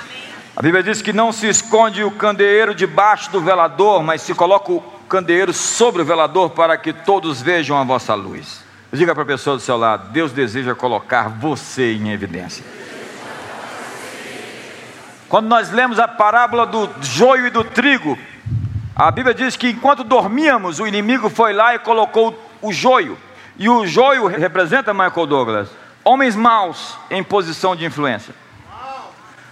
A 0.55 0.61
Bíblia 0.61 0.83
diz 0.83 1.01
que 1.01 1.13
não 1.13 1.31
se 1.31 1.47
esconde 1.47 2.03
o 2.03 2.11
candeeiro 2.11 2.75
debaixo 2.75 3.31
do 3.31 3.41
velador, 3.41 4.03
mas 4.03 4.21
se 4.21 4.33
coloca 4.33 4.71
o 4.71 4.81
candeeiro 5.07 5.53
sobre 5.53 6.01
o 6.01 6.05
velador 6.05 6.51
para 6.51 6.77
que 6.77 6.93
todos 6.93 7.41
vejam 7.41 7.77
a 7.77 7.83
vossa 7.83 8.13
luz. 8.13 8.63
Diga 8.93 9.13
para 9.13 9.23
a 9.23 9.27
pessoa 9.27 9.55
do 9.55 9.61
seu 9.61 9.77
lado: 9.77 10.09
Deus 10.11 10.31
deseja 10.31 10.75
colocar 10.75 11.29
você 11.29 11.93
em 11.93 12.11
evidência. 12.11 12.63
Quando 15.29 15.47
nós 15.47 15.71
lemos 15.71 15.97
a 15.97 16.09
parábola 16.09 16.65
do 16.65 16.89
joio 17.01 17.47
e 17.47 17.49
do 17.49 17.63
trigo, 17.63 18.19
a 18.93 19.09
Bíblia 19.09 19.33
diz 19.33 19.55
que 19.55 19.69
enquanto 19.69 20.03
dormíamos, 20.03 20.81
o 20.81 20.85
inimigo 20.85 21.29
foi 21.29 21.53
lá 21.53 21.73
e 21.73 21.79
colocou 21.79 22.27
o 22.27 22.31
joio. 22.69 23.17
E 23.57 23.69
o 23.69 23.87
joio 23.87 24.27
representa, 24.27 24.93
Michael 24.93 25.25
Douglas, 25.25 25.69
homens 26.03 26.35
maus 26.35 26.97
em 27.09 27.23
posição 27.23 27.75
de 27.75 27.85
influência. 27.85 28.33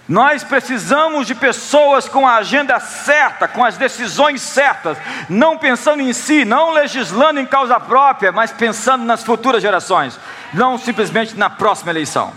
Nós 0.09 0.43
precisamos 0.43 1.27
de 1.27 1.35
pessoas 1.35 2.09
com 2.09 2.27
a 2.27 2.37
agenda 2.37 2.79
certa, 2.79 3.47
com 3.47 3.63
as 3.63 3.77
decisões 3.77 4.41
certas, 4.41 4.97
não 5.29 5.55
pensando 5.55 6.01
em 6.01 6.11
si, 6.13 6.43
não 6.43 6.71
legislando 6.71 7.39
em 7.39 7.45
causa 7.45 7.79
própria, 7.79 8.31
mas 8.31 8.51
pensando 8.51 9.05
nas 9.05 9.23
futuras 9.23 9.61
gerações, 9.61 10.19
não 10.51 10.79
simplesmente 10.79 11.37
na 11.37 11.47
próxima 11.47 11.91
eleição. 11.91 12.33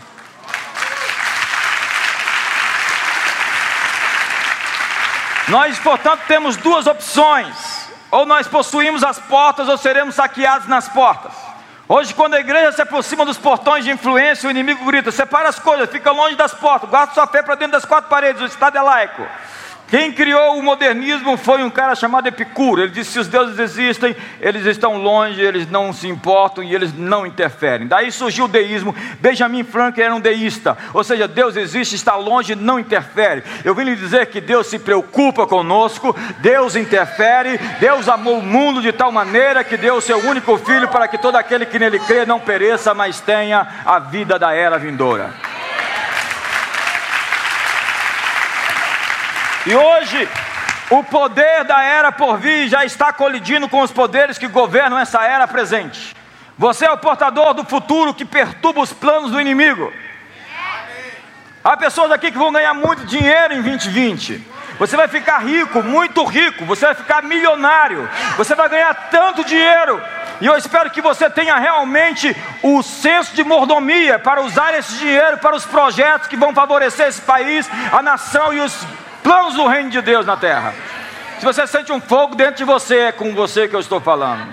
Nós, 5.48 5.78
portanto, 5.78 6.20
temos 6.28 6.58
duas 6.58 6.86
opções: 6.86 7.71
ou 8.12 8.26
nós 8.26 8.46
possuímos 8.46 9.02
as 9.02 9.18
portas, 9.18 9.68
ou 9.68 9.78
seremos 9.78 10.14
saqueados 10.14 10.68
nas 10.68 10.86
portas. 10.86 11.32
Hoje, 11.88 12.14
quando 12.14 12.34
a 12.34 12.40
igreja 12.40 12.70
se 12.70 12.82
aproxima 12.82 13.24
dos 13.24 13.38
portões 13.38 13.84
de 13.84 13.90
influência, 13.90 14.46
o 14.46 14.50
inimigo 14.50 14.84
grita: 14.84 15.10
separa 15.10 15.48
as 15.48 15.58
coisas, 15.58 15.90
fica 15.90 16.12
longe 16.12 16.36
das 16.36 16.52
portas, 16.52 16.88
guarda 16.88 17.14
sua 17.14 17.26
fé 17.26 17.42
para 17.42 17.54
dentro 17.54 17.72
das 17.72 17.86
quatro 17.86 18.10
paredes, 18.10 18.42
o 18.42 18.46
Estado 18.46 18.76
é 18.76 18.82
laico. 18.82 19.26
Quem 19.92 20.10
criou 20.10 20.56
o 20.56 20.62
modernismo 20.62 21.36
foi 21.36 21.62
um 21.62 21.68
cara 21.68 21.94
chamado 21.94 22.26
Epicuro. 22.26 22.80
Ele 22.80 22.92
disse: 22.92 23.10
se 23.12 23.18
os 23.18 23.28
deuses 23.28 23.58
existem, 23.58 24.16
eles 24.40 24.64
estão 24.64 24.96
longe, 24.96 25.38
eles 25.38 25.70
não 25.70 25.92
se 25.92 26.08
importam 26.08 26.64
e 26.64 26.74
eles 26.74 26.94
não 26.96 27.26
interferem. 27.26 27.86
Daí 27.86 28.10
surgiu 28.10 28.46
o 28.46 28.48
deísmo. 28.48 28.96
Benjamin 29.20 29.62
Franklin 29.64 30.04
era 30.04 30.14
um 30.14 30.20
deísta, 30.20 30.78
ou 30.94 31.04
seja, 31.04 31.28
Deus 31.28 31.56
existe, 31.56 31.94
está 31.94 32.16
longe, 32.16 32.54
não 32.54 32.78
interfere. 32.78 33.42
Eu 33.62 33.74
vim 33.74 33.84
lhe 33.84 33.94
dizer 33.94 34.28
que 34.28 34.40
Deus 34.40 34.66
se 34.66 34.78
preocupa 34.78 35.46
conosco, 35.46 36.16
Deus 36.38 36.74
interfere, 36.74 37.58
Deus 37.78 38.08
amou 38.08 38.38
o 38.38 38.42
mundo 38.42 38.80
de 38.80 38.92
tal 38.92 39.12
maneira 39.12 39.62
que 39.62 39.76
deu 39.76 39.96
o 39.96 40.00
seu 40.00 40.26
único 40.26 40.56
filho 40.56 40.88
para 40.88 41.06
que 41.06 41.18
todo 41.18 41.36
aquele 41.36 41.66
que 41.66 41.78
nele 41.78 41.98
crê 41.98 42.24
não 42.24 42.40
pereça, 42.40 42.94
mas 42.94 43.20
tenha 43.20 43.68
a 43.84 43.98
vida 43.98 44.38
da 44.38 44.54
era 44.54 44.78
vindoura. 44.78 45.51
E 49.64 49.74
hoje, 49.74 50.28
o 50.90 51.04
poder 51.04 51.64
da 51.64 51.82
era 51.82 52.10
por 52.10 52.36
vir 52.38 52.68
já 52.68 52.84
está 52.84 53.12
colidindo 53.12 53.68
com 53.68 53.80
os 53.80 53.92
poderes 53.92 54.36
que 54.36 54.48
governam 54.48 54.98
essa 54.98 55.22
era 55.24 55.46
presente. 55.46 56.14
Você 56.58 56.84
é 56.84 56.90
o 56.90 56.98
portador 56.98 57.54
do 57.54 57.64
futuro 57.64 58.12
que 58.12 58.24
perturba 58.24 58.80
os 58.80 58.92
planos 58.92 59.30
do 59.30 59.40
inimigo. 59.40 59.92
Há 61.62 61.76
pessoas 61.76 62.10
aqui 62.10 62.32
que 62.32 62.38
vão 62.38 62.52
ganhar 62.52 62.74
muito 62.74 63.06
dinheiro 63.06 63.54
em 63.54 63.62
2020. 63.62 64.44
Você 64.80 64.96
vai 64.96 65.06
ficar 65.06 65.38
rico, 65.38 65.80
muito 65.80 66.24
rico. 66.24 66.64
Você 66.64 66.86
vai 66.86 66.94
ficar 66.96 67.22
milionário. 67.22 68.08
Você 68.36 68.56
vai 68.56 68.68
ganhar 68.68 68.92
tanto 69.10 69.44
dinheiro. 69.44 70.02
E 70.40 70.46
eu 70.46 70.56
espero 70.56 70.90
que 70.90 71.00
você 71.00 71.30
tenha 71.30 71.56
realmente 71.56 72.36
o 72.64 72.82
senso 72.82 73.32
de 73.32 73.44
mordomia 73.44 74.18
para 74.18 74.42
usar 74.42 74.74
esse 74.74 74.98
dinheiro 74.98 75.38
para 75.38 75.54
os 75.54 75.64
projetos 75.64 76.26
que 76.26 76.36
vão 76.36 76.52
favorecer 76.52 77.06
esse 77.06 77.20
país, 77.20 77.70
a 77.92 78.02
nação 78.02 78.52
e 78.52 78.58
os 78.58 78.84
planos 79.22 79.54
do 79.54 79.66
reino 79.66 79.90
de 79.90 80.02
Deus 80.02 80.26
na 80.26 80.36
terra. 80.36 80.74
Se 81.38 81.44
você 81.44 81.66
sente 81.66 81.92
um 81.92 82.00
fogo 82.00 82.34
dentro 82.34 82.56
de 82.56 82.64
você, 82.64 82.98
é 82.98 83.12
com 83.12 83.34
você 83.34 83.66
que 83.66 83.74
eu 83.74 83.80
estou 83.80 84.00
falando. 84.00 84.46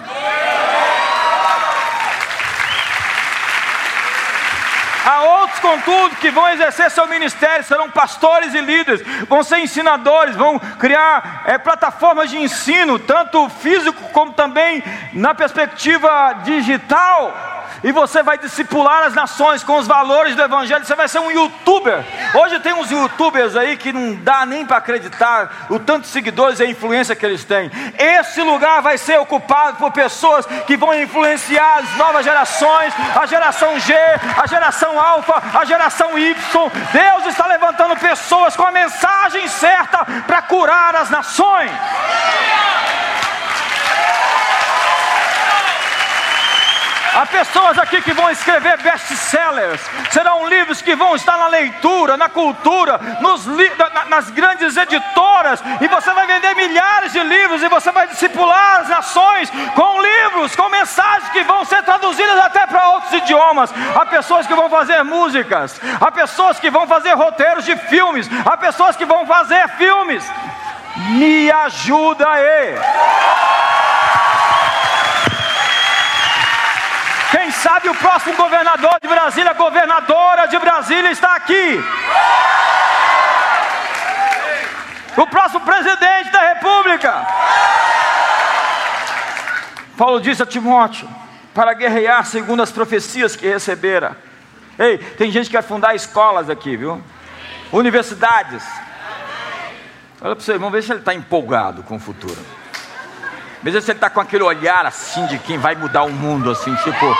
Há 5.06 5.22
outros, 5.22 5.60
contudo, 5.60 6.16
que 6.18 6.30
vão 6.30 6.48
exercer 6.50 6.92
seu 6.92 7.08
ministério, 7.08 7.64
serão 7.64 7.90
pastores 7.90 8.54
e 8.54 8.62
líderes, 8.62 9.02
vão 9.28 9.44
ser 9.44 9.60
ensinadores, 9.60 10.36
vão 10.36 10.60
criar 10.60 11.44
é, 11.46 11.58
plataformas 11.58 12.30
de 12.30 12.38
ensino, 12.38 13.00
tanto 13.00 13.50
físico 13.50 14.02
como 14.12 14.34
também 14.34 14.84
na 15.14 15.34
perspectiva 15.34 16.34
digital 16.44 17.59
e 17.84 17.92
você 17.92 18.22
vai 18.24 18.38
discipular 18.38 19.04
as 19.04 19.14
nações 19.14 19.64
com 19.64 19.78
os 19.78 19.88
valores 19.88 20.36
do 20.36 20.42
Evangelho. 20.42 20.86
Você 20.86 20.96
vai 20.96 21.08
ser 21.08 21.20
um 21.20 21.32
youtuber. 21.32 22.04
Hoje 22.34 22.60
tem 22.60 22.74
uns 22.74 22.92
youtubers 22.92 23.56
aí 23.56 23.78
que 23.78 23.92
não 23.92 24.16
dá 24.16 24.46
nem 24.46 24.66
para 24.66 24.78
acreditar 24.78 25.68
o 25.70 25.80
tanto 25.80 26.04
de 26.04 26.08
seguidores 26.08 26.60
e 26.60 26.64
a 26.64 26.70
influência 26.70 27.16
que 27.16 27.26
eles 27.26 27.44
têm. 27.44 27.72
Esse 27.98 28.42
lugar 28.42 28.82
vai 28.82 28.98
ser 28.98 29.20
ocupado 29.20 29.78
por 29.78 29.92
pessoas 29.92 30.46
que 30.68 30.78
vão 30.78 30.94
influenciar 30.94 31.80
as 31.80 31.96
novas 31.96 32.24
gerações, 32.24 32.94
a 33.16 33.26
geração 33.26 33.80
G, 33.80 33.94
a 34.38 34.48
geração 34.48 35.00
Alfa, 35.00 35.42
a 35.58 35.66
geração 35.66 36.18
Y. 36.18 36.36
Deus 36.92 37.26
está 37.28 37.48
levantando 37.48 37.96
pessoas 37.98 38.56
com 38.56 38.64
a 38.64 38.72
mensagem 38.72 39.48
certa 39.48 40.06
para 40.26 40.42
curar 40.42 40.96
as 40.96 41.10
nações. 41.10 41.72
Há 47.20 47.26
pessoas 47.26 47.78
aqui 47.78 48.02
que 48.02 48.14
vão 48.14 48.32
escrever 48.32 48.78
best-sellers, 48.78 49.82
serão 50.10 50.48
livros 50.48 50.82
que 50.82 50.96
vão 50.96 51.18
estar 51.18 51.38
na 51.38 51.48
leitura, 51.48 52.16
na 52.16 52.30
cultura, 52.30 52.98
nos 53.20 53.46
na, 53.46 54.06
nas 54.06 54.30
grandes 54.30 54.78
editoras, 54.78 55.62
e 55.82 55.88
você 55.90 56.14
vai 56.14 56.26
vender 56.26 56.56
milhares 56.56 57.12
de 57.12 57.22
livros, 57.22 57.62
e 57.62 57.68
você 57.68 57.92
vai 57.92 58.08
discipular 58.08 58.80
as 58.80 58.88
nações 58.88 59.52
com 59.76 60.02
livros, 60.02 60.56
com 60.56 60.70
mensagens 60.70 61.30
que 61.32 61.44
vão 61.44 61.66
ser 61.66 61.84
traduzidas 61.84 62.40
até 62.40 62.66
para 62.66 62.88
outros 62.88 63.12
idiomas. 63.12 63.70
Há 64.00 64.06
pessoas 64.06 64.48
que 64.48 64.56
vão 64.56 64.70
fazer 64.70 65.04
músicas, 65.04 65.78
há 66.00 66.10
pessoas 66.10 66.58
que 66.58 66.70
vão 66.70 66.88
fazer 66.88 67.12
roteiros 67.16 67.66
de 67.66 67.76
filmes, 67.76 68.30
há 68.46 68.56
pessoas 68.56 68.96
que 68.96 69.04
vão 69.04 69.28
fazer 69.28 69.68
filmes. 69.72 70.24
Me 71.18 71.52
ajuda 71.52 72.30
aí. 72.30 73.49
Sabe 77.90 77.92
o 77.92 77.96
próximo 77.96 78.36
governador 78.36 78.98
de 79.02 79.08
Brasília, 79.08 79.54
governadora 79.54 80.48
de 80.48 80.60
Brasília 80.60 81.12
está 81.12 81.36
aqui. 81.36 81.84
O 85.18 85.26
próximo 85.28 85.62
presidente 85.62 86.32
da 86.32 86.54
República. 86.54 87.28
Paulo 89.98 90.22
disse 90.22 90.44
a 90.44 90.46
Timóteo: 90.46 91.10
para 91.54 91.74
guerrear 91.74 92.26
segundo 92.26 92.62
as 92.62 92.72
profecias 92.72 93.36
que 93.36 93.48
recebera. 93.48 94.16
Ei, 94.78 94.98
tem 94.98 95.32
gente 95.32 95.48
que 95.48 95.54
vai 95.54 95.64
fundar 95.64 95.96
escolas 95.96 96.50
aqui, 96.50 96.78
viu? 96.78 97.02
Universidades. 97.72 98.64
Olha 100.22 100.36
para 100.36 100.44
você, 100.44 100.58
vamos 100.58 100.72
ver 100.72 100.84
se 100.84 100.92
ele 100.92 101.00
está 101.00 101.14
empolgado 101.14 101.84
com 101.84 101.96
o 101.96 102.00
futuro. 102.00 102.59
Mesmo 103.62 103.82
se 103.82 103.92
ele 103.92 103.98
está 103.98 104.10
com 104.10 104.22
aquele 104.22 104.44
olhar 104.44 104.86
assim 104.86 105.26
de 105.28 105.38
quem 105.40 105.58
vai 105.58 105.76
mudar 105.76 106.04
o 106.04 106.12
mundo, 106.12 106.52
assim, 106.52 106.74
tipo. 106.76 107.18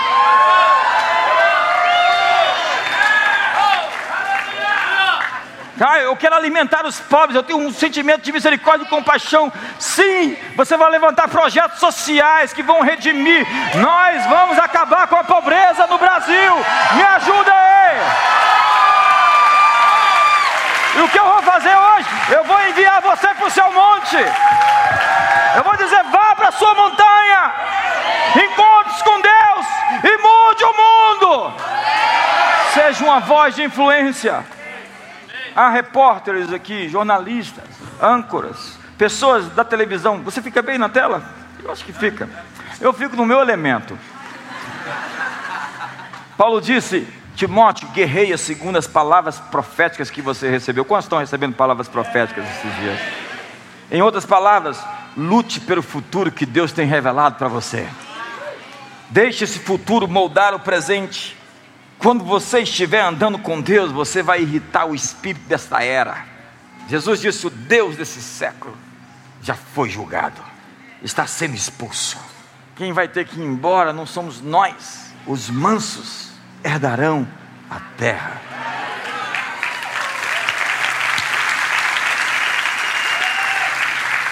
Ah, 5.82 5.98
eu 5.98 6.14
quero 6.14 6.34
alimentar 6.34 6.84
os 6.84 7.00
pobres, 7.00 7.34
eu 7.34 7.42
tenho 7.42 7.58
um 7.58 7.72
sentimento 7.72 8.22
de 8.22 8.32
misericórdia 8.32 8.84
e 8.84 8.88
compaixão. 8.88 9.50
Sim, 9.78 10.36
você 10.54 10.76
vai 10.76 10.90
levantar 10.90 11.28
projetos 11.28 11.78
sociais 11.80 12.52
que 12.52 12.62
vão 12.62 12.82
redimir. 12.82 13.46
Nós 13.76 14.26
vamos 14.26 14.58
acabar 14.58 15.06
com 15.06 15.16
a 15.16 15.24
pobreza 15.24 15.86
no 15.86 15.96
Brasil. 15.96 16.54
Me 16.94 17.02
ajuda 17.02 17.52
aí. 17.52 18.59
E 21.00 21.02
o 21.02 21.08
que 21.08 21.18
eu 21.18 21.24
vou 21.24 21.42
fazer 21.42 21.74
hoje? 21.74 22.08
Eu 22.30 22.44
vou 22.44 22.60
enviar 22.68 23.00
você 23.00 23.28
para 23.28 23.46
o 23.46 23.50
seu 23.50 23.72
monte. 23.72 24.18
Eu 25.56 25.64
vou 25.64 25.74
dizer: 25.74 26.02
vá 26.04 26.34
para 26.36 26.48
a 26.48 26.52
sua 26.52 26.74
montanha, 26.74 27.54
encontre-se 28.36 29.02
com 29.02 29.18
Deus 29.18 29.66
e 30.04 30.18
mude 30.18 30.62
o 30.62 30.76
mundo. 30.76 31.54
Seja 32.74 33.02
uma 33.02 33.18
voz 33.20 33.54
de 33.54 33.62
influência. 33.62 34.44
Há 35.56 35.70
repórteres 35.70 36.52
aqui, 36.52 36.86
jornalistas, 36.86 37.64
âncoras, 37.98 38.78
pessoas 38.98 39.48
da 39.48 39.64
televisão. 39.64 40.20
Você 40.22 40.42
fica 40.42 40.60
bem 40.60 40.76
na 40.76 40.90
tela? 40.90 41.22
Eu 41.64 41.72
acho 41.72 41.82
que 41.82 41.94
fica. 41.94 42.28
Eu 42.78 42.92
fico 42.92 43.16
no 43.16 43.24
meu 43.24 43.40
elemento. 43.40 43.98
Paulo 46.36 46.60
disse: 46.60 47.08
Timóteo, 47.40 47.88
guerreia 47.88 48.36
segundo 48.36 48.76
as 48.76 48.86
palavras 48.86 49.40
proféticas 49.40 50.10
que 50.10 50.20
você 50.20 50.50
recebeu. 50.50 50.84
Quantos 50.84 51.06
estão 51.06 51.18
recebendo 51.18 51.54
palavras 51.54 51.88
proféticas 51.88 52.44
esses 52.44 52.76
dias? 52.76 52.98
Em 53.90 54.02
outras 54.02 54.26
palavras, 54.26 54.78
lute 55.16 55.58
pelo 55.58 55.80
futuro 55.82 56.30
que 56.30 56.44
Deus 56.44 56.70
tem 56.70 56.86
revelado 56.86 57.36
para 57.36 57.48
você. 57.48 57.88
Deixe 59.08 59.44
esse 59.44 59.58
futuro 59.58 60.06
moldar 60.06 60.52
o 60.52 60.60
presente. 60.60 61.34
Quando 61.98 62.22
você 62.24 62.60
estiver 62.60 63.00
andando 63.00 63.38
com 63.38 63.58
Deus, 63.58 63.90
você 63.90 64.22
vai 64.22 64.42
irritar 64.42 64.84
o 64.84 64.94
espírito 64.94 65.48
desta 65.48 65.82
era. 65.82 66.26
Jesus 66.88 67.22
disse: 67.22 67.46
o 67.46 67.50
Deus 67.50 67.96
desse 67.96 68.20
século 68.20 68.76
já 69.40 69.54
foi 69.54 69.88
julgado, 69.88 70.42
está 71.02 71.26
sendo 71.26 71.54
expulso. 71.54 72.18
Quem 72.76 72.92
vai 72.92 73.08
ter 73.08 73.26
que 73.26 73.40
ir 73.40 73.44
embora 73.44 73.94
não 73.94 74.04
somos 74.04 74.42
nós, 74.42 75.14
os 75.26 75.48
mansos 75.48 76.29
herdarão 76.64 77.26
a 77.70 77.80
terra. 77.96 78.40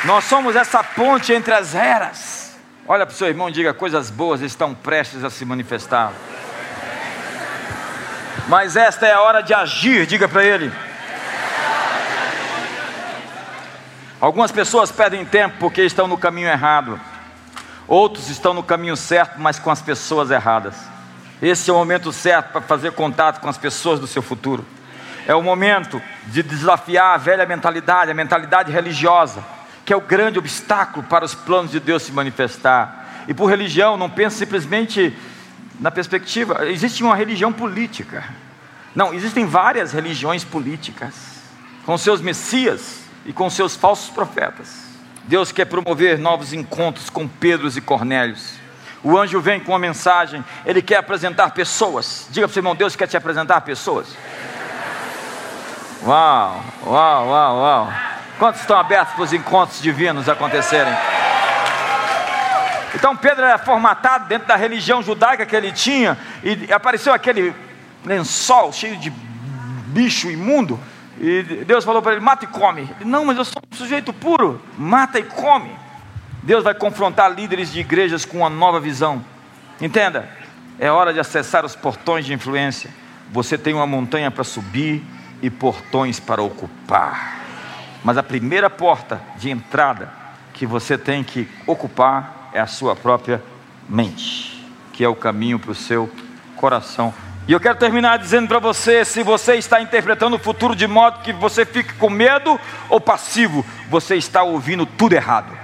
Nós 0.04 0.24
somos 0.24 0.56
essa 0.56 0.82
ponte 0.82 1.32
entre 1.32 1.52
as 1.52 1.74
eras. 1.74 2.56
Olha 2.86 3.04
para 3.04 3.12
o 3.12 3.16
seu 3.16 3.28
irmão 3.28 3.48
e 3.48 3.52
diga: 3.52 3.74
coisas 3.74 4.10
boas 4.10 4.40
estão 4.40 4.74
prestes 4.74 5.24
a 5.24 5.30
se 5.30 5.44
manifestar. 5.44 6.12
Mas 8.48 8.76
esta 8.76 9.06
é 9.06 9.12
a 9.12 9.20
hora 9.20 9.42
de 9.42 9.52
agir, 9.52 10.06
diga 10.06 10.26
para 10.26 10.42
ele. 10.42 10.72
Algumas 14.20 14.50
pessoas 14.50 14.90
perdem 14.90 15.24
tempo 15.24 15.56
porque 15.60 15.82
estão 15.82 16.08
no 16.08 16.16
caminho 16.16 16.48
errado. 16.48 16.98
Outros 17.86 18.28
estão 18.30 18.54
no 18.54 18.62
caminho 18.62 18.96
certo, 18.96 19.38
mas 19.38 19.58
com 19.58 19.70
as 19.70 19.82
pessoas 19.82 20.30
erradas. 20.30 20.74
Esse 21.40 21.70
é 21.70 21.72
o 21.72 21.76
momento 21.76 22.12
certo 22.12 22.52
para 22.52 22.60
fazer 22.60 22.92
contato 22.92 23.40
com 23.40 23.48
as 23.48 23.58
pessoas 23.58 24.00
do 24.00 24.06
seu 24.06 24.22
futuro. 24.22 24.64
É 25.26 25.34
o 25.34 25.42
momento 25.42 26.00
de 26.26 26.42
desafiar 26.42 27.14
a 27.14 27.18
velha 27.18 27.46
mentalidade, 27.46 28.10
a 28.10 28.14
mentalidade 28.14 28.72
religiosa 28.72 29.58
que 29.88 29.92
é 29.94 29.96
o 29.96 30.02
grande 30.02 30.38
obstáculo 30.38 31.02
para 31.06 31.24
os 31.24 31.34
planos 31.34 31.70
de 31.70 31.80
Deus 31.80 32.02
se 32.02 32.12
manifestar. 32.12 33.24
E 33.26 33.32
por 33.32 33.46
religião, 33.46 33.96
não 33.96 34.10
pense 34.10 34.36
simplesmente 34.36 35.16
na 35.80 35.90
perspectiva, 35.90 36.68
existe 36.68 37.02
uma 37.02 37.16
religião 37.16 37.50
política. 37.50 38.22
Não, 38.94 39.14
existem 39.14 39.46
várias 39.46 39.90
religiões 39.90 40.44
políticas, 40.44 41.14
com 41.86 41.96
seus 41.96 42.20
messias 42.20 43.00
e 43.24 43.32
com 43.32 43.48
seus 43.48 43.74
falsos 43.74 44.10
profetas. 44.10 44.76
Deus 45.24 45.52
quer 45.52 45.64
promover 45.64 46.18
novos 46.18 46.52
encontros 46.52 47.08
com 47.08 47.26
Pedros 47.26 47.74
e 47.78 47.80
Cornélios. 47.80 48.56
O 49.02 49.16
anjo 49.16 49.40
vem 49.40 49.60
com 49.60 49.72
uma 49.72 49.78
mensagem, 49.78 50.44
ele 50.66 50.82
quer 50.82 50.96
apresentar 50.96 51.50
pessoas. 51.50 52.26
Diga 52.30 52.46
para 52.46 52.50
o 52.50 52.54
seu 52.54 52.60
irmão, 52.60 52.74
Deus 52.74 52.96
quer 52.96 53.06
te 53.06 53.16
apresentar 53.16 53.60
pessoas. 53.60 54.08
Uau, 56.04 56.64
uau, 56.86 57.28
uau, 57.28 57.56
uau. 57.58 57.92
Quantos 58.38 58.60
estão 58.60 58.78
abertos 58.78 59.14
para 59.14 59.24
os 59.24 59.32
encontros 59.32 59.80
divinos 59.80 60.28
acontecerem? 60.28 60.92
Então 62.94 63.16
Pedro 63.16 63.44
era 63.44 63.58
formatado 63.58 64.26
dentro 64.26 64.48
da 64.48 64.56
religião 64.56 65.02
judaica 65.02 65.44
que 65.44 65.54
ele 65.54 65.72
tinha, 65.72 66.16
e 66.42 66.72
apareceu 66.72 67.12
aquele 67.12 67.54
lençol 68.04 68.72
cheio 68.72 68.96
de 68.96 69.10
bicho 69.88 70.30
imundo, 70.30 70.78
e 71.20 71.42
Deus 71.66 71.84
falou 71.84 72.00
para 72.00 72.12
ele: 72.12 72.20
mata 72.20 72.44
e 72.44 72.48
come. 72.48 72.82
Ele, 73.00 73.10
Não, 73.10 73.24
mas 73.24 73.36
eu 73.36 73.44
sou 73.44 73.60
um 73.70 73.76
sujeito 73.76 74.12
puro, 74.12 74.62
mata 74.76 75.18
e 75.18 75.22
come. 75.24 75.76
Deus 76.42 76.64
vai 76.64 76.74
confrontar 76.74 77.32
líderes 77.32 77.72
de 77.72 77.80
igrejas 77.80 78.24
com 78.24 78.38
uma 78.38 78.50
nova 78.50 78.80
visão. 78.80 79.24
Entenda, 79.80 80.28
é 80.78 80.90
hora 80.90 81.12
de 81.12 81.20
acessar 81.20 81.64
os 81.64 81.74
portões 81.74 82.24
de 82.24 82.32
influência. 82.32 82.90
Você 83.30 83.58
tem 83.58 83.74
uma 83.74 83.86
montanha 83.86 84.30
para 84.30 84.44
subir 84.44 85.04
e 85.42 85.50
portões 85.50 86.18
para 86.18 86.42
ocupar. 86.42 87.40
Mas 88.04 88.16
a 88.16 88.22
primeira 88.22 88.70
porta 88.70 89.20
de 89.36 89.50
entrada 89.50 90.10
que 90.54 90.66
você 90.66 90.96
tem 90.96 91.22
que 91.22 91.48
ocupar 91.66 92.50
é 92.52 92.60
a 92.60 92.66
sua 92.66 92.96
própria 92.96 93.42
mente, 93.88 94.64
que 94.92 95.04
é 95.04 95.08
o 95.08 95.16
caminho 95.16 95.58
para 95.58 95.72
o 95.72 95.74
seu 95.74 96.10
coração. 96.56 97.12
E 97.46 97.52
eu 97.52 97.60
quero 97.60 97.78
terminar 97.78 98.18
dizendo 98.18 98.46
para 98.46 98.58
você: 98.58 99.04
se 99.04 99.22
você 99.22 99.54
está 99.54 99.80
interpretando 99.80 100.36
o 100.36 100.38
futuro 100.38 100.76
de 100.76 100.86
modo 100.86 101.20
que 101.20 101.32
você 101.32 101.64
fique 101.64 101.94
com 101.94 102.10
medo 102.10 102.58
ou 102.88 103.00
passivo, 103.00 103.64
você 103.88 104.16
está 104.16 104.42
ouvindo 104.42 104.86
tudo 104.86 105.14
errado. 105.14 105.57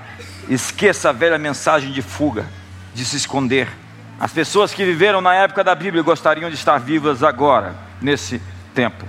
Esqueça 0.48 1.10
a 1.10 1.12
velha 1.12 1.38
mensagem 1.38 1.90
de 1.90 2.02
fuga, 2.02 2.46
de 2.94 3.04
se 3.04 3.16
esconder. 3.16 3.68
As 4.20 4.32
pessoas 4.32 4.72
que 4.72 4.84
viveram 4.84 5.20
na 5.20 5.34
época 5.34 5.64
da 5.64 5.74
Bíblia 5.74 6.02
gostariam 6.02 6.48
de 6.48 6.56
estar 6.56 6.78
vivas 6.78 7.22
agora, 7.22 7.74
nesse 8.00 8.40
tempo. 8.74 9.06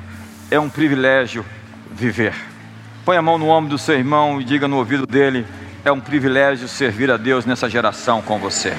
É 0.50 0.60
um 0.60 0.70
privilégio 0.70 1.46
viver. 1.92 2.34
Põe 3.04 3.18
a 3.18 3.22
mão 3.22 3.38
no 3.38 3.50
ombro 3.50 3.70
do 3.70 3.78
seu 3.78 3.96
irmão 3.96 4.42
e 4.42 4.44
diga 4.44 4.68
no 4.68 4.78
ouvido 4.78 5.06
dele: 5.06 5.46
é 5.84 5.92
um 5.92 6.00
privilégio 6.00 6.68
servir 6.68 7.12
a 7.12 7.18
Deus 7.18 7.46
nessa 7.46 7.70
geração 7.70 8.22
com 8.22 8.40
você. 8.40 8.74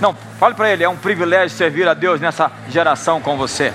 Não, 0.00 0.14
fale 0.38 0.54
para 0.54 0.70
ele: 0.70 0.84
é 0.84 0.88
um 0.88 0.96
privilégio 0.96 1.56
servir 1.56 1.88
a 1.88 1.94
Deus 1.94 2.20
nessa 2.20 2.50
geração 2.68 3.20
com 3.20 3.36
você. 3.36 3.72